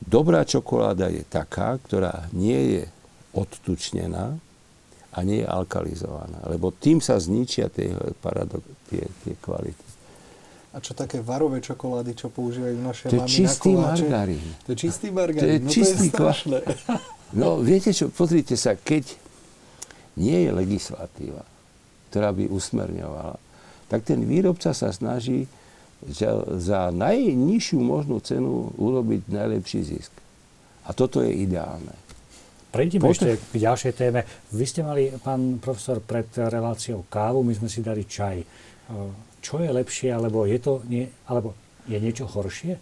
Dobrá 0.00 0.44
čokoláda 0.44 1.08
je 1.08 1.24
taká, 1.24 1.80
ktorá 1.80 2.28
nie 2.36 2.76
je 2.76 2.82
odtučnená, 3.32 4.36
a 5.16 5.18
nie 5.24 5.40
je 5.40 5.48
alkalizovaná. 5.48 6.44
Lebo 6.44 6.68
tým 6.68 7.00
sa 7.00 7.16
zničia 7.16 7.72
tie, 7.72 7.96
paradok, 8.20 8.60
tie, 8.92 9.08
tie 9.24 9.34
kvality. 9.40 9.86
A 10.76 10.84
čo 10.84 10.92
také 10.92 11.24
varové 11.24 11.64
čokolády, 11.64 12.12
čo 12.12 12.28
používajú 12.28 12.76
naše 12.84 13.08
to 13.08 13.24
je 13.24 13.24
čistý 13.24 13.72
margarín. 13.72 14.44
To 14.68 14.76
je 14.76 14.78
čistý 14.84 15.08
margarín. 15.08 15.40
To 15.40 15.48
je 15.48 15.60
no 15.64 15.70
čistý 15.72 15.96
to 15.96 16.04
je 16.04 16.12
strašné. 16.12 16.58
No 17.34 17.58
viete 17.58 17.90
čo, 17.90 18.06
pozrite 18.06 18.54
sa, 18.54 18.78
keď 18.78 19.18
nie 20.14 20.46
je 20.46 20.50
legislatíva, 20.54 21.42
ktorá 22.06 22.30
by 22.30 22.46
usmerňovala, 22.46 23.34
tak 23.90 24.06
ten 24.06 24.22
výrobca 24.22 24.70
sa 24.70 24.94
snaží 24.94 25.50
za 26.54 26.94
najnižšiu 26.94 27.82
možnú 27.82 28.22
cenu 28.22 28.70
urobiť 28.78 29.26
najlepší 29.26 29.80
zisk. 29.82 30.14
A 30.86 30.94
toto 30.94 31.18
je 31.18 31.34
ideálne. 31.34 31.98
Prejdime 32.76 33.08
Poďme. 33.08 33.12
ešte 33.16 33.30
k 33.40 33.54
ďalšej 33.56 33.92
téme. 33.96 34.20
Vy 34.52 34.64
ste 34.68 34.80
mali, 34.84 35.08
pán 35.24 35.56
profesor, 35.56 36.04
pred 36.04 36.28
reláciou 36.36 37.08
kávu, 37.08 37.40
my 37.40 37.56
sme 37.56 37.72
si 37.72 37.80
dali 37.80 38.04
čaj. 38.04 38.44
Čo 39.40 39.64
je 39.64 39.70
lepšie, 39.72 40.12
alebo 40.12 40.44
je 40.44 40.58
to 40.60 40.84
nie, 40.84 41.08
alebo 41.24 41.56
je 41.88 41.96
niečo 41.96 42.28
horšie? 42.28 42.76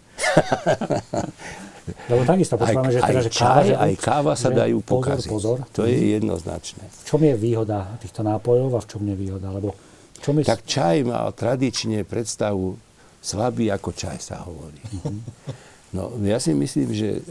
Lebo 2.09 2.25
takisto 2.25 2.57
počúvame, 2.57 2.89
že, 2.89 2.97
teda, 2.97 3.21
že 3.21 3.31
káva, 3.31 3.61
čaj, 3.61 3.77
aj 3.77 3.93
káva 4.01 4.33
sa 4.33 4.49
že, 4.49 4.57
dajú 4.57 4.77
pokaziť. 4.81 5.29
Pozor, 5.29 5.57
pozor. 5.61 5.75
To 5.77 5.85
je 5.85 6.17
jednoznačné. 6.17 6.83
V 6.89 7.03
čom 7.05 7.21
je 7.21 7.33
výhoda 7.37 7.93
týchto 8.01 8.25
nápojov 8.25 8.73
a 8.73 8.79
v 8.81 8.87
čom 8.89 9.01
nevýhoda? 9.05 9.53
Lebo 9.53 9.77
čom 10.19 10.41
je... 10.41 10.49
Tak 10.49 10.65
čaj 10.65 11.05
mal 11.05 11.29
tradične 11.37 12.01
predstavu 12.01 12.73
slabý 13.21 13.69
ako 13.69 13.89
čaj 13.93 14.17
sa 14.17 14.41
hovorí. 14.43 14.81
No, 15.93 16.11
ja 16.25 16.41
si 16.41 16.51
myslím, 16.51 16.89
že 16.91 17.19
e, 17.19 17.21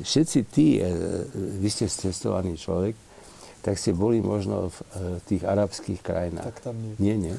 všetci 0.00 0.38
tí, 0.48 0.80
e, 0.80 0.88
vy 1.60 1.68
ste 1.68 1.86
cestovaný 1.86 2.56
človek, 2.56 2.96
tak 3.62 3.76
ste 3.76 3.92
boli 3.92 4.22
možno 4.22 4.72
v 4.72 4.78
e, 4.78 4.84
tých 5.28 5.42
arabských 5.44 6.00
krajinách. 6.00 6.48
Tak 6.54 6.72
tam 6.72 6.76
nie. 6.78 6.94
Nie, 6.98 7.16
nie. 7.18 7.36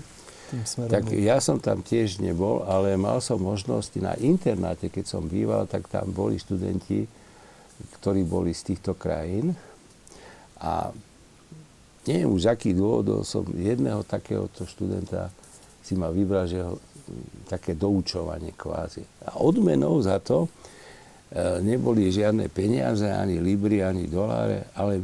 Tak 0.89 1.13
ja 1.13 1.37
som 1.37 1.61
tam 1.61 1.85
tiež 1.85 2.17
nebol, 2.25 2.65
ale 2.65 2.97
mal 2.97 3.21
som 3.21 3.37
možnosť 3.37 4.01
na 4.01 4.13
internáte, 4.17 4.89
keď 4.89 5.05
som 5.05 5.29
býval, 5.29 5.69
tak 5.69 5.85
tam 5.85 6.09
boli 6.09 6.41
študenti, 6.41 7.05
ktorí 8.01 8.25
boli 8.25 8.57
z 8.57 8.73
týchto 8.73 8.97
krajín. 8.97 9.53
A 10.57 10.89
neviem 12.09 12.33
už, 12.33 12.49
aký 12.49 12.73
dôvodov 12.73 13.29
som 13.29 13.45
jedného 13.45 14.01
takéhoto 14.01 14.65
študenta 14.65 15.29
si 15.85 15.93
ma 15.93 16.09
vybral, 16.09 16.49
že 16.49 16.65
ho 16.65 16.81
také 17.49 17.73
doučovanie 17.73 18.53
kvázi. 18.53 19.03
A 19.29 19.41
odmenou 19.41 20.01
za 20.01 20.21
to 20.21 20.45
e, 20.45 20.49
neboli 21.61 22.09
žiadne 22.13 22.47
peniaze, 22.49 23.09
ani 23.09 23.41
libry, 23.41 23.81
ani 23.81 24.05
doláre, 24.07 24.69
ale 24.77 25.03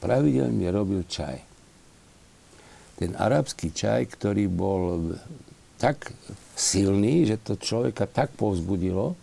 pravidelne 0.00 0.68
robil 0.72 1.04
čaj. 1.06 1.38
Ten 2.98 3.18
arabský 3.18 3.74
čaj, 3.74 4.14
ktorý 4.18 4.46
bol 4.46 5.14
tak 5.80 6.14
silný, 6.54 7.26
že 7.26 7.42
to 7.42 7.58
človeka 7.58 8.06
tak 8.06 8.30
povzbudilo, 8.38 9.18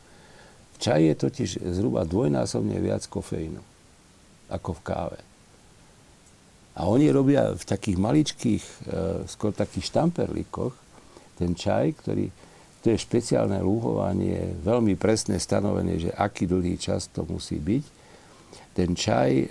čaj 0.79 0.99
je 1.11 1.15
totiž 1.15 1.49
zhruba 1.75 2.03
dvojnásobne 2.03 2.79
viac 2.79 3.03
kofeínu 3.07 3.63
ako 4.49 4.73
v 4.75 4.83
káve. 4.83 5.19
A 6.79 6.87
oni 6.87 7.11
robia 7.11 7.53
v 7.53 7.63
takých 7.67 7.97
maličkých, 7.99 8.63
e, 8.63 8.75
skôr 9.27 9.51
takých 9.51 9.91
štamperlíkoch, 9.93 10.73
ten 11.39 11.55
čaj, 11.55 12.03
ktorý, 12.03 12.27
to 12.83 12.91
je 12.91 12.97
špeciálne 12.99 13.59
lúhovanie, 13.63 14.59
veľmi 14.59 14.99
presne 14.99 15.39
stanovené, 15.39 15.99
že 15.99 16.11
aký 16.11 16.43
dlhý 16.47 16.75
čas 16.75 17.07
to 17.07 17.23
musí 17.23 17.55
byť. 17.59 17.83
Ten 18.75 18.95
čaj, 18.95 19.31
e, 19.31 19.47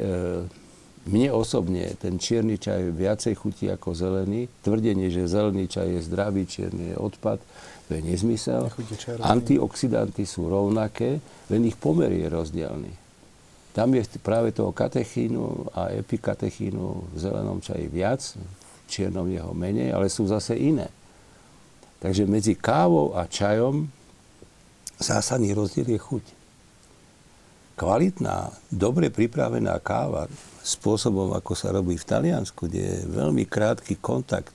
mne 1.09 1.29
osobne, 1.33 1.97
ten 1.97 2.21
čierny 2.21 2.61
čaj 2.61 2.93
viacej 2.93 3.35
chutí 3.37 3.73
ako 3.73 3.97
zelený. 3.97 4.49
Tvrdenie, 4.61 5.09
že 5.09 5.29
zelený 5.29 5.69
čaj 5.69 5.89
je 5.89 6.01
zdravý, 6.05 6.45
čierny 6.45 6.93
je 6.93 6.97
odpad, 6.97 7.41
to 7.89 7.97
je 7.97 8.01
nezmysel. 8.05 8.69
Antioxidanty 9.25 10.29
sú 10.29 10.49
rovnaké, 10.49 11.21
len 11.49 11.61
ich 11.65 11.77
pomer 11.81 12.13
je 12.13 12.29
rozdielný. 12.29 12.93
Tam 13.73 13.95
je 13.95 14.03
práve 14.21 14.53
toho 14.53 14.73
katechínu 14.73 15.73
a 15.77 15.93
epikatechínu 15.95 17.15
v 17.15 17.17
zelenom 17.17 17.61
čaji 17.61 17.87
viac, 17.89 18.21
v 18.35 18.85
čiernom 18.89 19.29
jeho 19.29 19.53
menej, 19.53 19.93
ale 19.93 20.09
sú 20.09 20.29
zase 20.29 20.57
iné. 20.57 20.89
Takže 21.99 22.31
medzi 22.31 22.55
kávou 22.55 23.15
a 23.19 23.27
čajom 23.27 23.91
zásadný 24.99 25.55
rozdiel 25.55 25.95
je 25.95 25.99
chuť. 25.99 26.25
Kvalitná, 27.79 28.51
dobre 28.75 29.07
pripravená 29.11 29.79
káva, 29.79 30.27
spôsobom, 30.63 31.33
ako 31.33 31.53
sa 31.55 31.71
robí 31.71 31.95
v 31.95 32.05
Taliansku, 32.05 32.67
kde 32.67 32.83
je 32.83 32.99
veľmi 33.07 33.47
krátky 33.47 34.03
kontakt 34.03 34.55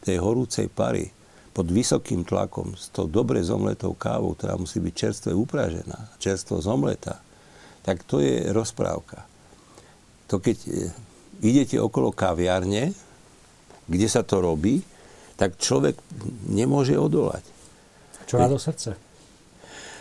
tej 0.00 0.22
horúcej 0.22 0.70
pary 0.70 1.10
pod 1.50 1.66
vysokým 1.66 2.22
tlakom 2.22 2.78
s 2.78 2.88
tou 2.94 3.10
dobre 3.10 3.42
zomletou 3.42 3.92
kávou, 3.92 4.38
ktorá 4.38 4.54
musí 4.54 4.78
byť 4.78 4.94
čerstve 4.94 5.30
upražená, 5.34 6.14
čerstvo 6.22 6.62
zomletá, 6.62 7.18
tak 7.82 8.06
to 8.06 8.22
je 8.22 8.48
rozprávka. 8.54 9.26
To 10.30 10.38
keď 10.38 10.56
e, 10.62 10.70
idete 11.42 11.76
okolo 11.82 12.14
kaviarne, 12.14 12.94
kde 13.90 14.06
sa 14.06 14.22
to 14.22 14.38
robí, 14.38 14.86
tak 15.40 15.56
človek 15.56 15.96
nemôže 16.52 16.92
odolať. 17.00 17.40
Čo 18.28 18.36
má 18.36 18.44
do 18.44 18.60
srdce? 18.60 18.92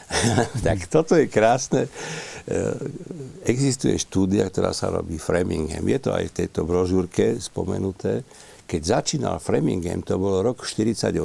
tak 0.68 0.92
toto 0.92 1.16
je 1.16 1.32
krásne. 1.32 1.88
E, 1.88 1.90
existuje 3.48 3.96
štúdia, 3.96 4.52
ktorá 4.52 4.76
sa 4.76 4.92
robí 4.92 5.16
Framingham. 5.16 5.88
Je 5.88 6.00
to 6.04 6.12
aj 6.12 6.28
v 6.28 6.36
tejto 6.44 6.68
brožúrke 6.68 7.40
spomenuté. 7.40 8.28
Keď 8.68 8.82
začínal 8.84 9.40
Framingham, 9.40 10.04
to 10.04 10.20
bolo 10.20 10.44
rok 10.44 10.68
48. 10.68 11.16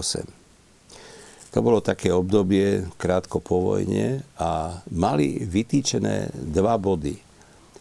To 1.50 1.58
bolo 1.58 1.82
také 1.82 2.14
obdobie 2.14 2.86
krátko 2.94 3.42
po 3.42 3.74
vojne 3.74 4.22
a 4.38 4.78
mali 4.94 5.42
vytýčené 5.42 6.30
dva 6.54 6.78
body. 6.78 7.18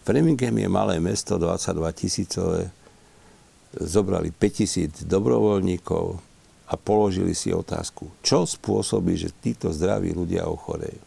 Framingham 0.03 0.57
je 0.57 0.69
malé 0.69 0.95
mesto, 0.97 1.37
22 1.37 1.93
tisícové, 1.95 2.73
zobrali 3.77 4.29
5000 4.29 5.05
dobrovoľníkov 5.09 6.05
a 6.69 6.73
položili 6.77 7.33
si 7.37 7.53
otázku, 7.53 8.09
čo 8.25 8.45
spôsobí, 8.45 9.17
že 9.17 9.33
títo 9.33 9.69
zdraví 9.73 10.13
ľudia 10.13 10.49
ochorejú. 10.49 11.01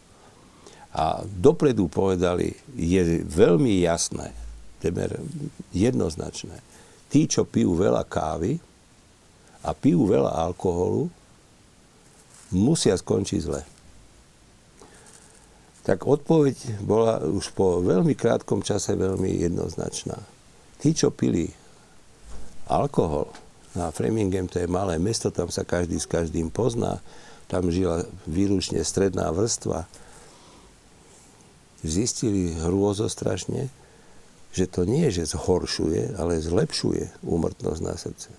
A 0.97 1.21
dopredu 1.27 1.91
povedali, 1.91 2.55
je 2.73 3.21
veľmi 3.21 3.83
jasné, 3.85 4.33
temer 4.79 5.19
jednoznačné, 5.75 6.57
tí, 7.11 7.27
čo 7.27 7.45
pijú 7.45 7.77
veľa 7.77 8.07
kávy 8.07 8.57
a 9.61 9.73
pijú 9.75 10.07
veľa 10.07 10.31
alkoholu, 10.47 11.11
musia 12.53 12.95
skončiť 12.95 13.39
zle. 13.43 13.61
Tak 15.83 16.03
odpoveď 16.03 16.83
bola 16.83 17.23
už 17.23 17.55
po 17.55 17.79
veľmi 17.79 18.11
krátkom 18.11 18.59
čase 18.59 18.95
veľmi 18.95 19.39
jednoznačná. 19.39 20.19
Tí, 20.83 20.91
čo 20.91 21.15
pili 21.15 21.47
alkohol, 22.67 23.31
na 23.73 23.89
Framingham 23.89 24.47
to 24.51 24.61
je 24.61 24.69
malé 24.69 24.99
mesto, 25.01 25.33
tam 25.33 25.49
sa 25.49 25.63
každý 25.63 25.97
s 25.97 26.07
každým 26.09 26.51
pozná, 26.53 27.01
tam 27.47 27.71
žila 27.71 28.03
výlučne 28.27 28.83
stredná 28.83 29.31
vrstva, 29.31 29.87
zistili 31.81 32.51
hrôzostrašne, 32.57 33.71
že 34.51 34.65
to 34.67 34.83
nie 34.83 35.07
že 35.13 35.31
zhoršuje, 35.31 36.17
ale 36.19 36.41
zlepšuje 36.43 37.23
úmrtnosť 37.23 37.81
na 37.85 37.95
srdce 37.95 38.29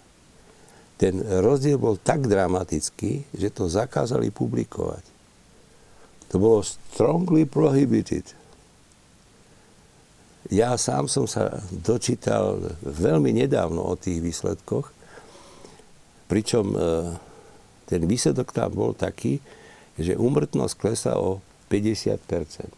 ten 0.98 1.22
rozdiel 1.22 1.78
bol 1.78 1.94
tak 1.94 2.26
dramatický, 2.26 3.30
že 3.30 3.54
to 3.54 3.70
zakázali 3.70 4.34
publikovať. 4.34 5.06
To 6.34 6.42
bolo 6.42 6.60
strongly 6.66 7.46
prohibited. 7.46 8.26
Ja 10.48 10.72
sám 10.80 11.12
som 11.12 11.28
sa 11.28 11.60
dočítal 11.68 12.56
veľmi 12.80 13.36
nedávno 13.36 13.84
o 13.84 13.94
tých 14.00 14.24
výsledkoch, 14.24 14.88
pričom 16.24 16.72
e, 16.72 16.76
ten 17.84 18.08
výsledok 18.08 18.56
tam 18.56 18.72
bol 18.72 18.96
taký, 18.96 19.44
že 20.00 20.16
úmrtnosť 20.16 20.74
klesá 20.76 21.20
o 21.20 21.44
50% 21.68 22.72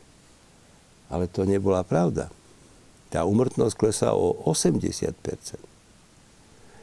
Ale 1.15 1.31
to 1.31 1.47
nebola 1.47 1.87
pravda. 1.87 2.27
Tá 3.11 3.23
úmrtnosť 3.23 3.75
klesá 3.79 4.15
o 4.19 4.35
80% 4.51 5.71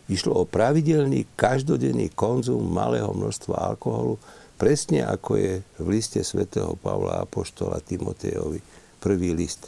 Išlo 0.07 0.39
o 0.39 0.43
pravidelný, 0.47 1.27
každodenný 1.35 2.15
konzum 2.15 2.63
malého 2.63 3.11
množstva 3.11 3.75
alkoholu, 3.75 4.15
presne 4.55 5.03
ako 5.03 5.35
je 5.35 5.53
v 5.83 5.87
liste 5.91 6.23
svätého 6.23 6.79
Pavla 6.79 7.27
Apoštola 7.27 7.83
Timotejovi, 7.83 8.63
prvý 9.03 9.35
list. 9.35 9.67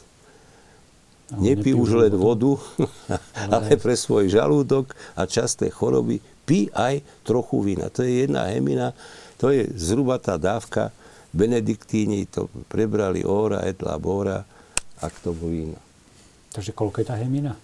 Nepí 1.38 1.70
už 1.70 1.90
len 1.94 2.14
vodu, 2.18 2.58
ale 3.54 3.78
pre 3.78 3.94
svoj 3.94 4.26
žalúdok 4.26 4.90
a 5.14 5.30
časté 5.30 5.70
choroby 5.70 6.18
pí 6.42 6.66
aj 6.74 6.98
trochu 7.22 7.62
vína. 7.62 7.86
To 7.94 8.02
je 8.02 8.26
jedna 8.26 8.50
hemina, 8.50 8.90
to 9.38 9.54
je 9.54 9.70
zhruba 9.78 10.18
tá 10.18 10.34
dávka. 10.34 10.90
Benediktíni 11.30 12.26
to 12.26 12.50
prebrali 12.66 13.22
óra, 13.22 13.62
etla, 13.62 13.94
bóra 14.02 14.42
a 14.98 15.06
k 15.06 15.16
tomu 15.22 15.46
vína. 15.46 15.78
Takže 16.50 16.74
koľko 16.74 16.96
je 16.98 17.06
tá 17.06 17.14
hemina? 17.14 17.54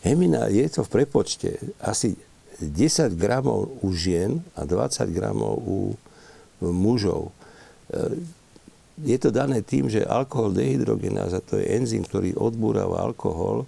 Hemina 0.00 0.48
je 0.48 0.64
to 0.72 0.80
v 0.88 1.04
prepočte 1.04 1.60
asi 1.76 2.16
10 2.56 3.12
gramov 3.20 3.68
u 3.84 3.92
žien 3.92 4.40
a 4.56 4.64
20 4.64 5.12
gramov 5.12 5.60
u 5.60 5.78
mužov. 6.64 7.36
Je 9.04 9.16
to 9.16 9.32
dané 9.32 9.64
tým, 9.64 9.88
že 9.88 10.04
alkohol 10.04 10.52
dehydrogenáza, 10.52 11.40
to 11.40 11.56
je 11.56 11.66
enzym, 11.66 12.04
ktorý 12.04 12.36
odbúrava 12.36 13.00
alkohol, 13.00 13.64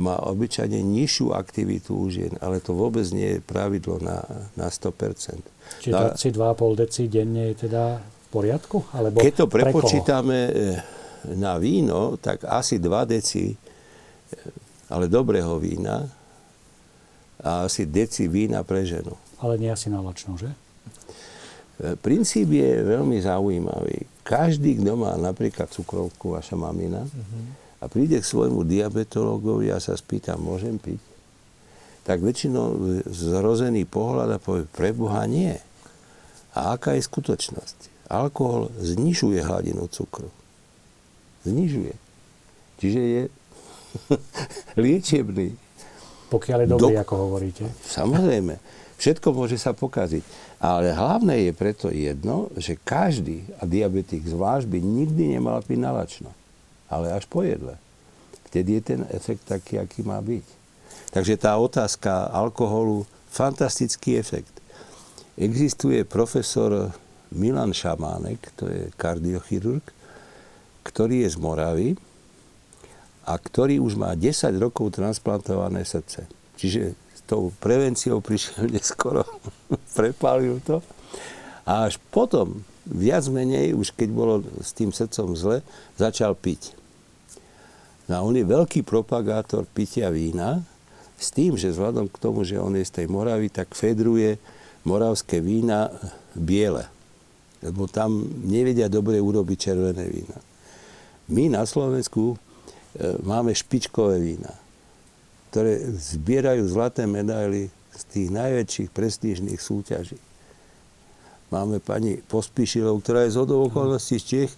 má 0.00 0.16
obyčajne 0.18 0.80
nižšiu 0.80 1.36
aktivitu 1.36 1.94
u 1.94 2.08
žien, 2.08 2.34
ale 2.40 2.58
to 2.64 2.72
vôbec 2.72 3.04
nie 3.12 3.38
je 3.38 3.40
pravidlo 3.44 4.00
na, 4.00 4.24
na 4.56 4.72
100%. 4.72 5.42
Čiže 5.84 5.92
no, 5.92 6.16
si 6.16 6.28
2,5 6.32 6.82
deci 6.82 7.02
denne 7.06 7.52
je 7.52 7.68
teda 7.68 8.00
v 8.00 8.28
poriadku? 8.32 8.88
Alebo 8.96 9.20
keď 9.20 9.34
to 9.44 9.46
prepočítame 9.46 10.38
e, 10.48 10.52
na 11.36 11.60
víno, 11.60 12.16
tak 12.18 12.48
asi 12.48 12.80
2 12.80 13.14
deci 13.14 13.52
ale 14.92 15.08
dobrého 15.08 15.56
vína 15.56 16.04
a 17.42 17.64
asi 17.66 17.88
deci 17.88 18.28
vína 18.28 18.60
pre 18.62 18.84
ženu. 18.84 19.16
Ale 19.40 19.58
nie 19.58 19.72
asi 19.72 19.88
nalačno, 19.88 20.36
že? 20.38 20.52
E, 21.80 21.98
princíp 21.98 22.52
je 22.52 22.84
veľmi 22.84 23.18
zaujímavý. 23.18 24.11
Každý, 24.22 24.78
kto 24.78 24.94
má 24.94 25.18
napríklad 25.18 25.66
cukrovku, 25.66 26.38
vaša 26.38 26.54
mamina, 26.54 27.02
uh-huh. 27.02 27.82
a 27.82 27.84
príde 27.90 28.22
k 28.22 28.26
svojmu 28.26 28.62
diabetológovi 28.62 29.74
a 29.74 29.82
sa 29.82 29.98
spýta, 29.98 30.38
môžem 30.38 30.78
piť? 30.78 31.02
Tak 32.02 32.18
väčšinou 32.22 33.02
zrozený 33.06 33.86
pohľad 33.86 34.34
a 34.34 34.42
povie, 34.42 34.66
pre 34.70 34.90
Boha 34.94 35.22
nie. 35.26 35.54
A 36.54 36.74
aká 36.74 36.94
je 36.98 37.02
skutočnosť? 37.06 38.10
Alkohol 38.10 38.74
znižuje 38.78 39.42
hladinu 39.42 39.86
cukru. 39.90 40.30
Znižuje. 41.46 41.94
Čiže 42.82 43.00
je 43.00 43.22
liečebný. 44.84 45.54
Pokiaľ 46.30 46.58
je 46.64 46.68
dobrý, 46.68 46.94
Do... 46.98 47.02
ako 47.02 47.14
hovoríte. 47.28 47.64
Samozrejme. 47.86 48.58
Všetko 48.98 49.34
môže 49.34 49.58
sa 49.58 49.74
pokaziť. 49.74 50.22
Ale 50.62 50.94
hlavné 50.94 51.50
je 51.50 51.52
preto 51.58 51.90
jedno, 51.90 52.46
že 52.54 52.78
každý, 52.78 53.42
a 53.58 53.66
diabetik 53.66 54.22
zvlášť, 54.22 54.70
by 54.70 54.78
nikdy 54.78 55.34
nemal 55.34 55.58
piť 55.58 55.78
nalačno. 55.82 56.30
Ale 56.86 57.10
až 57.10 57.26
po 57.26 57.42
jedle. 57.42 57.74
Vtedy 58.46 58.78
je 58.78 58.82
ten 58.94 59.02
efekt 59.10 59.42
taký, 59.50 59.82
aký 59.82 60.06
má 60.06 60.22
byť. 60.22 60.46
Takže 61.10 61.34
tá 61.34 61.58
otázka 61.58 62.30
alkoholu, 62.30 63.02
fantastický 63.26 64.22
efekt. 64.22 64.54
Existuje 65.34 66.06
profesor 66.06 66.94
Milan 67.34 67.74
Šamánek, 67.74 68.54
to 68.54 68.70
je 68.70 68.92
kardiochirurg, 68.94 69.82
ktorý 70.86 71.26
je 71.26 71.28
z 71.32 71.36
Moravy, 71.42 71.88
a 73.26 73.34
ktorý 73.38 73.78
už 73.82 73.98
má 73.98 74.14
10 74.14 74.62
rokov 74.62 74.94
transplantované 74.98 75.86
srdce. 75.86 76.26
Čiže 76.58 76.94
tou 77.32 77.48
prevenciou 77.56 78.20
prišiel 78.20 78.68
neskoro, 78.76 79.24
prepálil 79.96 80.60
to. 80.60 80.84
A 81.64 81.88
až 81.88 81.96
potom, 82.12 82.60
viac 82.84 83.24
menej, 83.32 83.72
už 83.72 83.96
keď 83.96 84.08
bolo 84.12 84.34
s 84.60 84.76
tým 84.76 84.92
srdcom 84.92 85.32
zle, 85.32 85.64
začal 85.96 86.36
piť. 86.36 86.76
No 88.10 88.12
a 88.18 88.20
on 88.20 88.36
je 88.36 88.44
veľký 88.44 88.84
propagátor 88.84 89.64
pitia 89.64 90.12
vína, 90.12 90.60
s 91.16 91.30
tým, 91.30 91.54
že 91.54 91.70
vzhľadom 91.70 92.10
k 92.10 92.18
tomu, 92.18 92.42
že 92.42 92.58
on 92.58 92.74
je 92.74 92.82
z 92.82 92.98
tej 92.98 93.06
Moravy, 93.06 93.46
tak 93.46 93.78
fedruje 93.78 94.42
moravské 94.82 95.38
vína 95.38 95.86
biele. 96.34 96.90
Lebo 97.62 97.86
tam 97.86 98.26
nevedia 98.42 98.90
dobre 98.90 99.22
urobiť 99.22 99.58
červené 99.70 100.02
vína. 100.10 100.34
My 101.30 101.46
na 101.46 101.62
Slovensku 101.62 102.34
E, 102.92 103.16
máme 103.24 103.56
špičkové 103.56 104.20
vína, 104.20 104.52
ktoré 105.52 105.84
zbierajú 105.92 106.64
zlaté 106.64 107.04
medaily 107.04 107.68
z 107.92 108.02
tých 108.08 108.28
najväčších 108.32 108.88
prestížnych 108.88 109.60
súťaží. 109.60 110.16
Máme 111.52 111.76
pani 111.76 112.24
Pospíšilov, 112.24 113.04
ktorá 113.04 113.28
je 113.28 113.36
z 113.36 113.44
okolností 113.44 114.16
z 114.16 114.24
Čech, 114.24 114.52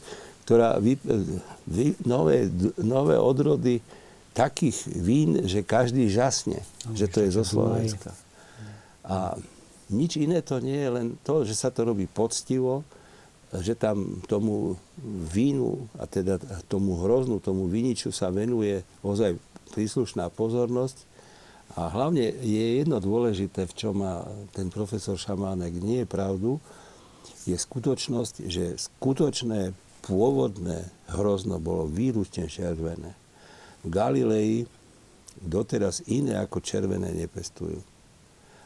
ktorá 0.47 0.78
vy, 0.78 0.95
vy, 1.66 1.99
nové, 2.07 2.47
nové 2.78 3.18
odrody 3.18 3.82
takých 4.38 4.86
vín, 4.95 5.42
že 5.42 5.66
každý 5.66 6.07
žasne, 6.07 6.62
no, 6.86 6.95
že 6.95 7.11
to 7.11 7.26
je 7.26 7.34
zo 7.34 7.42
Slovenska. 7.42 8.14
A 9.03 9.34
nič 9.90 10.14
iné 10.14 10.47
to 10.47 10.62
nie 10.62 10.78
je, 10.78 10.88
len 10.95 11.07
to, 11.26 11.42
že 11.42 11.59
sa 11.59 11.74
to 11.74 11.82
robí 11.90 12.07
poctivo, 12.07 12.86
že 13.62 13.78
tam 13.78 14.24
tomu 14.26 14.74
vínu 15.30 15.86
a 16.00 16.09
teda 16.11 16.40
tomu 16.66 16.98
hroznu, 17.02 17.38
tomu 17.38 17.70
viniču 17.70 18.11
sa 18.11 18.32
venuje 18.32 18.82
ozaj 19.05 19.38
príslušná 19.74 20.30
pozornosť. 20.34 21.07
A 21.74 21.90
hlavne 21.90 22.30
je 22.42 22.82
jedno 22.82 23.02
dôležité, 23.02 23.66
v 23.66 23.74
čom 23.74 24.02
má 24.02 24.22
ten 24.55 24.70
profesor 24.70 25.18
Šamánek 25.18 25.74
nie 25.78 26.02
je 26.02 26.09
pravdu, 26.09 26.62
je 27.44 27.57
skutočnosť, 27.57 28.34
že 28.46 28.78
skutočné 28.78 29.74
pôvodné 30.05 30.86
hrozno 31.12 31.59
bolo 31.59 31.88
výlučne 31.88 32.46
červené. 32.46 33.16
V 33.84 33.88
Galilei 33.90 34.64
doteraz 35.40 36.05
iné 36.09 36.38
ako 36.40 36.61
červené 36.61 37.12
nepestujú. 37.12 37.80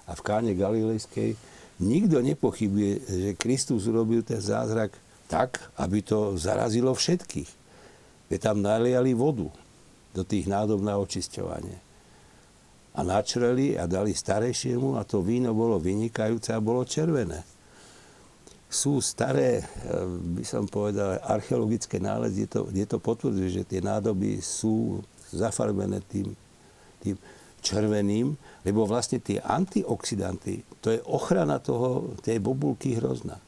A 0.08 0.16
v 0.16 0.24
káne 0.24 0.52
galilejskej 0.56 1.36
nikto 1.78 2.18
nepochybuje, 2.22 2.92
že 3.06 3.38
Kristus 3.38 3.86
urobil 3.86 4.22
ten 4.26 4.42
zázrak 4.42 4.94
tak, 5.28 5.60
aby 5.78 6.02
to 6.02 6.34
zarazilo 6.40 6.96
všetkých. 6.96 7.50
Veď 8.28 8.40
tam 8.40 8.64
naliali 8.64 9.12
vodu 9.16 9.48
do 10.12 10.22
tých 10.24 10.48
nádob 10.48 10.80
na 10.82 10.96
očisťovanie. 10.98 11.76
A 12.98 13.00
načreli 13.06 13.78
a 13.78 13.86
dali 13.86 14.10
starejšiemu 14.10 14.98
a 14.98 15.06
to 15.06 15.22
víno 15.22 15.54
bolo 15.54 15.78
vynikajúce 15.78 16.50
a 16.50 16.58
bolo 16.58 16.82
červené. 16.82 17.44
sú 18.68 19.00
staré, 19.00 19.64
by 20.36 20.44
som 20.44 20.68
povedal, 20.68 21.16
archeologické 21.24 21.96
nálezy, 21.96 22.44
je 22.44 22.48
to, 22.52 22.60
je 22.68 22.84
to 22.84 23.00
potvrduje, 23.00 23.48
že 23.48 23.64
tie 23.64 23.80
nádoby 23.80 24.44
sú 24.44 25.00
zafarbené 25.32 26.04
tým, 26.04 26.36
tým 27.00 27.16
červeným, 27.60 28.38
lebo 28.62 28.86
vlastne 28.86 29.18
tie 29.18 29.42
antioxidanty, 29.42 30.62
to 30.82 30.94
je 30.94 31.00
ochrana 31.08 31.58
toho, 31.58 32.14
tej 32.22 32.38
bobulky 32.38 32.94
hrozná. 32.98 33.38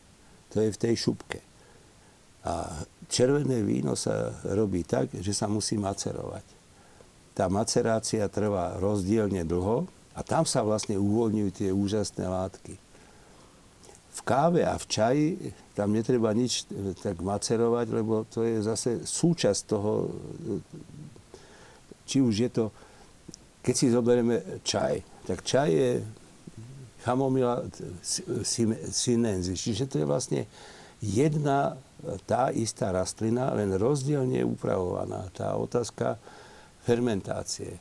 To 0.51 0.59
je 0.59 0.75
v 0.75 0.81
tej 0.81 0.95
šupke. 0.99 1.39
A 2.43 2.83
červené 3.07 3.61
víno 3.61 3.95
sa 3.95 4.33
robí 4.51 4.83
tak, 4.83 5.13
že 5.13 5.31
sa 5.31 5.47
musí 5.47 5.77
macerovať. 5.77 6.43
Tá 7.37 7.47
macerácia 7.47 8.27
trvá 8.27 8.81
rozdielne 8.81 9.47
dlho 9.47 9.87
a 10.17 10.21
tam 10.27 10.43
sa 10.43 10.67
vlastne 10.67 10.99
uvoľňujú 10.99 11.51
tie 11.55 11.71
úžasné 11.71 12.25
látky. 12.27 12.75
V 14.11 14.21
káve 14.27 14.67
a 14.67 14.75
v 14.75 14.87
čaji 14.91 15.27
tam 15.79 15.95
netreba 15.95 16.35
nič 16.35 16.67
tak 17.01 17.23
macerovať, 17.23 17.87
lebo 17.95 18.27
to 18.27 18.43
je 18.43 18.59
zase 18.61 19.07
súčasť 19.07 19.61
toho, 19.71 20.11
či 22.05 22.19
už 22.19 22.35
je 22.35 22.51
to, 22.51 22.65
keď 23.61 23.75
si 23.77 23.93
zoberieme 23.93 24.65
čaj, 24.65 25.05
tak 25.29 25.45
čaj 25.45 25.69
je 25.71 25.91
chamomila 27.05 27.65
sinensis, 28.93 29.57
čiže 29.57 29.89
to 29.89 29.97
je 30.01 30.07
vlastne 30.09 30.41
jedna 31.01 31.77
tá 32.25 32.49
istá 32.53 32.93
rastlina, 32.93 33.53
len 33.53 33.77
rozdielne 33.77 34.41
upravovaná. 34.45 35.29
Tá 35.37 35.57
otázka 35.57 36.17
fermentácie. 36.85 37.77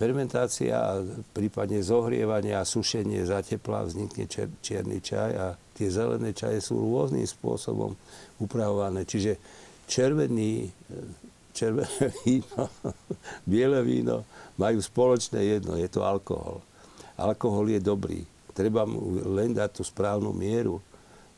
Fermentácia 0.00 0.72
a 0.72 1.04
prípadne 1.36 1.84
zohrievanie 1.84 2.56
a 2.56 2.64
sušenie 2.64 3.22
za 3.28 3.44
tepla 3.44 3.84
vznikne 3.84 4.24
čier, 4.24 4.48
čierny 4.64 4.98
čaj 5.04 5.30
a 5.36 5.46
tie 5.76 5.88
zelené 5.92 6.32
čaje 6.32 6.64
sú 6.64 6.80
rôznym 6.80 7.28
spôsobom 7.28 7.92
upravované. 8.40 9.04
Čiže 9.04 9.36
červený, 9.84 10.72
červené 11.52 12.12
víno, 12.24 12.68
biele 13.46 13.80
víno 13.84 14.24
majú 14.56 14.80
spoločné 14.80 15.58
jedno, 15.58 15.76
je 15.76 15.88
to 15.88 16.04
alkohol. 16.04 16.60
Alkohol 17.16 17.76
je 17.76 17.80
dobrý. 17.80 18.20
Treba 18.52 18.84
mu 18.84 19.16
len 19.32 19.56
dať 19.56 19.80
tú 19.80 19.82
správnu 19.84 20.32
mieru 20.32 20.80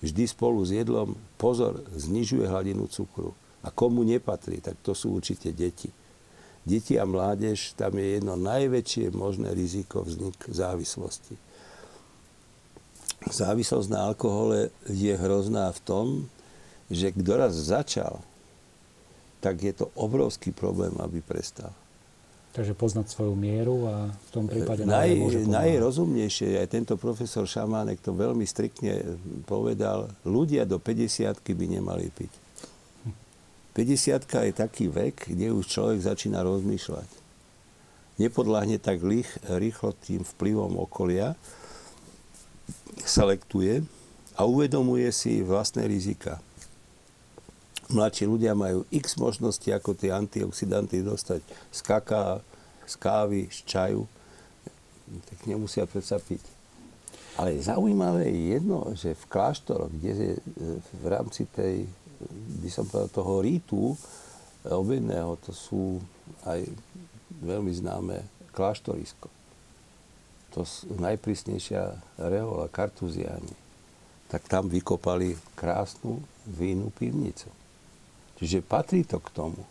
vždy 0.04 0.24
spolu 0.28 0.60
s 0.60 0.70
jedlom, 0.74 1.16
pozor, 1.40 1.80
znižuje 1.96 2.44
hladinu 2.44 2.84
cukru. 2.90 3.32
A 3.64 3.72
komu 3.72 4.04
nepatrí, 4.04 4.60
tak 4.60 4.76
to 4.84 4.92
sú 4.92 5.16
určite 5.16 5.48
deti. 5.56 5.88
Deti 6.64 7.00
a 7.00 7.08
mládež, 7.08 7.72
tam 7.76 7.96
je 7.96 8.20
jedno 8.20 8.36
najväčšie 8.36 9.12
možné 9.16 9.56
riziko 9.56 10.04
vznik 10.04 10.36
závislosti. 10.48 11.36
Závislosť 13.24 13.88
na 13.88 14.12
alkohole 14.12 14.68
je 14.84 15.16
hrozná 15.16 15.72
v 15.72 15.80
tom, 15.80 16.06
že 16.92 17.16
kto 17.16 17.40
raz 17.40 17.56
začal, 17.56 18.20
tak 19.44 19.60
je 19.60 19.76
to 19.76 19.92
obrovský 20.00 20.56
problém, 20.56 20.96
aby 21.04 21.20
prestal. 21.20 21.68
Takže 22.56 22.72
poznať 22.72 23.12
svoju 23.12 23.34
mieru 23.36 23.84
a 23.90 24.08
v 24.08 24.30
tom 24.30 24.46
prípade 24.48 24.86
Naj, 24.86 25.18
môže 25.18 25.42
Najrozumnejšie, 25.44 26.56
aj 26.62 26.70
tento 26.70 26.94
profesor 26.94 27.44
Šamánek 27.44 28.00
to 28.00 28.14
veľmi 28.16 28.46
striktne 28.46 29.18
povedal, 29.44 30.08
ľudia 30.24 30.64
do 30.64 30.80
50 30.80 31.34
by 31.44 31.66
nemali 31.68 32.08
piť. 32.08 32.32
50 33.74 34.22
je 34.22 34.54
taký 34.54 34.86
vek, 34.86 35.34
kde 35.34 35.50
už 35.50 35.66
človek 35.66 35.98
začína 35.98 36.46
rozmýšľať. 36.46 37.10
Nepodľahne 38.22 38.78
tak 38.78 39.02
lich, 39.02 39.26
rýchlo 39.50 39.90
tým 39.98 40.22
vplyvom 40.22 40.78
okolia, 40.78 41.34
selektuje 43.02 43.82
a 44.38 44.46
uvedomuje 44.46 45.10
si 45.10 45.42
vlastné 45.42 45.90
rizika. 45.90 46.38
Mladší 47.92 48.24
ľudia 48.24 48.56
majú 48.56 48.88
x 48.88 49.20
možností, 49.20 49.68
ako 49.68 49.92
tie 49.92 50.08
antioxidanty 50.08 51.04
dostať 51.04 51.44
z 51.68 51.80
kaká, 51.84 52.40
z 52.88 52.94
kávy, 52.96 53.40
z 53.52 53.60
čaju. 53.68 54.02
Tak 55.28 55.38
nemusia 55.44 55.84
predsa 55.84 56.16
piť. 56.16 56.40
Ale 57.34 57.58
zaujímavé 57.58 58.30
je 58.30 58.56
jedno, 58.56 58.94
že 58.94 59.18
v 59.18 59.24
kláštoroch, 59.26 59.90
kde 59.90 60.12
je 60.14 60.32
e, 60.38 60.40
v 60.78 61.04
rámci 61.10 61.50
tej, 61.50 61.82
by 62.62 62.70
som 62.70 62.86
povedal, 62.86 63.10
toho 63.10 63.34
rítu 63.42 63.82
e, 63.92 63.96
obedného, 64.70 65.34
to 65.42 65.50
sú 65.50 65.98
aj 66.46 66.62
veľmi 67.42 67.74
známe 67.74 68.22
kláštorisko. 68.54 69.26
To 70.54 70.62
sú 70.62 70.94
najprísnejšia 70.94 71.98
rehola, 72.22 72.70
kartuziáni. 72.70 73.58
Tak 74.30 74.46
tam 74.46 74.70
vykopali 74.70 75.34
krásnu 75.58 76.22
vínu 76.46 76.94
pivnicu. 76.94 77.50
Čiže 78.40 78.66
patrí 78.66 79.06
to 79.06 79.22
k 79.22 79.28
tomu. 79.30 79.62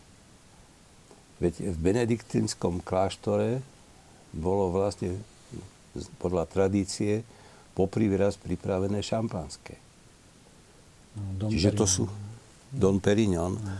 Veď 1.42 1.74
v 1.74 1.76
benediktínskom 1.76 2.80
kláštore 2.80 3.60
bolo 4.32 4.72
vlastne 4.72 5.18
podľa 6.18 6.48
tradície 6.48 7.22
poprvý 7.74 8.14
raz 8.14 8.38
pripravené 8.38 9.02
šampanské. 9.02 9.76
No, 11.38 11.50
Čiže 11.50 11.70
to 11.74 11.86
sú 11.86 12.04
Don 12.74 12.98
Perignon. 12.98 13.54
No. 13.54 13.74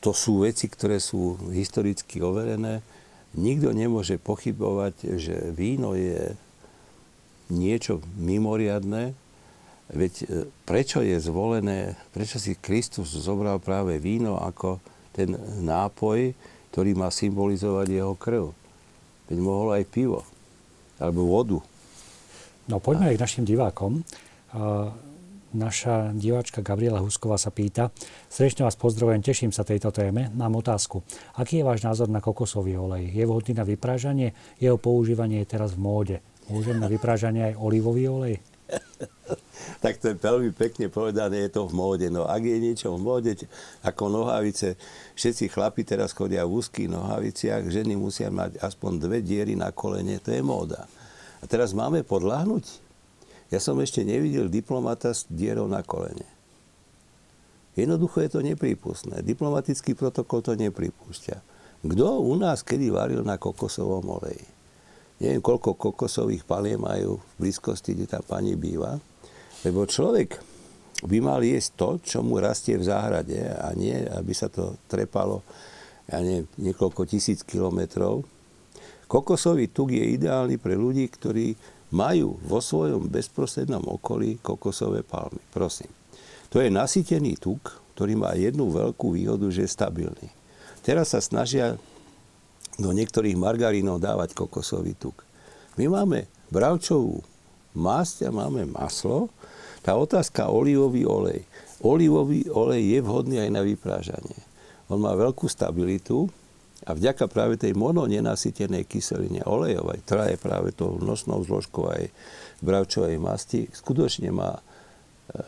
To 0.00 0.12
sú 0.12 0.44
veci, 0.44 0.68
ktoré 0.68 1.00
sú 1.00 1.40
historicky 1.52 2.20
overené. 2.20 2.84
Nikto 3.32 3.72
nemôže 3.72 4.20
pochybovať, 4.20 5.16
že 5.16 5.36
víno 5.56 5.96
je 5.96 6.36
niečo 7.48 8.00
mimoriadné, 8.20 9.16
Veď 9.92 10.12
e, 10.24 10.24
prečo 10.64 11.04
je 11.04 11.20
zvolené, 11.20 11.98
prečo 12.16 12.40
si 12.40 12.56
Kristus 12.56 13.12
zobral 13.12 13.60
práve 13.60 14.00
víno 14.00 14.40
ako 14.40 14.80
ten 15.12 15.36
nápoj, 15.60 16.32
ktorý 16.72 16.96
má 16.96 17.12
symbolizovať 17.12 17.86
jeho 17.92 18.14
krv? 18.16 18.50
Veď 19.28 19.38
mohol 19.44 19.76
aj 19.76 19.84
pivo, 19.88 20.24
alebo 20.96 21.28
vodu. 21.28 21.58
No 22.64 22.80
poďme 22.80 23.12
aj 23.12 23.16
k 23.20 23.24
našim 23.24 23.44
divákom. 23.44 24.00
Naša 25.54 26.10
diváčka 26.16 26.66
Gabriela 26.66 26.98
Husková 26.98 27.38
sa 27.38 27.54
pýta, 27.54 27.94
srdečne 28.26 28.66
vás 28.66 28.74
pozdravujem, 28.74 29.22
teším 29.22 29.54
sa 29.54 29.62
tejto 29.62 29.94
téme. 29.94 30.32
Mám 30.34 30.58
otázku. 30.58 31.06
Aký 31.38 31.62
je 31.62 31.68
váš 31.68 31.86
názor 31.86 32.10
na 32.10 32.18
kokosový 32.18 32.74
olej? 32.74 33.14
Je 33.14 33.22
vhodný 33.22 33.54
na 33.54 33.62
vyprážanie? 33.62 34.34
Jeho 34.58 34.82
používanie 34.82 35.46
je 35.46 35.52
teraz 35.54 35.78
v 35.78 35.84
móde. 35.84 36.16
Môžem 36.50 36.82
na 36.82 36.90
vyprážanie 36.90 37.54
aj 37.54 37.60
olivový 37.62 38.10
olej? 38.10 38.34
tak 39.84 40.00
to 40.00 40.12
je 40.12 40.16
veľmi 40.16 40.50
pekne 40.56 40.88
povedané, 40.88 41.46
je 41.48 41.60
to 41.60 41.68
v 41.68 41.76
móde. 41.76 42.06
No 42.08 42.24
ak 42.24 42.42
je 42.42 42.58
niečo 42.60 42.94
v 42.96 43.04
móde, 43.04 43.32
ako 43.84 44.08
nohavice, 44.08 44.76
všetci 45.16 45.52
chlapi 45.52 45.84
teraz 45.84 46.16
chodia 46.16 46.48
v 46.48 46.60
úzkých 46.60 46.88
nohaviciach, 46.88 47.68
ženy 47.68 47.96
musia 47.96 48.32
mať 48.32 48.60
aspoň 48.60 48.92
dve 49.00 49.18
diery 49.20 49.54
na 49.58 49.72
kolene, 49.72 50.20
to 50.20 50.32
je 50.32 50.40
móda. 50.40 50.88
A 51.40 51.44
teraz 51.44 51.76
máme 51.76 52.00
podľahnuť? 52.04 52.84
Ja 53.52 53.60
som 53.60 53.76
ešte 53.78 54.00
nevidel 54.02 54.48
diplomata 54.48 55.12
s 55.12 55.28
dierou 55.28 55.68
na 55.68 55.84
kolene. 55.84 56.26
Jednoducho 57.74 58.22
je 58.22 58.30
to 58.30 58.40
neprípustné. 58.40 59.20
Diplomatický 59.26 59.98
protokol 59.98 60.46
to 60.46 60.54
nepripúšťa. 60.54 61.36
Kto 61.84 62.06
u 62.22 62.32
nás 62.38 62.62
kedy 62.62 62.88
varil 62.88 63.26
na 63.26 63.36
kokosovom 63.36 64.06
oleji? 64.08 64.53
Neviem 65.24 65.40
koľko 65.40 65.80
kokosových 65.80 66.44
palie 66.44 66.76
majú 66.76 67.16
v 67.16 67.48
blízkosti, 67.48 67.96
kde 67.96 68.06
tá 68.06 68.20
pani 68.20 68.54
býva. 68.54 69.00
Lebo 69.64 69.88
človek 69.88 70.36
by 71.04 71.18
mal 71.24 71.40
jesť 71.40 71.70
to, 71.74 71.88
čo 72.04 72.18
mu 72.20 72.36
rastie 72.36 72.76
v 72.76 72.84
záhrade 72.84 73.40
a 73.40 73.72
nie, 73.72 73.96
aby 73.96 74.32
sa 74.36 74.52
to 74.52 74.76
trepalo 74.86 75.40
ja 76.08 76.20
neviem, 76.20 76.44
niekoľko 76.60 77.08
tisíc 77.08 77.40
kilometrov. 77.40 78.28
Kokosový 79.08 79.72
tuk 79.72 79.92
je 79.92 80.04
ideálny 80.16 80.60
pre 80.60 80.76
ľudí, 80.76 81.08
ktorí 81.08 81.56
majú 81.94 82.36
vo 82.44 82.58
svojom 82.58 83.08
bezprostrednom 83.08 83.84
okolí 83.86 84.40
kokosové 84.42 85.06
palmy. 85.06 85.40
Prosím. 85.52 85.88
To 86.52 86.60
je 86.60 86.68
nasýtený 86.68 87.38
tuk, 87.38 87.80
ktorý 87.94 88.18
má 88.18 88.34
jednu 88.34 88.68
veľkú 88.68 89.14
výhodu, 89.14 89.46
že 89.48 89.64
je 89.64 89.70
stabilný. 89.70 90.28
Teraz 90.84 91.16
sa 91.16 91.20
snažia 91.22 91.80
do 92.78 92.90
niektorých 92.90 93.38
margarínov 93.38 94.02
dávať 94.02 94.34
kokosový 94.34 94.98
tuk. 94.98 95.22
My 95.78 95.90
máme 95.90 96.26
bravčovú 96.50 97.22
masť 97.74 98.30
a 98.30 98.30
máme 98.30 98.66
maslo. 98.70 99.30
Tá 99.82 99.98
otázka 99.98 100.48
olivový 100.48 101.04
olej. 101.04 101.42
Olivový 101.84 102.46
olej 102.48 102.96
je 102.96 102.98
vhodný 103.02 103.36
aj 103.42 103.50
na 103.52 103.62
vyprážanie. 103.66 104.40
On 104.88 104.96
má 104.96 105.12
veľkú 105.12 105.50
stabilitu 105.50 106.30
a 106.84 106.92
vďaka 106.92 107.26
práve 107.28 107.56
tej 107.56 107.72
mononenasytenej 107.76 108.84
kyseline 108.88 109.42
olejovej, 109.44 110.04
ktorá 110.04 110.30
je 110.30 110.38
práve 110.38 110.72
tou 110.72 111.00
nosnou 111.00 111.40
zložkou 111.42 111.88
aj 111.88 112.12
bravčovej 112.60 113.16
masti, 113.20 113.68
skutočne 113.72 114.32
má 114.32 114.56
e, 114.56 114.62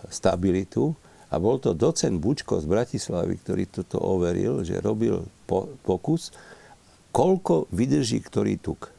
stabilitu. 0.08 0.92
A 1.26 1.42
bol 1.42 1.58
to 1.58 1.74
docen 1.74 2.22
Bučko 2.22 2.62
z 2.62 2.70
Bratislavy, 2.70 3.34
ktorý 3.42 3.66
toto 3.66 3.98
overil, 3.98 4.62
že 4.62 4.78
robil 4.78 5.26
pokus 5.82 6.30
koľko 7.16 7.72
vydrží 7.72 8.20
ktorý 8.20 8.60
tuk. 8.60 8.92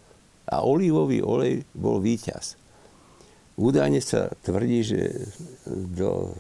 A 0.50 0.66
olivový 0.66 1.22
olej 1.22 1.62
bol 1.78 2.02
víťaz. 2.02 2.58
Údajne 3.62 4.02
sa 4.02 4.34
tvrdí, 4.42 4.82
že 4.82 5.02
do 5.70 6.34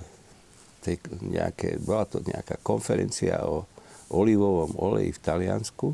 tej 0.81 0.97
nejaké, 1.21 1.77
bola 1.77 2.09
to 2.09 2.23
nejaká 2.25 2.57
konferencia 2.65 3.45
o 3.45 3.69
olivovom 4.09 4.73
oleji 4.79 5.11
v 5.11 5.21
Taliansku, 5.21 5.87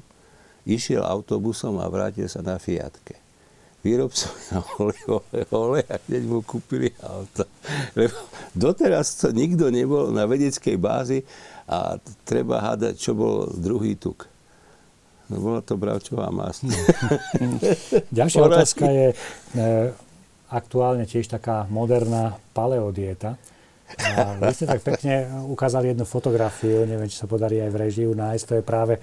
išiel 0.69 1.03
autobusom 1.03 1.81
a 1.81 1.89
vrátil 1.89 2.29
sa 2.29 2.45
na 2.45 2.61
Fiatke. 2.61 3.19
Výrobcovia 3.83 4.63
olivového 4.83 5.55
oleja 5.57 5.95
hneď 6.07 6.23
mu 6.23 6.39
kúpili 6.45 6.93
auto. 7.03 7.43
Lebo 7.97 8.15
doteraz 8.55 9.19
to 9.19 9.35
nikto 9.35 9.67
nebol 9.67 10.13
na 10.13 10.23
vedeckej 10.23 10.79
bázi 10.79 11.19
a 11.67 11.97
treba 12.23 12.63
hádať, 12.63 12.95
čo 12.95 13.11
bol 13.17 13.51
druhý 13.51 13.99
tuk. 13.99 14.32
No 15.31 15.39
bola 15.39 15.61
to 15.63 15.79
bravčová 15.79 16.27
masť. 16.31 16.67
Ďalšia 18.17 18.41
otázka 18.43 18.85
je 18.91 19.07
e, 19.11 19.15
aktuálne 20.51 21.07
tiež 21.07 21.31
taká 21.31 21.63
moderná 21.71 22.35
paleodieta. 22.51 23.39
A 23.93 24.35
vy 24.41 24.51
ste 24.51 24.65
tak 24.65 24.81
pekne 24.81 25.29
ukázali 25.47 25.93
jednu 25.93 26.03
fotografiu, 26.03 26.83
neviem, 26.83 27.07
či 27.07 27.19
sa 27.19 27.29
podarí 27.29 27.61
aj 27.61 27.71
v 27.71 27.77
režiu 27.77 28.09
nájsť, 28.17 28.45
to 28.45 28.53
je 28.57 28.63
práve 28.65 28.93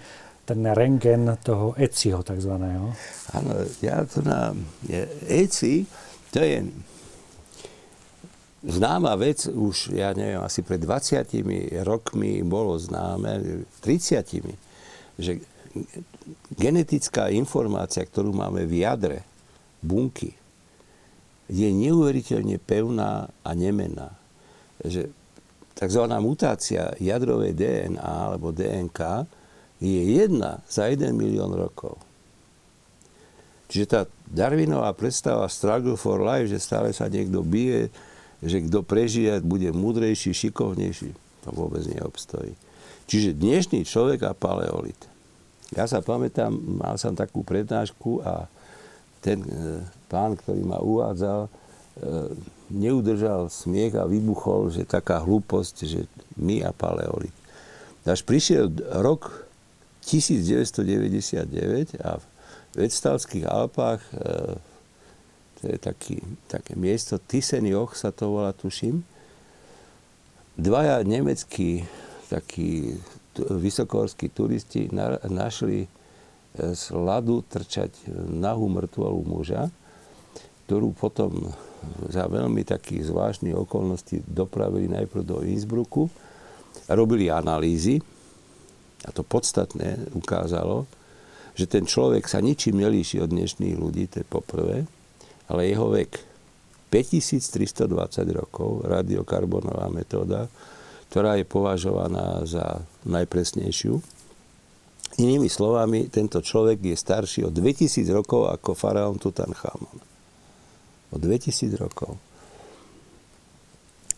ten 0.43 0.61
rengen 0.67 1.39
toho 1.47 1.79
ECIho 1.79 2.27
takzvaného. 2.27 2.91
Áno, 3.39 3.53
ja 3.79 4.03
to 4.03 4.19
na... 4.27 4.51
ECI, 5.31 5.87
to 6.35 6.43
je 6.43 6.67
známa 8.67 9.15
vec, 9.15 9.47
už 9.47 9.95
ja 9.95 10.11
neviem, 10.13 10.43
asi 10.43 10.61
pred 10.61 10.83
20 10.83 11.23
rokmi 11.87 12.43
bolo 12.43 12.77
známe, 12.77 13.63
30 13.81 14.27
že 15.21 15.37
genetická 16.55 17.31
informácia, 17.31 18.03
ktorú 18.03 18.35
máme 18.35 18.67
v 18.67 18.83
jadre 18.83 19.19
bunky, 19.81 20.35
je 21.51 21.67
neuveriteľne 21.67 22.63
pevná 22.63 23.27
a 23.43 23.51
nemená 23.55 24.21
že 24.85 25.13
tzv. 25.77 26.05
mutácia 26.21 26.97
jadrovej 26.97 27.53
DNA 27.53 28.01
alebo 28.01 28.53
DNK 28.53 29.29
je 29.81 30.01
jedna 30.21 30.61
za 30.69 30.89
jeden 30.89 31.17
milión 31.17 31.53
rokov. 31.53 31.97
Čiže 33.71 33.87
tá 33.87 34.01
Darwinová 34.27 34.91
predstava 34.99 35.47
struggle 35.47 35.95
for 35.95 36.19
life, 36.21 36.51
že 36.51 36.59
stále 36.59 36.91
sa 36.91 37.07
niekto 37.07 37.41
bije, 37.47 37.89
že 38.43 38.67
kto 38.67 38.83
prežije, 38.83 39.41
bude 39.45 39.71
múdrejší, 39.71 40.35
šikovnejší, 40.35 41.11
to 41.47 41.49
vôbec 41.55 41.87
neobstojí. 41.87 42.57
Čiže 43.07 43.39
dnešný 43.39 43.87
človek 43.87 44.27
a 44.27 44.33
paleolit. 44.35 45.10
Ja 45.71 45.87
sa 45.87 46.03
pamätám, 46.03 46.51
mal 46.51 46.99
som 46.99 47.15
takú 47.15 47.47
prednášku 47.47 48.27
a 48.27 48.51
ten 49.23 49.39
e, 49.47 49.87
pán, 50.11 50.35
ktorý 50.35 50.67
ma 50.67 50.83
uvádzal, 50.83 51.47
e, 51.47 51.51
neudržal 52.75 53.47
smiech 53.47 53.95
a 53.95 54.09
vybuchol, 54.09 54.75
že 54.75 54.89
taká 54.89 55.23
hlúposť, 55.23 55.75
že 55.87 56.11
my 56.41 56.67
a 56.67 56.75
paleolit. 56.75 57.35
Až 58.03 58.27
prišiel 58.27 58.67
rok 58.99 59.47
1999 60.03 62.03
a 62.03 62.19
v 62.19 62.25
Vedstalských 62.75 63.47
Alpách, 63.47 64.03
e, 64.11 64.59
to 65.61 65.63
je 65.71 65.79
taký, 65.79 66.19
také 66.49 66.75
miesto, 66.75 67.21
Tisenjoch 67.21 67.95
sa 67.95 68.11
to 68.11 68.35
volá, 68.35 68.51
tuším, 68.57 69.05
dvaja 70.57 71.05
nemeckí 71.05 71.85
takí 72.33 72.97
vysokohorskí 73.39 74.35
turisti 74.35 74.91
našli 75.31 75.87
e, 75.87 75.89
z 76.75 76.85
ľadu 76.91 77.47
trčať 77.47 78.11
nahú 78.27 78.67
mŕtvolu 78.67 79.21
muža, 79.23 79.71
ktorú 80.67 80.95
potom 80.95 81.51
za 82.11 82.31
veľmi 82.31 82.63
takých 82.63 83.11
zvláštnych 83.11 83.57
okolností 83.57 84.23
dopravili 84.27 84.87
najprv 84.91 85.23
do 85.27 85.43
Innsbrucku, 85.43 86.07
robili 86.91 87.27
analýzy. 87.27 87.99
A 89.03 89.11
to 89.11 89.25
podstatné 89.25 90.13
ukázalo, 90.13 90.85
že 91.57 91.67
ten 91.67 91.89
človek 91.89 92.29
sa 92.29 92.39
ničím 92.45 92.85
nelíši 92.85 93.19
od 93.19 93.33
dnešných 93.33 93.75
ľudí, 93.81 94.07
to 94.13 94.23
je 94.23 94.27
poprvé, 94.29 94.85
ale 95.49 95.61
jeho 95.67 95.89
vek. 95.91 96.31
5320 96.91 97.87
rokov, 98.35 98.83
radiokarbonová 98.83 99.87
metóda, 99.95 100.51
ktorá 101.07 101.39
je 101.39 101.47
považovaná 101.47 102.43
za 102.43 102.83
najpresnejšiu. 103.07 103.95
Inými 105.21 105.49
slovami, 105.51 106.09
tento 106.09 106.41
človek 106.41 106.81
je 106.81 106.97
starší 106.97 107.41
o 107.45 107.51
2000 107.53 108.07
rokov 108.15 108.49
ako 108.49 108.73
faraón 108.73 109.21
Tutanchamon 109.21 110.11
o 111.11 111.17
2000 111.19 111.75
rokov. 111.75 112.15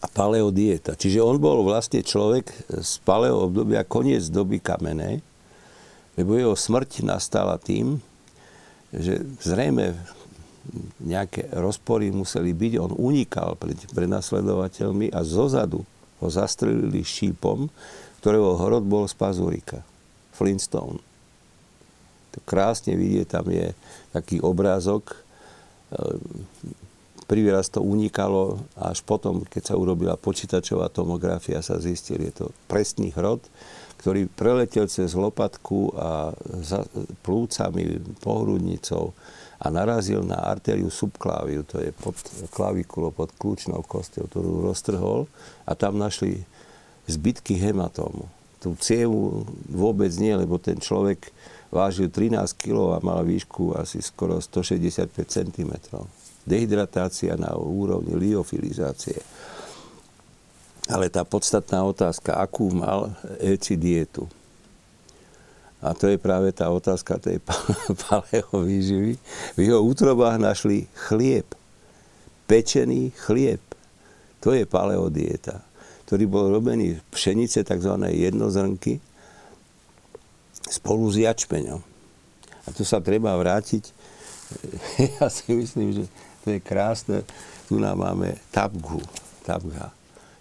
A 0.03 0.07
paleodieta. 0.11 0.99
Čiže 0.99 1.23
on 1.23 1.39
bol 1.39 1.63
vlastne 1.63 2.03
človek 2.03 2.51
z 2.69 2.93
paleo 3.07 3.47
obdobia 3.49 3.87
koniec 3.87 4.27
doby 4.29 4.59
kamenej, 4.59 5.23
lebo 6.19 6.37
jeho 6.37 6.59
smrť 6.59 7.07
nastala 7.07 7.57
tým, 7.57 8.03
že 8.93 9.25
zrejme 9.41 9.97
nejaké 11.01 11.49
rozpory 11.57 12.13
museli 12.13 12.53
byť. 12.53 12.73
On 12.83 12.93
unikal 12.93 13.57
pred 13.57 13.79
prenasledovateľmi 13.95 15.11
a 15.15 15.25
zozadu 15.25 15.87
ho 16.21 16.29
zastrelili 16.29 17.03
šípom, 17.03 17.67
ktorého 18.23 18.55
hrod 18.55 18.87
bol 18.87 19.11
z 19.11 19.19
pazurika. 19.19 19.83
Flintstone. 20.33 21.03
To 22.33 22.39
krásne 22.49 22.95
vidieť, 22.97 23.27
tam 23.29 23.51
je 23.51 23.75
taký 24.15 24.41
obrázok 24.41 25.23
Prvý 27.23 27.49
raz 27.49 27.73
to 27.73 27.81
unikalo 27.81 28.61
až 28.77 29.01
potom, 29.01 29.47
keď 29.47 29.73
sa 29.73 29.79
urobila 29.79 30.21
počítačová 30.21 30.93
tomografia, 30.93 31.65
sa 31.65 31.81
zistil, 31.81 32.21
je 32.29 32.45
to 32.45 32.47
presný 32.69 33.09
hrod, 33.17 33.41
ktorý 34.05 34.29
preletel 34.29 34.91
cez 34.91 35.15
lopatku 35.17 35.97
a 35.97 36.37
za 36.61 36.85
plúcami, 37.25 38.03
pohrudnicou 38.21 39.17
a 39.63 39.71
narazil 39.71 40.27
na 40.27 40.45
artériu 40.45 40.91
subkláviu, 40.91 41.63
to 41.63 41.79
je 41.81 41.95
pod 41.95 42.19
klavikulo, 42.51 43.15
pod 43.15 43.31
kľúčnou 43.39 43.81
kosťou, 43.87 44.27
ktorú 44.27 44.67
roztrhol 44.67 45.31
a 45.65 45.73
tam 45.79 45.97
našli 46.03 46.43
zbytky 47.07 47.59
hematómu. 47.59 48.29
Tú 48.63 48.79
cievu 48.79 49.43
vôbec 49.67 50.11
nie, 50.23 50.35
lebo 50.39 50.59
ten 50.59 50.79
človek 50.79 51.35
vážil 51.73 52.13
13 52.13 52.37
kg 52.55 52.95
a 52.95 52.99
mal 53.03 53.27
výšku 53.27 53.75
asi 53.75 53.99
skoro 53.99 54.39
165 54.39 55.09
cm 55.27 55.73
dehydratácia 56.47 57.39
na 57.39 57.55
úrovni 57.55 58.15
liofilizácie. 58.19 59.19
Ale 60.91 61.07
tá 61.09 61.23
podstatná 61.23 61.87
otázka, 61.87 62.35
akú 62.37 62.75
mal 62.75 63.15
Elci 63.39 63.79
dietu? 63.79 64.27
A 65.83 65.95
to 65.99 66.07
je 66.07 66.19
práve 66.19 66.55
tá 66.55 66.71
otázka 66.71 67.19
tej 67.19 67.43
paleovýživy. 68.07 69.19
V 69.55 69.59
jeho 69.59 69.83
útrobách 69.83 70.39
našli 70.39 70.87
chlieb. 70.95 71.47
Pečený 72.47 73.11
chlieb. 73.27 73.63
To 74.43 74.55
je 74.55 74.67
paleodieta, 74.67 75.63
ktorý 76.13 76.29
bol 76.29 76.53
robený 76.53 77.01
z 77.01 77.03
pšenice, 77.09 77.65
tzv. 77.65 77.97
jednozrnky, 78.13 79.01
spolu 80.69 81.09
s 81.09 81.17
jačmeňom. 81.17 81.81
A 81.81 82.69
tu 82.77 82.85
sa 82.85 83.01
treba 83.01 83.33
vrátiť. 83.33 83.89
Ja 85.17 85.33
si 85.33 85.57
myslím, 85.57 85.97
že 85.97 86.05
to 86.45 86.53
je 86.53 86.61
krásne. 86.61 87.25
Tu 87.65 87.81
nám 87.81 88.05
máme 88.05 88.37
Tabgu. 88.53 89.01
Tabga. 89.49 89.89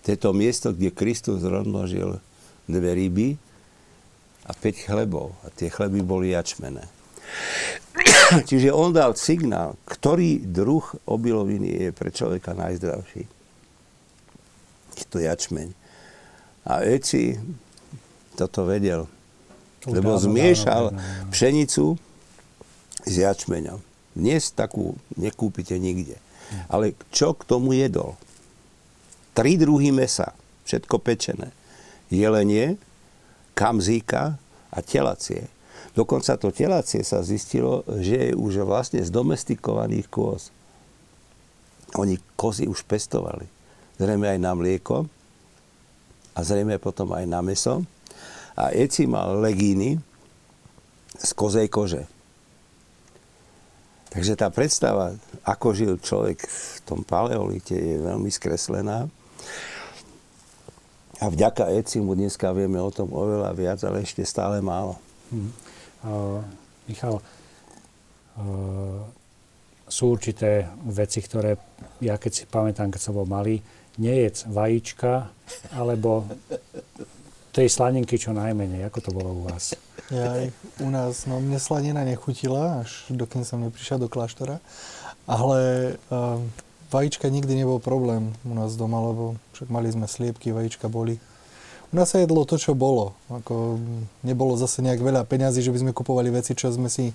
To 0.04 0.12
je 0.12 0.20
to 0.20 0.36
miesto, 0.36 0.76
kde 0.76 0.92
Kristus 0.92 1.40
rozmnožil 1.40 2.20
dve 2.68 2.92
ryby 2.92 3.40
a 4.44 4.52
5 4.52 4.92
chlebov. 4.92 5.40
A 5.48 5.56
tie 5.56 5.72
chleby 5.72 6.04
boli 6.04 6.36
jačmené. 6.36 6.84
Čiže 8.52 8.76
on 8.76 8.92
dal 8.92 9.16
signál, 9.16 9.80
ktorý 9.88 10.44
druh 10.44 10.84
obiloviny 11.08 11.88
je 11.88 11.90
pre 11.96 12.12
človeka 12.12 12.52
najzdravší. 12.60 13.40
Je 14.98 15.06
to 15.08 15.20
jačmeň. 15.20 15.72
A 16.68 16.86
Eci 16.86 17.38
toto 18.36 18.66
vedel. 18.66 19.08
Lebo 19.90 20.14
zmiešal 20.18 20.94
pšenicu 21.34 21.98
s 23.02 23.14
jačmeňom. 23.18 23.82
Dnes 24.14 24.54
takú 24.54 24.94
nekúpite 25.18 25.74
nikde. 25.82 26.20
Ale 26.68 26.94
čo 27.10 27.34
k 27.34 27.48
tomu 27.48 27.74
jedol? 27.74 28.20
Tri 29.32 29.56
druhy 29.56 29.96
mesa, 29.96 30.36
všetko 30.68 31.00
pečené. 31.00 31.56
Jelenie, 32.12 32.76
kamzíka 33.56 34.36
a 34.70 34.80
telacie. 34.84 35.48
Dokonca 35.96 36.36
to 36.36 36.52
telacie 36.52 37.02
sa 37.04 37.24
zistilo, 37.24 37.88
že 37.88 38.32
je 38.32 38.38
už 38.38 38.68
vlastne 38.68 39.00
z 39.00 39.10
domestikovaných 39.12 40.08
kôz. 40.12 40.52
Oni 41.96 42.20
kozy 42.36 42.68
už 42.68 42.84
pestovali. 42.88 43.48
Zrejme 44.02 44.34
aj 44.34 44.40
na 44.42 44.58
mlieko 44.58 45.06
a 46.34 46.40
zrejme 46.42 46.82
potom 46.82 47.14
aj 47.14 47.30
na 47.30 47.46
meso. 47.46 47.86
A 48.58 48.74
Eci 48.74 49.06
mal 49.06 49.38
legíny 49.38 50.02
z 51.22 51.30
kozej 51.38 51.70
kože. 51.70 52.10
Takže 54.12 54.36
tá 54.36 54.50
predstava, 54.52 55.16
ako 55.46 55.68
žil 55.72 55.94
človek 55.96 56.44
v 56.44 56.78
tom 56.84 57.00
paleolite, 57.06 57.78
je 57.78 57.96
veľmi 57.96 58.28
skreslená. 58.28 59.08
A 61.22 61.30
vďaka 61.30 61.70
ECIMu 61.72 62.18
dneska 62.18 62.52
vieme 62.52 62.82
o 62.82 62.92
tom 62.92 63.14
oveľa 63.14 63.54
viac, 63.54 63.80
ale 63.86 64.04
ešte 64.04 64.26
stále 64.26 64.60
málo. 64.60 64.98
Hmm. 65.30 65.54
Uh, 66.02 66.42
Michal, 66.90 67.22
uh, 67.22 69.00
sú 69.86 70.12
určité 70.12 70.68
veci, 70.90 71.22
ktoré 71.24 71.56
ja 72.04 72.18
keď 72.18 72.32
si 72.34 72.44
pamätám, 72.50 72.90
keď 72.90 73.00
som 73.00 73.16
bol 73.16 73.30
malý, 73.30 73.62
nejedz 74.02 74.50
vajíčka, 74.50 75.30
alebo 75.70 76.26
tej 77.52 77.68
slanenky 77.70 78.18
čo 78.18 78.34
najmenej. 78.34 78.90
Ako 78.90 79.00
to 79.04 79.12
bolo 79.14 79.30
u 79.30 79.42
vás? 79.46 79.78
Ja, 80.12 80.44
u 80.82 80.90
nás, 80.90 81.28
no 81.28 81.40
mne 81.40 81.60
slanina 81.60 82.04
nechutila, 82.04 82.84
až 82.84 83.08
dokým 83.12 83.46
som 83.46 83.64
neprišiel 83.64 84.02
do 84.02 84.10
kláštora. 84.12 84.60
Ale 85.30 85.94
uh, 86.10 86.42
vajíčka 86.92 87.30
nikdy 87.30 87.56
nebol 87.56 87.80
problém 87.80 88.34
u 88.44 88.58
nás 88.58 88.76
doma, 88.76 89.00
lebo 89.00 89.40
však 89.56 89.68
mali 89.72 89.88
sme 89.92 90.08
sliepky, 90.10 90.52
vajíčka 90.52 90.92
boli. 90.92 91.22
U 91.92 92.00
nás 92.00 92.08
sa 92.08 92.24
jedlo 92.24 92.48
to, 92.48 92.56
čo 92.56 92.72
bolo. 92.72 93.20
Ako, 93.28 93.76
nebolo 94.24 94.56
zase 94.56 94.80
nejak 94.80 95.04
veľa 95.04 95.28
peňazí, 95.28 95.60
že 95.60 95.76
by 95.76 95.80
sme 95.84 95.92
kupovali 95.92 96.32
veci, 96.32 96.56
čo 96.56 96.72
sme 96.72 96.88
si... 96.88 97.12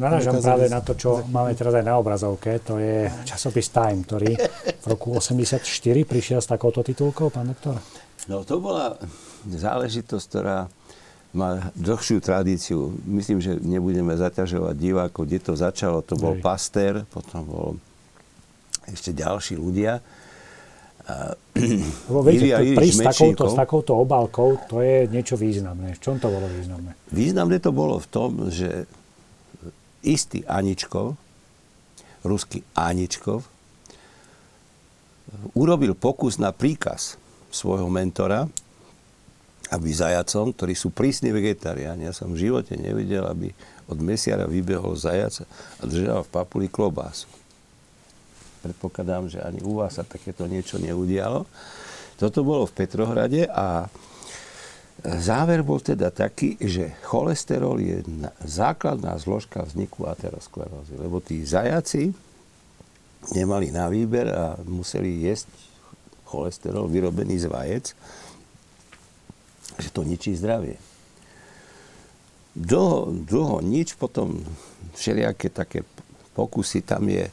Narážam 0.00 0.40
práve 0.40 0.72
na 0.72 0.80
to, 0.80 0.96
čo 0.96 1.20
máme 1.28 1.52
teraz 1.52 1.76
aj 1.76 1.84
na 1.84 2.00
obrazovke. 2.00 2.56
To 2.64 2.80
je 2.80 3.12
časopis 3.28 3.68
Time, 3.68 4.00
ktorý 4.00 4.32
v 4.80 4.86
roku 4.88 5.12
84 5.12 5.60
prišiel 6.08 6.40
s 6.40 6.48
takouto 6.48 6.80
titulkou, 6.80 7.28
pán 7.28 7.52
doktor. 7.52 7.76
No 8.24 8.40
to 8.48 8.64
bola 8.64 8.96
záležitosť, 9.44 10.24
ktorá 10.24 10.72
má 11.36 11.68
dlhšiu 11.76 12.24
tradíciu. 12.24 12.96
Myslím, 13.04 13.44
že 13.44 13.60
nebudeme 13.60 14.16
zaťažovať 14.16 14.74
divákov, 14.78 15.28
kde 15.28 15.38
to 15.42 15.52
začalo. 15.52 16.00
To 16.00 16.16
bol 16.16 16.38
Hej. 16.38 16.40
Pastér, 16.40 16.94
potom 17.12 17.44
bol 17.44 17.68
ešte 18.88 19.12
ďalší 19.12 19.60
ľudia. 19.60 20.00
Lebo 22.08 22.20
viete, 22.24 22.72
prísť 22.72 22.96
s 22.96 23.08
takouto, 23.12 23.42
s 23.52 23.56
takouto 23.56 23.92
obálkou, 24.00 24.56
to 24.64 24.80
je 24.80 25.04
niečo 25.12 25.36
významné. 25.36 25.96
V 25.96 26.00
čom 26.00 26.16
to 26.16 26.32
bolo 26.32 26.48
významné? 26.48 26.96
Významné 27.12 27.60
to 27.60 27.70
bolo 27.76 28.00
v 28.00 28.08
tom, 28.08 28.30
že 28.48 28.88
istý 30.00 30.40
Aničkov, 30.48 31.16
ruský 32.24 32.64
Aničkov, 32.72 33.44
urobil 35.52 35.92
pokus 35.92 36.40
na 36.40 36.56
príkaz 36.56 37.20
svojho 37.52 37.88
mentora, 37.92 38.48
aby 39.72 39.88
zajacom, 39.90 40.52
ktorí 40.56 40.72
sú 40.76 40.92
prísni 40.92 41.32
vegetariáni, 41.32 42.08
ja 42.08 42.14
som 42.14 42.32
v 42.32 42.48
živote 42.48 42.76
nevidel, 42.76 43.24
aby 43.26 43.50
od 43.88 43.98
mesiara 44.00 44.48
vybehol 44.48 44.96
zajac 44.96 45.44
a 45.80 45.82
držal 45.84 46.24
v 46.24 46.32
papuli 46.32 46.66
klobásu 46.68 47.28
predpokladám, 48.64 49.28
že 49.28 49.44
ani 49.44 49.60
u 49.60 49.76
vás 49.76 50.00
sa 50.00 50.08
takéto 50.08 50.48
niečo 50.48 50.80
neudialo. 50.80 51.44
Toto 52.16 52.40
bolo 52.40 52.64
v 52.64 52.72
Petrohrade 52.72 53.44
a 53.52 53.92
záver 55.04 55.60
bol 55.60 55.84
teda 55.84 56.08
taký, 56.08 56.56
že 56.56 56.96
cholesterol 57.04 57.76
je 57.76 58.00
základná 58.48 59.12
zložka 59.20 59.60
vzniku 59.68 60.08
aterosklerózy, 60.08 60.96
lebo 60.96 61.20
tí 61.20 61.44
zajaci 61.44 62.16
nemali 63.36 63.68
na 63.68 63.92
výber 63.92 64.32
a 64.32 64.56
museli 64.64 65.28
jesť 65.28 65.48
cholesterol 66.24 66.88
vyrobený 66.88 67.44
z 67.44 67.46
vajec, 67.52 67.86
že 69.76 69.88
to 69.92 70.06
ničí 70.06 70.32
zdravie. 70.38 70.80
Dlho, 72.54 73.10
dlho 73.26 73.58
nič, 73.66 73.98
potom 73.98 74.38
všelijaké 74.94 75.50
také 75.50 75.82
pokusy, 76.38 76.86
tam 76.86 77.10
je 77.10 77.26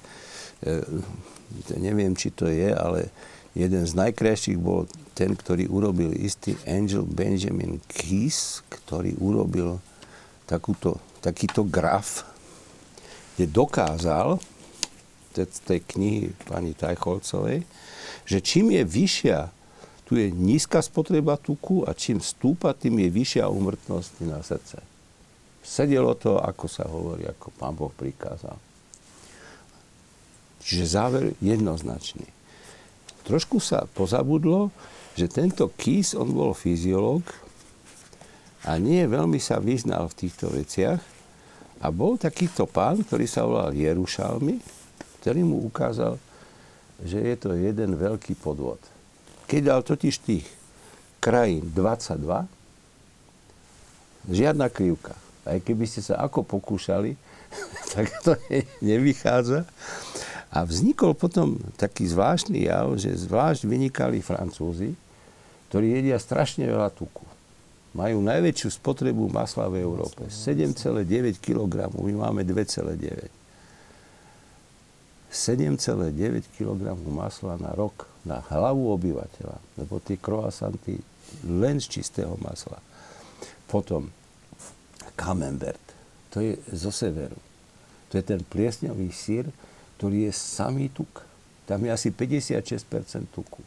neviem, 1.76 2.14
či 2.14 2.30
to 2.32 2.47
je, 2.47 2.72
ale 2.72 3.09
jeden 3.57 3.84
z 3.84 3.93
najkrajších 3.97 4.59
bol 4.62 4.88
ten, 5.12 5.36
ktorý 5.36 5.68
urobil 5.68 6.16
istý 6.16 6.55
Angel 6.64 7.03
Benjamin 7.03 7.84
Keys, 7.91 8.64
ktorý 8.72 9.18
urobil 9.20 9.82
takúto, 10.47 11.01
takýto 11.20 11.68
graf, 11.68 12.24
kde 13.36 13.51
dokázal 13.51 14.39
z 15.32 15.59
tej 15.64 15.80
knihy 15.95 16.36
pani 16.47 16.76
Tajcholcovej, 16.76 17.64
že 18.28 18.38
čím 18.43 18.76
je 18.76 18.84
vyššia, 18.84 19.39
tu 20.03 20.20
je 20.20 20.28
nízka 20.28 20.84
spotreba 20.84 21.39
tuku 21.39 21.88
a 21.88 21.95
čím 21.95 22.20
stúpa, 22.20 22.76
tým 22.76 22.99
je 22.99 23.09
vyššia 23.16 23.47
umrtnosť 23.47 24.14
na 24.28 24.43
srdce. 24.43 24.84
Sedelo 25.64 26.20
to, 26.20 26.36
ako 26.36 26.66
sa 26.68 26.84
hovorí, 26.84 27.24
ako 27.24 27.47
pán 27.55 27.72
Boh 27.80 27.93
prikázal. 27.95 28.70
Čiže 30.62 30.86
záver 30.86 31.24
jednoznačný. 31.41 32.26
Trošku 33.26 33.62
sa 33.62 33.86
pozabudlo, 33.93 34.74
že 35.18 35.30
tento 35.30 35.70
Kis, 35.76 36.16
on 36.18 36.32
bol 36.32 36.55
fyziológ 36.55 37.22
a 38.66 38.78
nie 38.78 39.03
veľmi 39.05 39.41
sa 39.41 39.57
vyznal 39.57 40.07
v 40.09 40.18
týchto 40.26 40.53
veciach. 40.53 41.01
A 41.82 41.89
bol 41.89 42.14
takýto 42.14 42.70
pán, 42.70 43.01
ktorý 43.01 43.26
sa 43.26 43.41
volal 43.41 43.74
Jerušalmi, 43.74 44.62
ktorý 45.22 45.41
mu 45.41 45.66
ukázal, 45.66 46.22
že 47.01 47.18
je 47.18 47.36
to 47.41 47.57
jeden 47.57 47.97
veľký 47.97 48.38
podvod. 48.38 48.78
Keď 49.49 49.62
dal 49.66 49.82
totiž 49.82 50.16
tých 50.22 50.45
krajín 51.18 51.74
22, 51.74 52.45
žiadna 54.30 54.70
krivka. 54.70 55.18
Aj 55.41 55.57
keby 55.57 55.89
ste 55.89 56.05
sa 56.05 56.22
ako 56.22 56.45
pokúšali, 56.45 57.18
tak 57.97 58.14
to 58.22 58.38
nevychádza. 58.86 59.66
A 60.52 60.68
vznikol 60.68 61.16
potom 61.16 61.56
taký 61.80 62.04
zvláštny 62.12 62.68
jav, 62.68 62.91
že 62.99 63.16
zvlášť 63.16 63.64
vynikali 63.64 64.20
Francúzi, 64.20 64.91
ktorí 65.72 65.95
jedia 65.95 66.20
strašne 66.20 66.68
veľa 66.68 66.91
tuku. 66.91 67.23
Majú 67.95 68.19
najväčšiu 68.19 68.76
spotrebu 68.76 69.32
masla 69.32 69.72
v 69.72 69.80
Európe. 69.80 70.28
7,9 70.28 71.40
kg, 71.40 71.88
my 71.88 72.14
máme 72.28 72.44
2,9. 72.44 73.32
7,9 75.32 76.11
kg 76.60 76.80
masla 77.07 77.56
na 77.56 77.72
rok 77.72 78.11
na 78.28 78.44
hlavu 78.52 78.91
obyvateľa, 78.91 79.56
lebo 79.80 80.03
tie 80.03 80.19
croissanty 80.19 80.99
len 81.48 81.80
z 81.80 81.88
čistého 81.88 82.36
masla. 82.44 82.84
Potom 83.72 84.11
camembert, 85.15 85.80
to 86.28 86.44
je 86.44 86.60
zo 86.76 86.91
severu. 86.91 87.40
To 88.11 88.19
je 88.19 88.23
ten 88.28 88.44
pliesňový 88.44 89.07
sír, 89.15 89.48
ktorý 90.02 90.26
je 90.26 90.34
samý 90.34 90.90
tuk. 90.90 91.22
Tam 91.69 91.78
je 91.86 91.94
asi 91.94 92.10
56% 92.10 93.30
tuku. 93.30 93.61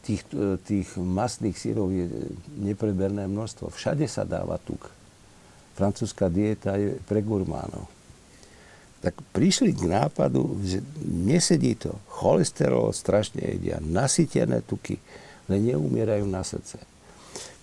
Tých, 0.00 0.24
tých 0.64 0.88
masných 0.96 1.52
sírov 1.52 1.92
je 1.92 2.08
nepreberné 2.64 3.28
množstvo. 3.28 3.68
Všade 3.68 4.08
sa 4.08 4.24
dáva 4.24 4.56
tuk. 4.56 4.88
Francúzska 5.76 6.32
dieta 6.32 6.80
je 6.80 6.96
pre 7.04 7.20
gurmánov. 7.20 7.92
Tak 9.04 9.20
prišli 9.36 9.76
k 9.76 9.84
nápadu, 9.84 10.56
že 10.64 10.80
nesedí 11.04 11.76
to. 11.76 11.92
Cholesterol 12.08 12.96
strašne 12.96 13.44
jedia, 13.44 13.84
nasytené 13.84 14.64
tuky, 14.64 14.96
ale 15.44 15.60
neumierajú 15.60 16.24
na 16.24 16.40
srdce. 16.40 16.80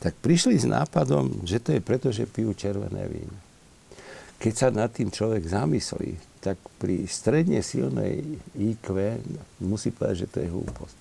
Tak 0.06 0.14
prišli 0.22 0.54
s 0.54 0.70
nápadom, 0.70 1.50
že 1.50 1.58
to 1.58 1.74
je 1.74 1.82
preto, 1.82 2.14
že 2.14 2.30
pijú 2.30 2.54
červené 2.54 3.10
víno 3.10 3.38
keď 4.38 4.54
sa 4.54 4.68
nad 4.70 4.94
tým 4.94 5.10
človek 5.10 5.42
zamyslí, 5.50 6.27
tak 6.40 6.58
pri 6.78 7.10
stredne 7.10 7.60
silnej 7.66 8.24
IQ 8.56 9.18
musí 9.62 9.90
povedať, 9.90 10.26
že 10.26 10.32
to 10.32 10.38
je 10.46 10.50
hlúposť. 10.54 10.98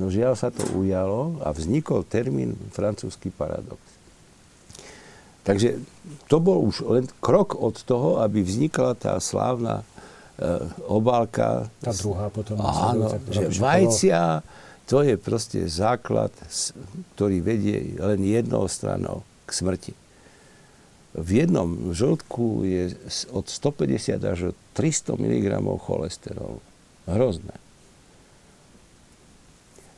No 0.00 0.08
žiaľ 0.08 0.34
sa 0.40 0.48
to 0.48 0.64
ujalo 0.72 1.40
a 1.44 1.52
vznikol 1.52 2.00
termín 2.04 2.56
francúzsky 2.72 3.28
paradox. 3.28 3.80
Takže 5.42 5.82
to 6.30 6.36
bol 6.38 6.64
už 6.64 6.86
len 6.86 7.04
krok 7.18 7.58
od 7.58 7.76
toho, 7.82 8.22
aby 8.22 8.40
vznikla 8.40 8.94
tá 8.94 9.18
slávna 9.18 9.82
e, 9.82 9.84
obálka. 10.86 11.66
Tá 11.82 11.92
druhá 11.92 12.30
potom. 12.30 12.56
Áno, 12.62 13.10
že 13.26 13.50
vajcia, 13.58 14.40
to 14.86 15.02
je 15.02 15.18
proste 15.18 15.66
základ, 15.66 16.30
ktorý 17.18 17.42
vedie 17.42 17.98
len 17.98 18.22
jednou 18.22 18.70
stranou 18.70 19.26
k 19.44 19.50
smrti 19.50 19.92
v 21.12 21.44
jednom 21.44 21.92
žltku 21.92 22.64
je 22.64 22.96
od 23.28 23.44
150 23.44 24.16
až 24.24 24.56
300 24.72 25.20
mg 25.20 25.60
cholesterolu. 25.60 26.64
Hrozné. 27.04 27.56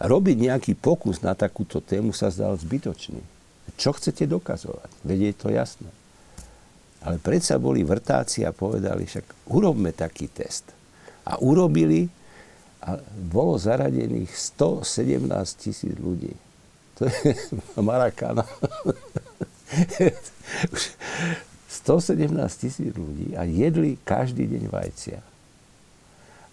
Robiť 0.02 0.36
nejaký 0.36 0.72
pokus 0.74 1.22
na 1.22 1.38
takúto 1.38 1.78
tému 1.78 2.10
sa 2.10 2.34
zdal 2.34 2.58
zbytočný. 2.58 3.22
Čo 3.78 3.94
chcete 3.94 4.26
dokazovať? 4.26 4.90
Veď 5.06 5.18
je 5.30 5.34
to 5.38 5.48
jasné. 5.54 5.90
Ale 7.04 7.22
predsa 7.22 7.62
boli 7.62 7.86
vrtáci 7.86 8.42
a 8.42 8.50
povedali, 8.50 9.06
však 9.06 9.48
urobme 9.54 9.94
taký 9.94 10.26
test. 10.26 10.66
A 11.24 11.38
urobili 11.38 12.10
a 12.84 13.00
bolo 13.16 13.56
zaradených 13.56 14.28
117 14.28 15.24
tisíc 15.56 15.94
ľudí. 15.96 16.36
To 17.00 17.08
je 17.08 17.32
Marakana. 17.80 18.44
117 21.84 22.32
tisíc 22.56 22.90
ľudí 22.96 23.36
a 23.36 23.44
jedli 23.44 24.00
každý 24.08 24.48
deň 24.48 24.72
vajcia. 24.72 25.20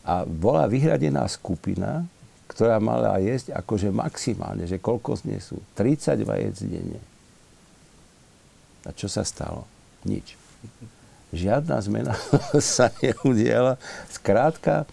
A 0.01 0.25
bola 0.25 0.65
vyhradená 0.65 1.23
skupina, 1.29 2.03
ktorá 2.51 2.83
mala 2.83 3.15
jesť 3.23 3.55
akože 3.55 3.95
maximálne, 3.95 4.67
že 4.67 4.81
koľko 4.81 5.23
znesú? 5.23 5.63
30 5.79 6.27
vajec 6.27 6.55
denne. 6.67 6.99
A 8.83 8.91
čo 8.91 9.07
sa 9.07 9.23
stalo? 9.23 9.63
Nič. 10.03 10.35
Žiadna 11.31 11.79
zmena 11.79 12.11
sa 12.59 12.91
neudiala. 12.99 13.79
Skrátka, 14.11 14.83
e, 14.83 14.85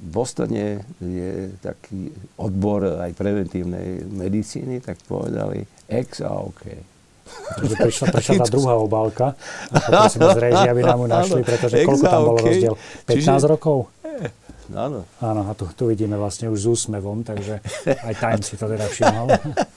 v 0.00 0.02
Bostone 0.08 0.80
je 1.02 1.52
taký 1.60 2.08
odbor 2.40 3.04
aj 3.04 3.12
preventívnej 3.12 4.00
medicíny, 4.08 4.80
tak 4.80 4.96
povedali 5.04 5.68
ex 5.88 6.20
a 6.24 6.30
OK. 6.44 6.94
Takže 7.34 7.74
prišla, 7.80 8.06
prišla 8.12 8.34
tá 8.44 8.46
druhá 8.54 8.74
obálka 8.76 9.26
a 9.72 9.76
poprosíme 9.80 10.28
z 10.28 10.40
režii, 10.50 10.68
aby 10.70 10.82
nám 10.84 10.98
ju 11.00 11.08
našli, 11.18 11.40
pretože 11.42 11.74
koľko 11.82 12.04
tam 12.04 12.22
bolo 12.24 12.38
rozdiel? 12.40 12.74
15 13.08 13.16
Čiže, 13.16 13.46
rokov? 13.48 13.76
Eh, 14.04 14.30
áno. 14.76 15.00
Áno, 15.18 15.42
a 15.48 15.52
tu, 15.56 15.64
tu 15.72 15.88
vidíme 15.88 16.14
vlastne 16.20 16.52
už 16.52 16.58
s 16.60 16.66
úsmevom, 16.68 17.24
takže 17.24 17.64
aj 17.88 18.14
Time 18.20 18.42
si 18.44 18.54
to 18.60 18.66
teda 18.68 18.86
všimol. 18.86 19.28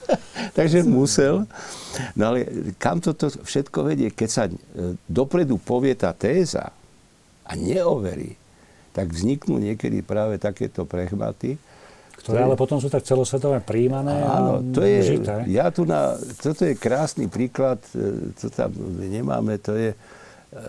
takže 0.58 0.84
musel. 0.84 1.48
No 2.14 2.22
ale 2.32 2.46
kam 2.78 3.00
toto 3.00 3.32
všetko 3.32 3.88
vedie? 3.88 4.12
Keď 4.12 4.28
sa 4.28 4.44
eh, 4.46 4.54
dopredu 5.08 5.56
povie 5.56 5.96
tá 5.96 6.12
téza 6.12 6.70
a 7.48 7.52
neoverí, 7.56 8.36
tak 8.92 9.14
vzniknú 9.14 9.62
niekedy 9.62 10.02
práve 10.02 10.36
takéto 10.42 10.84
prechmaty, 10.84 11.56
ktoré 12.28 12.44
ale 12.44 12.60
potom 12.60 12.76
sú 12.76 12.92
tak 12.92 13.08
celosvetové 13.08 13.64
príjmané 13.64 14.20
Áno, 14.20 14.60
to 14.68 14.84
je, 14.84 15.16
žité. 15.16 15.48
ja 15.48 15.72
tu 15.72 15.88
na, 15.88 16.20
toto 16.36 16.68
je 16.68 16.76
krásny 16.76 17.24
príklad, 17.24 17.80
to 18.36 18.46
e, 18.46 18.52
tam 18.52 18.68
nemáme, 19.00 19.56
to 19.56 19.72
je 19.72 19.90
e, 19.92 19.98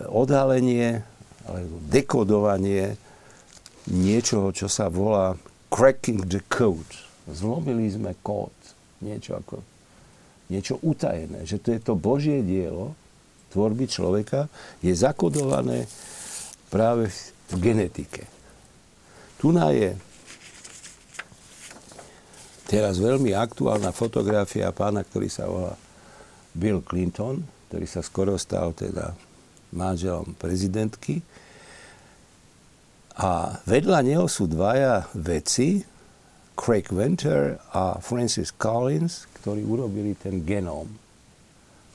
odhalenie 0.08 1.04
alebo 1.44 1.76
dekodovanie 1.92 2.96
niečoho, 3.92 4.56
čo 4.56 4.72
sa 4.72 4.88
volá 4.88 5.36
cracking 5.68 6.24
the 6.24 6.40
code. 6.48 6.88
Zlomili 7.28 7.92
sme 7.92 8.16
kód. 8.24 8.52
Niečo 9.00 9.36
ako 9.36 9.60
niečo 10.50 10.82
utajené. 10.82 11.46
Že 11.46 11.56
to 11.62 11.68
je 11.70 11.80
to 11.80 11.92
Božie 11.94 12.42
dielo 12.42 12.98
tvorby 13.50 13.86
človeka, 13.90 14.46
je 14.78 14.94
zakodované 14.94 15.86
práve 16.70 17.10
v 17.50 17.54
genetike. 17.58 18.26
Tu 19.42 19.50
je 19.50 19.90
teraz 22.70 23.02
veľmi 23.02 23.34
aktuálna 23.34 23.90
fotografia 23.90 24.70
pána, 24.70 25.02
ktorý 25.02 25.26
sa 25.26 25.50
volá 25.50 25.74
Bill 26.54 26.78
Clinton, 26.86 27.42
ktorý 27.66 27.86
sa 27.90 27.98
skoro 27.98 28.38
stal 28.38 28.70
teda 28.78 29.10
manželom 29.74 30.38
prezidentky. 30.38 31.18
A 33.18 33.58
vedľa 33.66 34.06
neho 34.06 34.30
sú 34.30 34.46
dvaja 34.46 35.10
veci, 35.18 35.82
Craig 36.54 36.86
Venter 36.94 37.58
a 37.74 37.98
Francis 37.98 38.54
Collins, 38.54 39.26
ktorí 39.42 39.66
urobili 39.66 40.14
ten 40.14 40.46
genóm. 40.46 40.86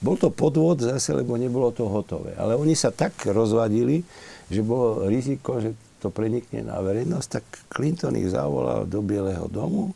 Bol 0.04 0.20
to 0.20 0.28
podvod 0.28 0.84
zase, 0.84 1.16
lebo 1.16 1.40
nebolo 1.40 1.72
to 1.72 1.88
hotové. 1.88 2.36
Ale 2.36 2.60
oni 2.60 2.76
sa 2.76 2.92
tak 2.92 3.16
rozvadili, 3.32 4.04
že 4.52 4.60
bolo 4.60 5.08
riziko, 5.08 5.64
že 5.64 5.72
to 6.04 6.12
prenikne 6.12 6.68
na 6.68 6.84
verejnosť, 6.84 7.28
tak 7.32 7.46
Clinton 7.72 8.20
ich 8.20 8.28
zavolal 8.28 8.84
do 8.90 9.00
Bieleho 9.00 9.48
domu 9.48 9.96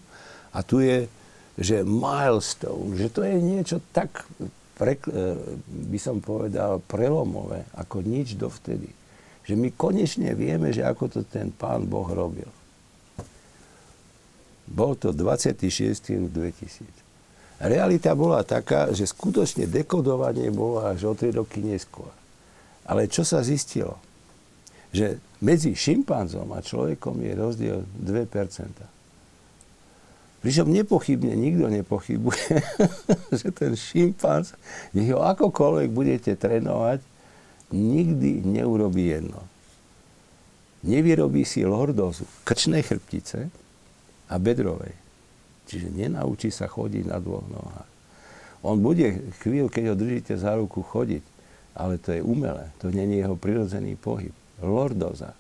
a 0.50 0.60
tu 0.66 0.82
je, 0.82 1.06
že 1.60 1.84
milestone, 1.84 2.96
že 2.96 3.08
to 3.12 3.22
je 3.22 3.36
niečo 3.38 3.78
tak, 3.92 4.26
pre, 4.80 4.96
e, 4.96 5.36
by 5.92 6.00
som 6.00 6.24
povedal, 6.24 6.80
prelomové, 6.88 7.68
ako 7.76 8.00
nič 8.00 8.40
dovtedy. 8.40 8.88
Že 9.44 9.54
my 9.60 9.70
konečne 9.76 10.32
vieme, 10.40 10.72
že 10.72 10.88
ako 10.88 11.20
to 11.20 11.20
ten 11.28 11.52
pán 11.52 11.84
Boh 11.84 12.08
robil. 12.08 12.48
Bol 14.70 14.96
to 14.96 15.12
26. 15.12 16.30
2000. 16.30 16.86
Realita 17.60 18.16
bola 18.16 18.46
taká, 18.48 18.88
že 18.96 19.04
skutočne 19.04 19.68
dekodovanie 19.68 20.48
bolo 20.48 20.80
až 20.80 21.12
o 21.12 21.14
3 21.18 21.44
roky 21.44 21.60
neskôr. 21.60 22.08
Ale 22.88 23.12
čo 23.12 23.28
sa 23.28 23.44
zistilo? 23.44 24.00
Že 24.96 25.20
medzi 25.44 25.76
šimpanzom 25.76 26.48
a 26.56 26.64
človekom 26.64 27.20
je 27.20 27.34
rozdiel 27.36 27.80
2%. 28.00 28.99
Pričom 30.40 30.72
nepochybne 30.72 31.36
nikto 31.36 31.68
nepochybuje, 31.68 32.64
že 33.40 33.52
ten 33.52 33.76
šimpanz, 33.76 34.56
nech 34.96 35.12
ho 35.12 35.20
akokoľvek 35.20 35.90
budete 35.92 36.32
trénovať, 36.40 37.04
nikdy 37.76 38.48
neurobí 38.48 39.12
jedno. 39.12 39.44
Nevyrobí 40.88 41.44
si 41.44 41.68
lordózu 41.68 42.24
krčnej 42.48 42.88
chrbtice 42.88 43.52
a 44.32 44.36
bedrovej. 44.40 44.96
Čiže 45.68 45.92
nenaučí 45.92 46.50
sa 46.56 46.72
chodiť 46.72 47.12
na 47.12 47.20
dvoch 47.20 47.44
nohách. 47.52 47.90
On 48.64 48.80
bude 48.80 49.36
chvíľu, 49.44 49.68
keď 49.68 49.84
ho 49.92 49.96
držíte 49.96 50.34
za 50.40 50.56
ruku, 50.56 50.80
chodiť, 50.84 51.24
ale 51.76 52.00
to 52.00 52.16
je 52.16 52.24
umelé. 52.24 52.72
To 52.80 52.92
nie 52.92 53.08
je 53.08 53.24
jeho 53.24 53.36
prirodzený 53.36 54.00
pohyb. 54.00 54.36
Lordoza. 54.64 55.36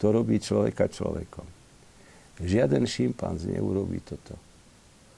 To 0.00 0.12
robí 0.12 0.40
človeka 0.40 0.88
človekom. 0.88 1.53
Žiaden 2.42 2.88
šimpanz 2.88 3.46
neurobí 3.46 4.02
toto. 4.02 4.34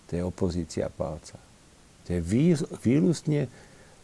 To 0.08 0.12
je 0.12 0.22
opozícia 0.22 0.92
palca. 0.92 1.40
To 2.06 2.08
je 2.14 2.20
výlustne 2.84 3.48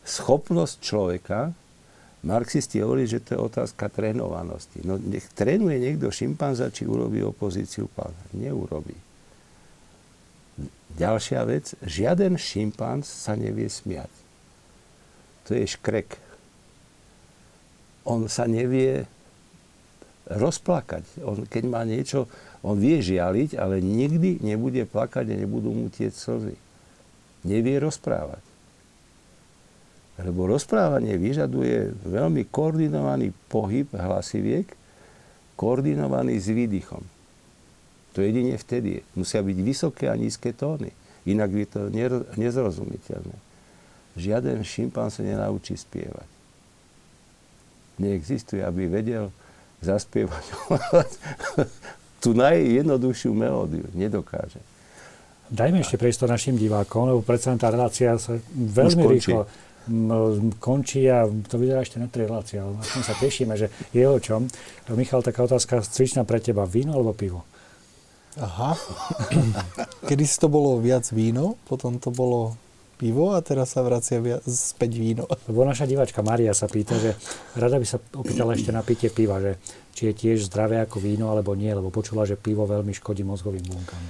schopnosť 0.02 0.76
človeka, 0.82 1.55
Marxisti 2.22 2.78
hovorí, 2.78 3.10
že 3.10 3.18
to 3.18 3.34
je 3.34 3.40
otázka 3.51 3.90
trénovanosti. 3.90 4.78
No 4.86 4.94
nech 4.94 5.26
trénuje 5.34 5.82
niekto 5.82 6.06
šimpanza, 6.14 6.70
či 6.70 6.86
urobí 6.86 7.18
opozíciu 7.18 7.90
palca. 7.90 8.22
Neurobí. 8.30 8.94
Ďalšia 10.94 11.43
vec, 11.43 11.74
žiaden 11.82 12.39
šimpanz 12.39 13.10
sa 13.10 13.34
nevie 13.34 13.66
smiať. 13.66 14.12
To 15.51 15.59
je 15.59 15.66
škrek. 15.66 16.14
On 18.06 18.30
sa 18.30 18.47
nevie 18.47 19.02
rozplakať. 20.30 21.02
On, 21.26 21.43
keď 21.43 21.64
má 21.66 21.82
niečo, 21.82 22.30
on 22.62 22.78
vie 22.78 23.02
žialiť, 23.02 23.59
ale 23.59 23.82
nikdy 23.82 24.39
nebude 24.39 24.86
plakať 24.86 25.34
a 25.34 25.39
nebudú 25.39 25.74
mu 25.74 25.90
tieť 25.90 26.14
slzy. 26.14 26.55
Nevie 27.43 27.82
rozprávať. 27.82 28.39
Lebo 30.22 30.47
rozprávanie 30.47 31.18
vyžaduje 31.18 31.90
veľmi 32.06 32.47
koordinovaný 32.47 33.34
pohyb 33.51 33.90
hlasiviek, 33.90 34.70
koordinovaný 35.59 36.39
s 36.39 36.47
výdychom. 36.55 37.02
To 38.14 38.18
jedine 38.22 38.55
vtedy. 38.55 39.02
Musia 39.18 39.43
byť 39.43 39.59
vysoké 39.59 40.06
a 40.06 40.14
nízke 40.14 40.55
tóny. 40.55 40.94
Inak 41.26 41.51
je 41.51 41.66
to 41.66 41.80
nezrozumiteľné. 42.39 43.36
Žiaden 44.14 44.62
šimpan 44.62 45.09
sa 45.09 45.24
nenaučí 45.24 45.74
spievať. 45.74 46.28
Neexistuje, 47.98 48.60
aby 48.62 48.86
vedel 48.86 49.32
zaspievať 49.80 50.44
tú 52.23 52.39
najjednoduchšiu 52.39 53.35
melódiu. 53.35 53.85
Nedokáže. 53.99 54.62
Dajme 55.53 55.82
ešte 55.82 56.01
priestor 56.01 56.31
našim 56.31 56.57
divákom, 56.57 57.12
lebo 57.12 57.20
predsa 57.20 57.53
tá 57.59 57.69
relácia 57.69 58.16
sa 58.16 58.39
veľmi 58.55 59.03
rýchlo 59.19 59.44
končí 60.62 61.11
a 61.11 61.27
to 61.27 61.59
vyzerá 61.59 61.82
ešte 61.82 61.99
na 61.99 62.07
tri 62.07 62.23
relácie, 62.23 62.62
ale 62.62 62.78
aspoň 62.78 63.03
sa 63.03 63.15
tešíme, 63.19 63.55
že 63.59 63.66
je 63.90 64.07
o 64.07 64.19
čom. 64.23 64.47
Michal, 64.94 65.27
taká 65.27 65.43
otázka 65.43 65.82
cvičná 65.82 66.23
pre 66.23 66.39
teba. 66.39 66.62
Víno 66.70 66.94
alebo 66.94 67.11
pivo? 67.11 67.43
Aha. 68.39 68.78
Kedy 70.07 70.24
si 70.24 70.36
to 70.39 70.47
bolo 70.47 70.78
viac 70.78 71.11
víno, 71.11 71.59
potom 71.66 71.99
to 71.99 72.15
bolo 72.15 72.57
pivo 73.03 73.35
a 73.35 73.43
teraz 73.43 73.74
sa 73.74 73.83
vracia 73.83 74.23
späť 74.47 74.95
víno. 74.95 75.27
Lebo 75.51 75.66
naša 75.66 75.91
diváčka 75.91 76.23
Maria 76.23 76.55
sa 76.55 76.70
pýta, 76.70 76.95
že 77.03 77.19
rada 77.59 77.83
by 77.83 77.87
sa 77.87 77.99
opýtala 78.15 78.55
ešte 78.55 78.70
na 78.70 78.87
pitie 78.87 79.11
piva, 79.11 79.43
že 79.43 79.59
či 79.93 80.09
je 80.09 80.15
tiež 80.15 80.47
zdravé 80.47 80.79
ako 80.81 81.03
víno, 81.03 81.29
alebo 81.29 81.53
nie, 81.53 81.69
lebo 81.69 81.93
počula, 81.93 82.24
že 82.24 82.41
pivo 82.41 82.65
veľmi 82.65 82.97
škodí 82.97 83.29
mozgovým 83.29 83.61
bunkám. 83.61 84.01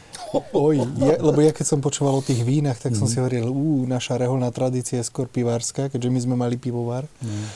Oj, 0.54 0.78
ja, 1.02 1.18
lebo 1.18 1.42
ja 1.42 1.50
keď 1.50 1.66
som 1.74 1.80
počúval 1.82 2.20
o 2.20 2.22
tých 2.22 2.46
vínach, 2.46 2.78
tak 2.78 2.94
mm. 2.94 2.98
som 3.02 3.06
mhm. 3.08 3.12
si 3.12 3.16
hovoril, 3.18 3.50
ú, 3.50 3.82
naša 3.90 4.14
reholná 4.14 4.52
tradícia 4.54 5.02
je 5.02 5.08
skôr 5.08 5.26
pivárska, 5.26 5.90
keďže 5.90 6.12
my 6.12 6.20
sme 6.22 6.34
mali 6.38 6.54
pivovar. 6.54 7.08
Mm. 7.18 7.46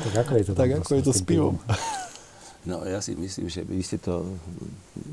tak 0.00 0.14
ako 0.24 0.32
je 0.32 0.44
to, 0.48 0.52
tak 0.56 0.70
ako 0.80 0.90
je 0.96 1.02
to 1.04 1.12
s 1.12 1.22
pivom? 1.26 1.60
No 2.66 2.82
ja 2.82 2.98
si 2.98 3.14
myslím, 3.14 3.46
že 3.46 3.62
vy 3.62 3.78
ste 3.84 4.00
to 4.00 4.26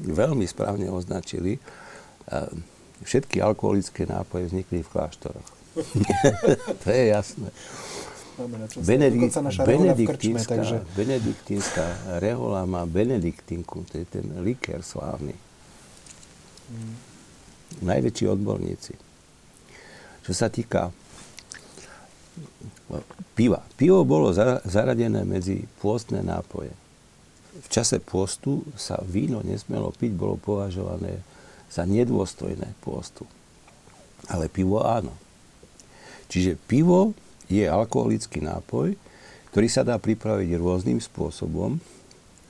veľmi 0.09 0.47
správne 0.47 0.89
označili. 0.89 1.61
Všetky 3.03 3.43
alkoholické 3.43 4.07
nápoje 4.07 4.49
vznikli 4.49 4.81
v 4.81 4.89
kláštoroch. 4.89 5.49
to 6.83 6.87
je 6.87 7.03
jasné. 7.11 7.49
Benedikt, 8.81 9.37
benediktínska, 9.61 10.57
takže... 10.57 10.81
benediktínska 10.97 11.85
rehola 12.17 12.65
má 12.65 12.81
benediktinku, 12.89 13.85
to 13.85 14.01
je 14.01 14.05
ten 14.09 14.25
likér 14.41 14.81
slávny. 14.81 15.37
Mm. 16.73 16.95
Najväčší 17.85 18.25
odborníci. 18.33 18.97
Čo 20.25 20.31
sa 20.33 20.49
týka 20.49 20.89
piva. 23.37 23.61
Pivo 23.77 24.01
bolo 24.01 24.33
zaradené 24.65 25.21
medzi 25.25 25.65
pôstne 25.81 26.25
nápoje. 26.25 26.73
v 27.53 27.67
čase 27.69 28.01
postu 28.01 28.65
sa 28.73 28.97
víno 29.05 29.45
nesmelo 29.45 29.93
piť, 29.93 30.17
bolo 30.17 30.41
považované 30.41 31.21
za 31.73 31.89
nedôstojné 31.89 32.77
postu. 32.85 33.25
Ale 34.29 34.45
pivo 34.45 34.85
áno. 34.85 35.17
Čiže 36.29 36.61
pivo 36.69 37.17
je 37.49 37.65
alkoholický 37.65 38.45
nápoj, 38.45 38.93
ktorý 39.49 39.67
sa 39.69 39.81
dá 39.81 39.97
pripraviť 39.97 40.53
rôznym 40.53 41.01
spôsobom. 41.01 41.81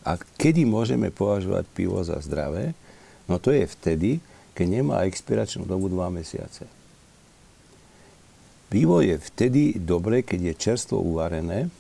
A 0.04 0.20
kedy 0.20 0.68
môžeme 0.68 1.08
považovať 1.08 1.64
pivo 1.72 2.04
za 2.04 2.20
zdravé? 2.20 2.76
No 3.32 3.40
to 3.40 3.56
je 3.56 3.64
vtedy, 3.64 4.20
keď 4.52 4.68
nemá 4.84 5.08
expiračnú 5.08 5.64
dobu 5.64 5.88
2 5.88 6.04
mesiace. 6.12 6.68
Pivo 8.68 9.00
je 9.00 9.16
vtedy 9.16 9.80
dobré, 9.80 10.26
keď 10.26 10.52
je 10.52 10.54
čerstvo 10.60 11.00
uvarené 11.00 11.72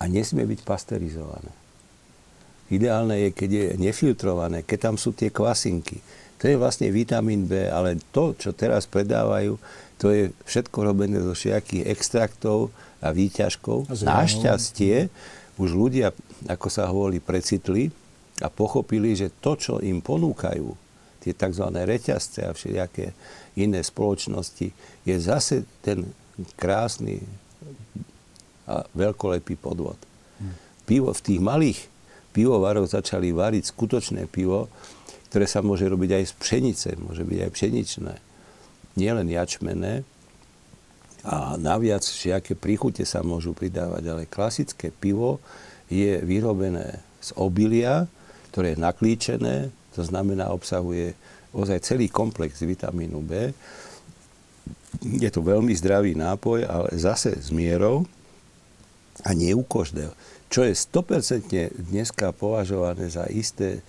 a 0.00 0.08
nesmie 0.08 0.48
byť 0.48 0.60
pasterizované. 0.64 1.59
Ideálne 2.70 3.26
je, 3.26 3.28
keď 3.34 3.50
je 3.50 3.66
nefiltrované, 3.82 4.62
keď 4.62 4.78
tam 4.90 4.96
sú 4.96 5.10
tie 5.10 5.34
kvasinky. 5.34 5.98
To 6.40 6.48
je 6.48 6.56
vlastne 6.56 6.88
vitamín 6.88 7.44
B, 7.44 7.68
ale 7.68 8.00
to, 8.14 8.32
čo 8.38 8.56
teraz 8.56 8.88
predávajú, 8.88 9.60
to 10.00 10.08
je 10.08 10.32
všetko 10.48 10.78
robené 10.80 11.20
zo 11.20 11.36
všetkých 11.36 11.84
extraktov 11.84 12.72
a 13.04 13.12
výťažkov. 13.12 13.92
Našťastie 13.92 15.12
už 15.60 15.70
ľudia, 15.76 16.16
ako 16.48 16.68
sa 16.72 16.88
hovorí, 16.88 17.20
precitli 17.20 17.92
a 18.40 18.48
pochopili, 18.48 19.12
že 19.12 19.28
to, 19.28 19.58
čo 19.60 19.74
im 19.84 20.00
ponúkajú, 20.00 20.72
tie 21.20 21.36
tzv. 21.36 21.66
reťazce 21.68 22.48
a 22.48 22.56
všelijaké 22.56 23.12
iné 23.60 23.84
spoločnosti, 23.84 24.72
je 25.04 25.16
zase 25.20 25.68
ten 25.84 26.08
krásny 26.56 27.20
a 28.64 28.88
veľkolepý 28.96 29.60
podvod. 29.60 30.00
Hm. 30.40 30.56
Pivo 30.88 31.12
v 31.12 31.20
tých 31.20 31.40
malých 31.44 31.80
pivovaroch 32.32 32.88
začali 32.88 33.34
variť 33.34 33.74
skutočné 33.74 34.26
pivo, 34.30 34.70
ktoré 35.30 35.46
sa 35.46 35.62
môže 35.62 35.86
robiť 35.86 36.10
aj 36.18 36.24
z 36.26 36.34
pšenice, 36.42 36.88
môže 36.98 37.22
byť 37.22 37.38
aj 37.46 37.50
pšeničné, 37.54 38.14
nielen 38.98 39.26
jačmené. 39.30 40.02
A 41.20 41.54
naviac 41.60 42.00
všaké 42.00 42.56
príchute 42.56 43.04
sa 43.04 43.20
môžu 43.20 43.52
pridávať, 43.52 44.02
ale 44.08 44.22
klasické 44.24 44.88
pivo 44.88 45.38
je 45.92 46.18
vyrobené 46.24 47.04
z 47.20 47.30
obilia, 47.36 48.08
ktoré 48.50 48.74
je 48.74 48.82
naklíčené, 48.82 49.56
to 49.94 50.02
znamená 50.02 50.50
obsahuje 50.50 51.14
ozaj 51.52 51.82
celý 51.82 52.08
komplex 52.08 52.62
vitamínu 52.62 53.20
B. 53.22 53.52
Je 55.02 55.30
to 55.30 55.42
veľmi 55.44 55.70
zdravý 55.76 56.18
nápoj, 56.18 56.66
ale 56.66 56.88
zase 56.98 57.36
s 57.38 57.54
mierou 57.54 58.06
a 59.22 59.30
nie 59.36 59.54
u 59.54 59.62
každého. 59.62 60.14
Čo 60.50 60.66
je 60.66 60.74
100% 60.74 61.78
dneska 61.94 62.34
považované 62.34 63.06
za 63.06 63.22
isté, 63.30 63.86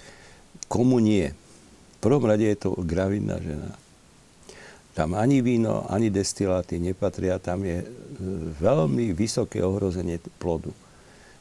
komu 0.69 1.01
nie. 1.01 1.33
V 1.33 1.97
prvom 1.97 2.21
rade 2.29 2.45
je 2.45 2.53
to 2.53 2.77
gravidná 2.77 3.41
žena. 3.41 3.73
Tam 4.93 5.17
ani 5.17 5.41
víno, 5.41 5.89
ani 5.89 6.13
destiláty 6.13 6.77
nepatria, 6.77 7.41
tam 7.41 7.65
je 7.65 7.81
e, 7.81 7.87
veľmi 8.61 9.09
vysoké 9.09 9.65
ohrozenie 9.65 10.21
plodu, 10.37 10.69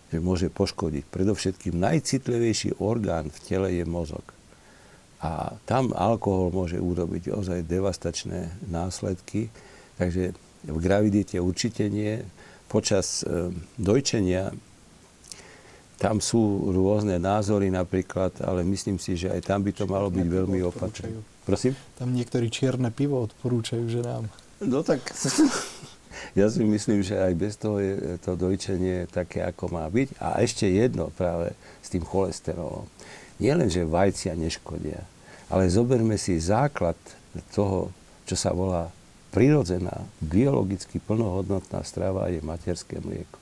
že 0.09 0.25
môže 0.25 0.49
poškodiť. 0.49 1.05
Predovšetkým 1.13 1.77
najcitlivejší 1.77 2.81
orgán 2.81 3.29
v 3.29 3.39
tele 3.45 3.69
je 3.77 3.85
mozog. 3.85 4.25
A 5.21 5.53
tam 5.69 5.93
alkohol 5.93 6.49
môže 6.49 6.81
urobiť 6.81 7.29
ozaj 7.29 7.69
devastačné 7.69 8.57
následky. 8.73 9.53
Takže 10.01 10.33
v 10.65 10.79
gravidite 10.81 11.37
určite 11.37 11.93
nie. 11.93 12.25
Počas 12.73 13.21
e, 13.21 13.53
dojčenia 13.77 14.57
tam 16.01 16.17
sú 16.17 16.73
rôzne 16.73 17.21
názory 17.21 17.69
napríklad, 17.69 18.33
ale 18.41 18.65
myslím 18.65 18.97
si, 18.97 19.21
že 19.21 19.29
aj 19.29 19.45
tam 19.45 19.61
by 19.61 19.73
to 19.77 19.85
malo 19.85 20.09
byť 20.09 20.27
veľmi 20.27 20.65
opatrné. 20.65 21.21
Prosím? 21.45 21.77
Tam 22.01 22.09
niektorí 22.17 22.49
čierne 22.49 22.89
pivo 22.89 23.21
odporúčajú 23.21 23.85
ženám. 23.85 24.25
No 24.65 24.81
tak 24.81 25.05
ja 26.41 26.49
si 26.49 26.65
myslím, 26.65 27.05
že 27.05 27.21
aj 27.21 27.33
bez 27.37 27.61
toho 27.61 27.77
je 27.77 28.17
to 28.25 28.33
dojčenie 28.33 29.13
také, 29.13 29.45
ako 29.45 29.77
má 29.77 29.85
byť. 29.93 30.17
A 30.25 30.41
ešte 30.41 30.65
jedno 30.73 31.13
práve 31.13 31.53
s 31.85 31.93
tým 31.93 32.01
cholesterolom 32.01 32.89
nie 33.41 33.53
len, 33.57 33.73
že 33.73 33.89
vajcia 33.89 34.37
neškodia, 34.37 35.01
ale 35.49 35.73
zoberme 35.73 36.21
si 36.21 36.37
základ 36.37 36.97
toho, 37.57 37.89
čo 38.29 38.37
sa 38.37 38.53
volá 38.53 38.93
prirodzená, 39.33 40.05
biologicky 40.21 41.01
plnohodnotná 41.01 41.81
strava 41.81 42.29
je 42.29 42.45
materské 42.45 43.01
mlieko. 43.01 43.41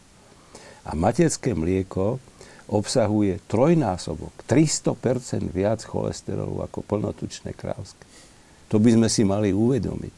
A 0.86 0.94
materské 0.94 1.52
mlieko 1.52 2.22
obsahuje 2.69 3.40
trojnásobok, 3.49 4.32
300% 4.45 5.49
viac 5.49 5.81
cholesterolu 5.82 6.62
ako 6.65 6.85
plnotučné 6.85 7.57
krávské. 7.57 8.05
To 8.69 8.77
by 8.77 9.01
sme 9.01 9.09
si 9.09 9.24
mali 9.24 9.57
uvedomiť, 9.57 10.15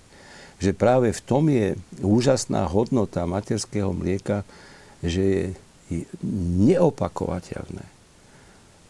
že 0.58 0.74
práve 0.74 1.14
v 1.14 1.20
tom 1.22 1.46
je 1.46 1.78
úžasná 2.02 2.66
hodnota 2.66 3.22
materského 3.24 3.94
mlieka, 3.94 4.42
že 5.00 5.54
je 5.88 6.04
neopakovateľné 6.66 8.00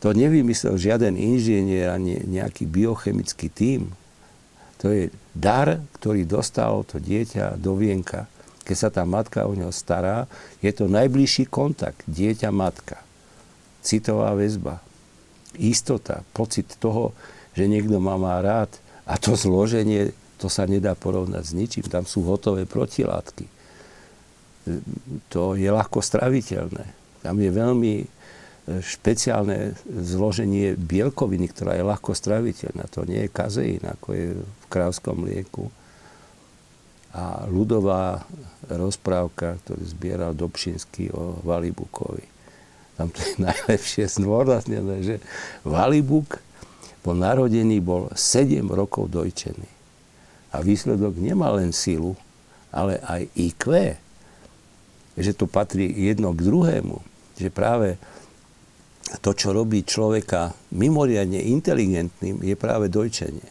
to 0.01 0.17
nevymyslel 0.17 0.81
žiaden 0.81 1.15
inžinier 1.15 1.93
ani 1.93 2.25
nejaký 2.25 2.65
biochemický 2.65 3.53
tím. 3.53 3.93
To 4.81 4.89
je 4.89 5.13
dar, 5.37 5.85
ktorý 6.01 6.25
dostalo 6.25 6.89
to 6.89 6.97
dieťa 6.97 7.61
do 7.61 7.77
vienka. 7.77 8.25
Keď 8.65 8.77
sa 8.77 8.89
tá 8.89 9.05
matka 9.05 9.45
o 9.45 9.53
neho 9.53 9.69
stará, 9.69 10.25
je 10.65 10.73
to 10.73 10.89
najbližší 10.89 11.45
kontakt 11.53 12.01
dieťa-matka. 12.09 13.05
Citová 13.81 14.37
väzba, 14.37 14.85
istota, 15.57 16.23
pocit 16.37 16.69
toho, 16.77 17.17
že 17.57 17.67
niekto 17.67 17.99
ma 17.99 18.21
má 18.21 18.39
rád 18.39 18.71
a 19.09 19.17
to 19.17 19.35
zloženie, 19.35 20.15
to 20.39 20.47
sa 20.47 20.65
nedá 20.69 20.95
porovnať 20.97 21.45
s 21.45 21.53
ničím. 21.53 21.85
Tam 21.89 22.05
sú 22.09 22.25
hotové 22.25 22.65
protilátky. 22.65 23.49
To 25.33 25.57
je 25.57 25.69
ľahko 25.69 26.01
straviteľné. 26.01 26.87
Tam 27.21 27.37
je 27.37 27.51
veľmi 27.51 27.95
špeciálne 28.71 29.75
zloženie 29.89 30.79
bielkoviny, 30.79 31.51
ktorá 31.51 31.75
je 31.75 31.85
ľahko 31.85 32.15
straviteľná. 32.15 32.87
To 32.95 33.03
nie 33.09 33.27
je 33.27 33.35
kazeín, 33.35 33.83
ako 33.83 34.09
je 34.15 34.27
v 34.39 34.65
krávskom 34.71 35.27
mlieku. 35.27 35.73
A 37.11 37.51
ľudová 37.51 38.23
rozprávka, 38.71 39.59
ktorú 39.67 39.83
zbieral 39.83 40.33
Dobšinský 40.39 41.11
o 41.11 41.43
Valibukovi. 41.43 42.40
Tam 43.01 43.09
to 43.09 43.25
je 43.25 43.41
najlepšie 43.49 44.05
zdôraznené, 44.13 45.01
že 45.01 45.17
Valibuk 45.65 46.45
po 47.01 47.17
narodení 47.17 47.81
bol 47.81 48.13
7 48.13 48.61
rokov 48.69 49.09
dojčený. 49.09 49.81
A 50.53 50.61
výsledok 50.61 51.17
nemá 51.17 51.49
len 51.57 51.73
silu, 51.73 52.13
ale 52.69 53.01
aj 53.01 53.25
IQ. 53.41 53.97
Že 55.17 55.33
to 55.33 55.49
patrí 55.49 55.89
jedno 55.89 56.37
k 56.37 56.45
druhému. 56.45 57.01
Že 57.41 57.49
práve 57.49 57.97
to, 59.25 59.33
čo 59.33 59.57
robí 59.57 59.81
človeka 59.81 60.53
mimoriadne 60.77 61.41
inteligentným, 61.41 62.45
je 62.45 62.55
práve 62.55 62.93
dojčenie. 62.93 63.49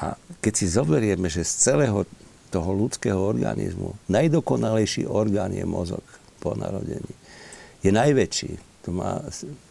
A 0.00 0.16
keď 0.40 0.52
si 0.56 0.66
zoberieme, 0.70 1.28
že 1.28 1.44
z 1.44 1.52
celého 1.70 2.08
toho 2.48 2.70
ľudského 2.72 3.20
organizmu 3.20 3.98
najdokonalejší 4.08 5.04
orgán 5.04 5.52
je 5.52 5.66
mozog 5.68 6.02
po 6.40 6.56
narodení. 6.56 7.12
Je 7.82 7.90
najväčší. 7.94 8.58
To 8.86 8.94
má, 8.94 9.20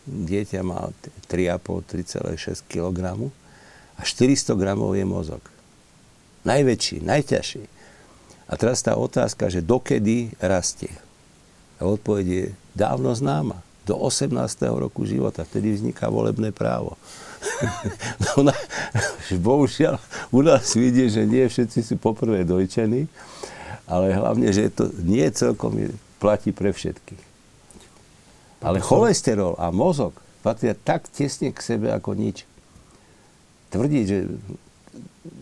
dieťa 0.05 0.61
má 0.61 0.93
3,5-3,6 1.27 2.63
kg 2.69 3.31
a 3.97 4.01
400 4.05 4.53
gramov 4.53 4.93
je 4.93 5.05
mozog. 5.07 5.43
Najväčší, 6.45 7.03
najťažší. 7.03 7.65
A 8.47 8.53
teraz 8.55 8.79
tá 8.79 8.95
otázka, 8.95 9.51
že 9.51 9.65
dokedy 9.65 10.31
rastie. 10.39 10.93
A 11.81 11.89
odpoveď 11.89 12.25
je 12.25 12.45
dávno 12.77 13.11
známa 13.11 13.59
do 13.83 13.99
18. 13.99 14.31
roku 14.71 15.03
života. 15.03 15.43
Vtedy 15.43 15.75
vzniká 15.75 16.07
volebné 16.07 16.55
právo. 16.55 16.95
no, 18.23 18.47
na, 18.47 18.55
bohužiaľ, 19.47 19.99
u 20.31 20.41
nás 20.43 20.75
vidie, 20.75 21.11
že 21.11 21.27
nie 21.27 21.43
všetci 21.43 21.83
sú 21.83 21.95
poprvé 21.99 22.47
dojčení, 22.47 23.11
ale 23.87 24.15
hlavne, 24.15 24.51
že 24.51 24.71
to 24.71 24.91
nie 25.03 25.27
celkom 25.31 25.91
platí 26.19 26.55
pre 26.55 26.71
všetkých. 26.71 27.26
Ale 28.61 28.81
cholesterol 28.81 29.53
a 29.57 29.69
mozog 29.69 30.17
patria 30.41 30.73
tak 30.73 31.11
tesne 31.11 31.51
k 31.51 31.59
sebe 31.59 31.91
ako 31.91 32.15
nič. 32.17 32.47
Tvrdí, 33.67 34.01
že 34.07 34.17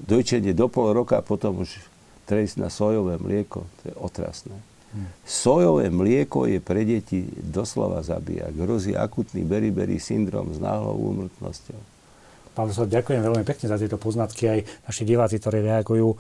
dojčenie 0.09 0.57
do 0.57 0.65
pol 0.65 0.91
roka 0.91 1.21
a 1.21 1.25
potom 1.25 1.61
už 1.61 1.77
trejsť 2.25 2.55
na 2.57 2.73
sojové 2.73 3.21
mlieko, 3.21 3.69
to 3.81 3.83
je 3.89 3.95
otrasné. 4.01 4.57
Sojové 5.27 5.91
mlieko 5.91 6.47
je 6.47 6.63
pre 6.63 6.87
deti 6.87 7.27
doslova 7.27 7.99
zabíja. 7.99 8.47
Hrozí 8.55 8.95
akutný 8.95 9.43
beriberi 9.43 9.99
syndrom 9.99 10.55
s 10.55 10.57
náhlou 10.63 10.95
úmrtnosťou. 10.95 11.79
Pán 12.55 12.71
profesor, 12.71 12.87
ďakujem 12.87 13.19
veľmi 13.19 13.43
pekne 13.43 13.67
za 13.67 13.75
tieto 13.75 13.99
poznatky. 13.99 14.47
Aj 14.47 14.59
naši 14.87 15.03
diváci, 15.03 15.43
ktorí 15.43 15.59
reagujú, 15.59 16.15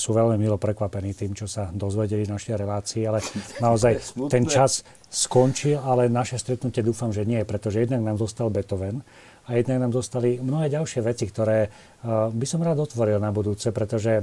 sú 0.00 0.10
veľmi 0.16 0.40
milo 0.40 0.56
prekvapení 0.56 1.12
tým, 1.12 1.36
čo 1.36 1.44
sa 1.44 1.68
dozvedeli 1.68 2.24
v 2.24 2.32
našej 2.32 2.56
relácii, 2.56 3.04
ale 3.04 3.20
naozaj 3.64 4.00
ten 4.32 4.48
čas 4.48 4.80
skončil, 5.08 5.80
ale 5.80 6.12
naše 6.12 6.36
stretnutie 6.36 6.84
dúfam, 6.84 7.08
že 7.08 7.24
nie, 7.24 7.40
pretože 7.48 7.80
jednak 7.80 8.04
nám 8.04 8.20
zostal 8.20 8.52
Beethoven 8.52 9.00
a 9.48 9.56
jednak 9.56 9.80
nám 9.80 9.96
zostali 9.96 10.36
mnohé 10.36 10.68
ďalšie 10.68 11.00
veci, 11.00 11.24
ktoré 11.24 11.72
by 12.36 12.44
som 12.44 12.60
rád 12.60 12.84
otvoril 12.84 13.16
na 13.16 13.32
budúce, 13.32 13.72
pretože 13.72 14.20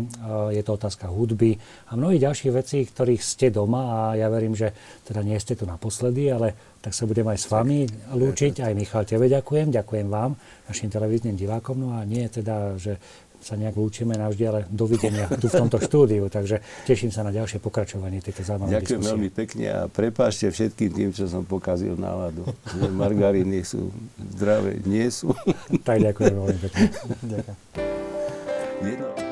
je 0.54 0.62
to 0.62 0.72
otázka 0.78 1.10
hudby 1.10 1.58
a 1.90 1.98
mnohých 1.98 2.30
ďalších 2.30 2.54
vecí, 2.54 2.86
ktorých 2.86 3.26
ste 3.26 3.50
doma 3.50 3.82
a 3.90 4.00
ja 4.14 4.30
verím, 4.30 4.54
že 4.54 4.70
teda 5.02 5.26
nie 5.26 5.34
ste 5.42 5.58
tu 5.58 5.66
naposledy, 5.66 6.30
ale 6.30 6.78
tak 6.78 6.94
sa 6.94 7.10
budem 7.10 7.26
aj 7.26 7.42
s 7.42 7.50
vami 7.50 7.90
lúčiť. 8.14 8.62
Aj 8.62 8.78
Michal, 8.78 9.10
tebe 9.10 9.26
ďakujem, 9.26 9.74
ďakujem 9.74 10.06
vám, 10.06 10.38
našim 10.70 10.94
televíznym 10.94 11.34
divákom. 11.34 11.82
No 11.82 11.98
a 11.98 12.06
nie 12.06 12.30
teda, 12.30 12.78
že 12.78 13.02
sa 13.46 13.54
nejak 13.54 13.78
lúčime 13.78 14.18
navždy, 14.18 14.44
ale 14.50 14.60
dovidenia 14.66 15.30
tu 15.42 15.46
v 15.46 15.54
tomto 15.54 15.78
štúdiu. 15.78 16.26
Takže 16.34 16.66
teším 16.90 17.14
sa 17.14 17.22
na 17.22 17.30
ďalšie 17.30 17.62
pokračovanie 17.62 18.26
tejto 18.26 18.42
zaujímavej 18.42 18.82
Ďakujem 18.82 18.98
diskusie. 18.98 19.14
veľmi 19.14 19.30
pekne 19.30 19.66
a 19.70 19.80
prepášte 19.86 20.50
všetkým 20.50 20.90
tým, 20.90 21.10
čo 21.14 21.30
som 21.30 21.46
pokazil 21.46 21.94
náladu. 21.94 22.50
Že 22.74 22.90
margariny 22.90 23.62
sú 23.62 23.94
zdravé, 24.34 24.82
nie 24.90 25.06
sú. 25.14 25.30
tak 25.86 26.02
ďakujem 26.02 26.34
veľmi 26.34 26.58
pekne. 26.66 26.86
Ďakujem. 28.82 29.25